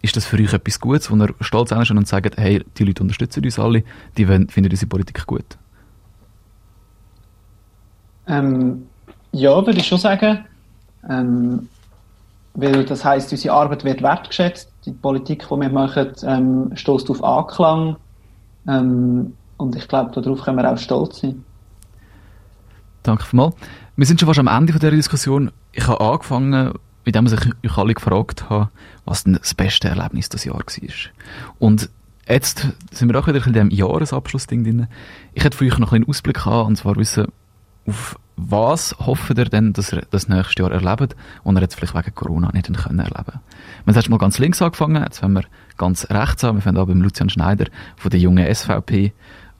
ist 0.00 0.16
das 0.16 0.26
für 0.26 0.36
euch 0.36 0.52
etwas 0.52 0.78
Gutes, 0.78 1.10
wo 1.10 1.16
ihr 1.16 1.34
stolz 1.40 1.70
sind 1.70 1.90
und 1.90 2.06
sagt, 2.06 2.36
hey, 2.36 2.64
die 2.78 2.84
Leute 2.84 3.02
unterstützen 3.02 3.44
uns 3.44 3.58
alle, 3.58 3.82
die 4.16 4.26
finden 4.26 4.70
unsere 4.70 4.86
Politik 4.86 5.26
gut? 5.26 5.58
Ähm, 8.28 8.86
ja, 9.32 9.54
würde 9.66 9.80
ich 9.80 9.86
schon 9.88 9.98
sagen. 9.98 10.44
Ähm, 11.08 11.68
weil 12.54 12.84
das 12.84 13.04
heißt, 13.04 13.30
unsere 13.32 13.54
Arbeit 13.54 13.84
wird 13.84 14.02
wertgeschätzt, 14.02 14.72
die 14.86 14.92
Politik, 14.92 15.46
die 15.48 15.56
wir 15.56 15.68
machen, 15.68 16.12
ähm, 16.22 16.70
stößt 16.74 17.10
auf 17.10 17.22
Anklang. 17.22 17.96
Ähm, 18.68 19.34
und 19.56 19.76
ich 19.76 19.88
glaube, 19.88 20.18
darauf 20.20 20.42
können 20.42 20.58
wir 20.58 20.72
auch 20.72 20.78
stolz 20.78 21.20
sein. 21.20 21.44
Danke 23.02 23.24
vielmals. 23.24 23.54
Wir 23.96 24.06
sind 24.06 24.20
schon 24.20 24.26
fast 24.26 24.38
am 24.38 24.48
Ende 24.48 24.72
dieser 24.72 24.90
Diskussion. 24.90 25.50
Ich 25.72 25.86
habe 25.86 26.00
angefangen, 26.00 26.74
indem 27.04 27.26
ich 27.26 27.70
euch 27.70 27.78
alle 27.78 27.94
gefragt 27.94 28.50
habe, 28.50 28.70
was 29.04 29.24
denn 29.24 29.34
das 29.34 29.54
beste 29.54 29.88
Erlebnis 29.88 30.28
des 30.28 30.44
Jahres 30.44 30.80
war. 30.82 31.12
Und 31.58 31.88
jetzt 32.28 32.66
sind 32.90 33.12
wir 33.12 33.18
auch 33.18 33.26
wieder 33.26 33.46
in 33.46 33.52
diesem 33.52 33.70
Jahresabschlussding 33.70 34.64
drin. 34.64 34.86
Ich 35.32 35.44
hätte 35.44 35.56
für 35.56 35.64
euch 35.64 35.78
noch 35.78 35.92
einen 35.92 36.08
Ausblick 36.08 36.44
haben, 36.44 36.68
und 36.68 36.76
zwar 36.76 36.96
wissen, 36.96 37.26
auf 37.86 38.18
was 38.36 38.94
hofft 38.98 39.30
ihr 39.30 39.44
denn, 39.46 39.72
dass 39.72 39.92
ihr 39.92 40.02
das 40.10 40.28
nächste 40.28 40.62
Jahr 40.62 40.72
erlebt 40.72 41.16
und 41.42 41.56
ihr 41.56 41.62
jetzt 41.62 41.74
vielleicht 41.74 41.94
wegen 41.94 42.14
Corona 42.14 42.50
nicht 42.52 42.66
können 42.66 42.98
erleben 42.98 43.40
Wir 43.86 43.94
haben 43.94 44.10
mal 44.10 44.18
ganz 44.18 44.38
links 44.38 44.60
angefangen, 44.60 45.02
jetzt 45.02 45.20
fangen 45.20 45.34
wir 45.34 45.44
ganz 45.78 46.08
rechts 46.10 46.44
an. 46.44 46.56
Wir 46.56 46.62
fangen 46.62 46.76
an 46.76 46.86
beim 46.86 47.00
Lucian 47.00 47.30
Schneider 47.30 47.66
von 47.96 48.10
der 48.10 48.20
jungen 48.20 48.54
SVP. 48.54 49.12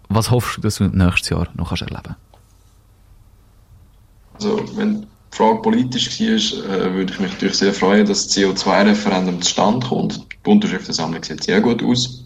Was 0.09 0.31
hoffst 0.31 0.59
du, 0.59 0.61
dass 0.61 0.77
du 0.77 0.85
nächstes 0.85 1.31
Jahr 1.31 1.49
noch 1.55 1.73
erleben 1.73 2.03
kannst? 2.03 2.21
Also, 4.35 4.77
wenn 4.77 5.03
die 5.03 5.37
Frage 5.37 5.63
politisch 5.63 6.21
war, 6.21 6.71
äh, 6.71 6.95
würde 6.95 7.13
ich 7.13 7.19
mich 7.19 7.33
natürlich 7.33 7.57
sehr 7.57 7.73
freuen, 7.73 8.07
dass 8.07 8.27
das 8.27 8.37
CO2-Referendum 8.37 9.41
zustande 9.41 9.87
kommt. 9.87 10.27
Die 10.45 10.51
Unterschriftensammlung 10.51 11.25
sieht 11.25 11.43
sehr 11.43 11.63
gut 11.63 11.83
aus. 11.83 12.26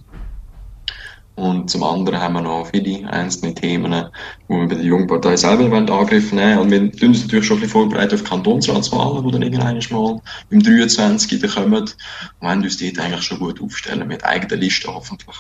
Und 1.40 1.70
zum 1.70 1.82
anderen 1.82 2.20
haben 2.20 2.34
wir 2.34 2.42
noch 2.42 2.66
viele 2.66 3.10
einzelne 3.10 3.54
Themen, 3.54 4.04
wo 4.46 4.58
wir 4.58 4.68
bei 4.68 4.74
der 4.74 4.84
Jungpartei 4.84 5.36
selber 5.36 5.70
wollen 5.70 5.88
Angriff 5.88 6.32
nehmen 6.32 6.58
Und 6.58 6.70
wir 6.70 6.92
tun 6.92 7.08
uns 7.08 7.22
natürlich 7.22 7.46
schon 7.46 7.56
ein 7.56 7.60
bisschen 7.60 7.80
vorbereitet 7.80 8.20
auf 8.20 8.28
Kantonsratswahlen, 8.28 9.24
die 9.24 9.32
dann 9.32 9.42
irgendwann 9.42 9.80
mal 9.90 10.20
im 10.50 10.62
23. 10.62 11.54
kommen. 11.54 11.72
Und 11.72 11.96
wollen 12.40 12.62
uns 12.62 12.76
dort 12.76 12.98
eigentlich 12.98 13.22
schon 13.22 13.38
gut 13.38 13.62
aufstellen, 13.62 14.06
mit 14.06 14.22
eigenen 14.22 14.60
Listen 14.60 14.92
hoffentlich. 14.92 15.36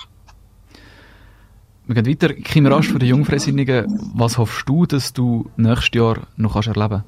Wir 1.86 2.02
gehen 2.02 2.06
weiter. 2.06 2.32
Kim 2.32 2.66
Rasch 2.66 2.88
von 2.88 2.98
den 2.98 3.08
Jungfreisinnigen. 3.10 4.12
Was 4.14 4.38
hoffst 4.38 4.66
du, 4.66 4.86
dass 4.86 5.12
du 5.12 5.50
nächstes 5.58 5.90
Jahr 5.92 6.28
noch 6.36 6.54
kannst 6.54 6.68
erleben 6.68 7.04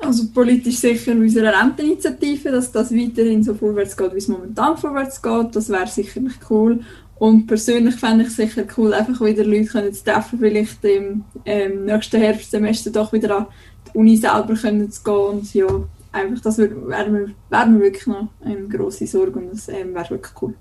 Also 0.00 0.24
politisch 0.34 0.78
sicher 0.78 1.12
unsere 1.12 1.52
Renteninitiative, 1.56 2.50
dass 2.50 2.72
das 2.72 2.92
weiterhin 2.92 3.44
so 3.44 3.54
vorwärts 3.54 3.96
geht, 3.96 4.12
wie 4.12 4.18
es 4.18 4.28
momentan 4.28 4.76
vorwärts 4.76 5.22
geht. 5.22 5.54
Das 5.54 5.68
wäre 5.68 5.86
sicherlich 5.86 6.34
cool. 6.50 6.80
Und 7.16 7.46
persönlich 7.46 7.94
fände 7.94 8.24
ich 8.24 8.30
es 8.30 8.36
sicher 8.36 8.64
cool, 8.76 8.92
einfach 8.92 9.20
wieder 9.20 9.44
Leute 9.44 9.66
können 9.66 9.92
zu 9.92 10.04
treffen, 10.04 10.38
vielleicht 10.38 10.84
im 10.84 11.24
ähm, 11.44 11.84
nächsten 11.84 12.20
Herbstsemester 12.20 12.90
doch 12.90 13.12
wieder 13.12 13.38
an 13.38 13.46
die 13.86 13.98
Uni 13.98 14.16
selber 14.16 14.54
können 14.54 14.90
zu 14.90 15.02
gehen. 15.04 15.14
Und 15.14 15.54
ja, 15.54 15.66
einfach 16.12 16.42
das 16.42 16.58
wäre 16.58 17.10
mir, 17.10 17.30
wär 17.50 17.66
mir 17.66 17.80
wirklich 17.80 18.06
noch 18.06 18.28
eine 18.44 18.68
grosse 18.68 19.06
Sorge 19.06 19.38
und 19.38 19.52
das 19.52 19.68
ähm, 19.68 19.94
wäre 19.94 20.10
wirklich 20.10 20.42
cool. 20.42 20.54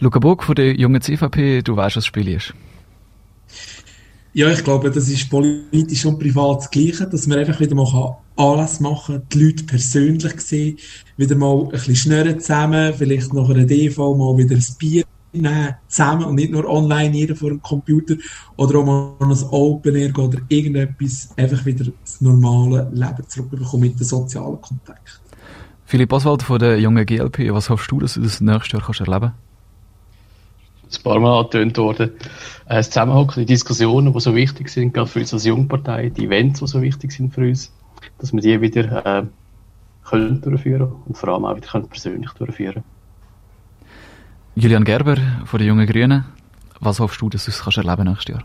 Luca 0.00 0.18
Burg 0.18 0.42
von 0.42 0.56
der 0.56 0.74
jungen 0.74 1.00
CVP, 1.00 1.62
du 1.62 1.76
weißt, 1.76 1.96
was 1.96 2.04
das 2.04 2.06
Spiel 2.06 2.28
ist. 2.28 2.52
Ja, 4.34 4.50
ich 4.50 4.64
glaube, 4.64 4.90
das 4.90 5.08
ist 5.08 5.28
politisch 5.28 6.06
und 6.06 6.18
privat 6.18 6.60
das 6.60 6.70
Gleiche, 6.70 7.06
dass 7.06 7.26
man 7.26 7.38
einfach 7.38 7.60
wieder 7.60 7.74
mal 7.74 8.16
Anlass 8.34 8.80
machen 8.80 9.16
kann, 9.16 9.28
die 9.30 9.44
Leute 9.44 9.64
persönlich 9.64 10.40
sehen, 10.40 10.78
wieder 11.18 11.36
mal 11.36 11.64
ein 11.64 11.68
bisschen 11.68 11.96
schnurren 11.96 12.40
zusammen, 12.40 12.94
vielleicht 12.96 13.32
nach 13.34 13.48
einer 13.48 13.66
DV 13.66 14.16
mal 14.16 14.36
wieder 14.38 14.56
ein 14.56 14.66
Bier 14.78 15.04
zusammen 15.88 16.24
und 16.24 16.34
nicht 16.34 16.52
nur 16.52 16.68
online 16.68 17.14
jeder 17.14 17.34
vor 17.34 17.50
dem 17.50 17.62
Computer 17.62 18.16
oder 18.56 18.78
auch 18.78 18.84
mal 18.84 19.12
an 19.20 19.30
ein 19.30 19.44
Open 19.50 19.96
Air 19.96 20.18
oder 20.18 20.38
irgendetwas, 20.48 21.30
einfach 21.36 21.64
wieder 21.64 21.86
das 22.02 22.20
normale 22.20 22.90
Leben 22.92 23.28
zurückbekommen 23.28 23.88
mit 23.88 23.98
dem 23.98 24.04
sozialen 24.04 24.60
Kontakt. 24.60 25.20
Philipp 25.86 26.12
Oswald 26.12 26.42
von 26.42 26.58
der 26.58 26.78
jungen 26.78 27.04
GLP, 27.04 27.52
was 27.52 27.70
hoffst 27.70 27.90
du, 27.90 28.00
dass 28.00 28.14
du 28.14 28.20
das 28.20 28.40
nächste 28.40 28.76
Jahr 28.76 28.86
kannst 28.86 29.00
erleben 29.00 29.20
kannst? 29.20 29.36
ein 30.98 31.02
paar 31.02 31.20
Mal 31.20 31.38
angetönt 31.38 31.78
worden. 31.78 32.10
Das 32.68 32.90
Zusammenhocken, 32.90 33.40
die 33.40 33.46
Diskussionen, 33.46 34.12
die 34.12 34.20
so 34.20 34.34
wichtig 34.34 34.68
sind, 34.68 34.94
gerade 34.94 35.08
für 35.08 35.20
uns 35.20 35.32
als 35.32 35.44
Jungpartei, 35.44 36.10
die 36.10 36.26
Events, 36.26 36.60
die 36.60 36.66
so 36.66 36.82
wichtig 36.82 37.12
sind 37.12 37.32
für 37.32 37.42
uns, 37.42 37.72
dass 38.18 38.32
wir 38.32 38.40
die 38.40 38.60
wieder 38.60 39.06
äh, 39.06 39.26
können 40.04 40.40
durchführen 40.40 40.92
und 41.06 41.16
vor 41.16 41.30
allem 41.30 41.44
auch 41.44 41.56
wieder 41.56 41.68
können 41.68 41.88
persönlich 41.88 42.30
durchführen 42.32 42.82
Julian 44.54 44.84
Gerber 44.84 45.16
von 45.44 45.58
den 45.58 45.68
Jungen 45.68 45.86
Grünen, 45.86 46.24
was 46.80 47.00
hoffst 47.00 47.20
du, 47.20 47.28
dass 47.28 47.46
du 47.46 47.50
es 47.50 47.62
kannst 47.62 47.78
erleben 47.78 48.04
nächstes 48.04 48.34
Jahr? 48.34 48.44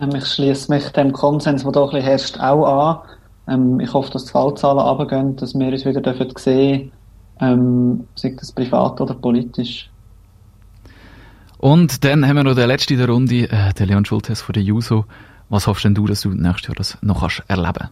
Ähm, 0.00 0.14
ich 0.14 0.26
schließe 0.26 0.72
mich 0.72 0.88
dem 0.90 1.12
Konsens, 1.12 1.64
der 1.64 1.90
hier 1.90 2.02
herrscht, 2.02 2.38
auch 2.38 2.66
an. 2.66 2.98
Ähm, 3.48 3.80
ich 3.80 3.92
hoffe, 3.92 4.10
dass 4.10 4.24
die 4.26 4.32
Fallzahlen 4.32 4.78
runtergehen, 4.78 5.36
dass 5.36 5.54
wir 5.54 5.68
uns 5.68 5.84
wieder 5.84 6.00
dürfen 6.00 6.32
sehen 6.36 6.92
ähm, 7.40 8.06
sei 8.14 8.34
das 8.38 8.52
privat 8.52 9.00
oder 9.00 9.14
politisch. 9.14 9.90
Und 11.58 12.04
dann 12.04 12.26
haben 12.26 12.36
wir 12.36 12.44
noch 12.44 12.54
den 12.54 12.68
letzten 12.68 12.94
in 12.94 12.98
der 12.98 13.08
Runde, 13.08 13.50
äh, 13.50 13.72
den 13.72 13.88
Leon 13.88 14.04
Schultes 14.04 14.42
von 14.42 14.52
der 14.52 14.62
JUSO. 14.62 15.04
Was 15.48 15.66
hoffst 15.66 15.84
denn 15.84 15.94
du, 15.94 16.06
dass 16.06 16.22
du 16.22 16.30
nächstes 16.30 16.68
Jahr 16.68 16.74
das 16.74 16.98
noch 17.02 17.20
kannst 17.20 17.42
erleben 17.48 17.90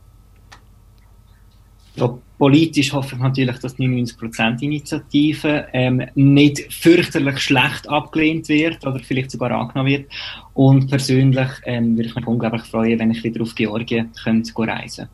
ja, 1.96 2.18
politisch 2.38 2.92
hoffe 2.92 3.14
ich 3.16 3.22
natürlich, 3.22 3.58
dass 3.58 3.76
die 3.76 3.88
99%-Initiative 3.88 5.68
ähm, 5.72 6.02
nicht 6.14 6.72
fürchterlich 6.72 7.38
schlecht 7.38 7.88
abgelehnt 7.88 8.48
wird 8.48 8.84
oder 8.86 8.98
vielleicht 8.98 9.30
sogar 9.30 9.52
angenommen 9.52 9.90
wird. 9.90 10.10
Und 10.54 10.88
persönlich 10.90 11.48
ähm, 11.64 11.96
würde 11.96 12.08
ich 12.08 12.14
mich 12.16 12.26
unglaublich 12.26 12.62
freuen, 12.62 12.98
wenn 12.98 13.12
ich 13.12 13.22
wieder 13.22 13.42
auf 13.42 13.54
Georgien 13.54 14.10
könnte 14.22 14.52
reisen 14.56 15.08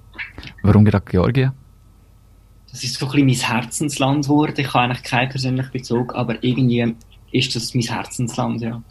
Warum 0.62 0.85
gerade 0.85 1.05
Georgien? 1.11 1.53
das 2.70 2.85
ist 2.85 2.99
so 2.99 3.07
ein 3.07 3.12
bisschen 3.12 3.26
mein 3.26 3.62
Herzensland 3.62 4.24
geworden. 4.24 4.55
Ich 4.57 4.72
habe 4.72 4.85
eigentlich 4.85 5.03
keinen 5.03 5.28
persönlichen 5.28 5.72
Bezug, 5.72 6.14
aber 6.14 6.43
irgendwie 6.43 6.95
ist 7.33 7.55
das 7.55 7.74
mein 7.74 7.83
Herzensland, 7.83 8.61
ja. 8.61 8.83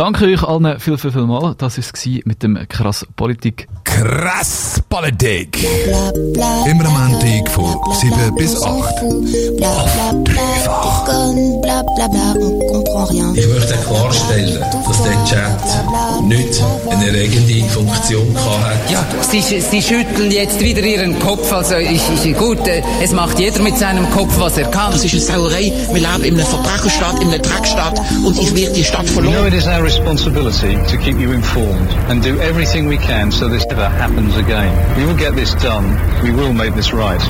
Danke 0.00 0.24
euch 0.24 0.42
allen 0.42 0.80
viel, 0.80 0.96
viel, 0.96 1.12
viel 1.12 1.26
mal. 1.26 1.54
Das 1.58 1.76
war 1.76 1.84
es 1.84 2.06
mit 2.24 2.42
dem 2.42 2.58
Krass 2.70 3.06
Politik. 3.16 3.68
Krass 3.84 4.80
Politik. 4.88 5.62
Immer 6.64 6.86
am 6.86 7.10
Montag 7.10 7.50
von 7.50 7.76
7 8.00 8.34
bis 8.34 8.56
8. 8.62 8.64
Auf 8.64 10.24
dreifach. 10.24 11.00
Ich 13.34 13.46
möchte 13.46 13.74
klarstellen, 13.86 14.64
dass 14.86 15.02
der 15.02 15.24
Chat 15.24 16.22
nicht 16.22 16.62
eine 16.88 17.06
erregende 17.08 17.68
Funktion 17.68 18.34
hatte. 18.36 18.92
Ja, 18.92 19.04
Sie, 19.20 19.42
Sie 19.42 19.82
schütteln 19.82 20.30
jetzt 20.30 20.60
wieder 20.60 20.82
Ihren 20.82 21.18
Kopf. 21.18 21.52
Also 21.52 21.76
ich, 21.76 22.02
ich, 22.24 22.36
gut, 22.36 22.66
äh, 22.66 22.82
es 23.02 23.12
macht 23.12 23.38
jeder 23.38 23.60
mit 23.60 23.76
seinem 23.76 24.08
Kopf, 24.10 24.38
was 24.38 24.56
er 24.56 24.70
kann. 24.70 24.92
Das 24.92 25.04
ist 25.04 25.12
eine 25.12 25.40
Sauerei. 25.40 25.72
Wir 25.92 26.00
leben 26.00 26.24
in 26.24 26.34
einer 26.34 26.46
Verbrecherstadt, 26.46 27.20
in 27.20 27.28
einer 27.28 27.38
Dreckstadt 27.38 28.00
und 28.24 28.38
ich 28.40 28.54
werde 28.54 28.72
die 28.72 28.84
Stadt 28.84 29.08
verloren. 29.08 29.50
Responsibility 29.90 30.74
to 30.86 30.96
keep 30.98 31.16
you 31.16 31.32
informed 31.32 31.90
and 32.08 32.22
do 32.22 32.38
everything 32.38 32.86
we 32.86 32.96
can 32.96 33.32
so 33.32 33.48
this 33.48 33.66
never 33.66 33.88
happens 33.88 34.36
again. 34.36 34.96
We 34.96 35.04
will 35.04 35.18
get 35.18 35.34
this 35.34 35.52
done. 35.54 36.22
We 36.22 36.30
will 36.30 36.52
make 36.52 36.76
this 36.76 36.92
right. 36.92 37.20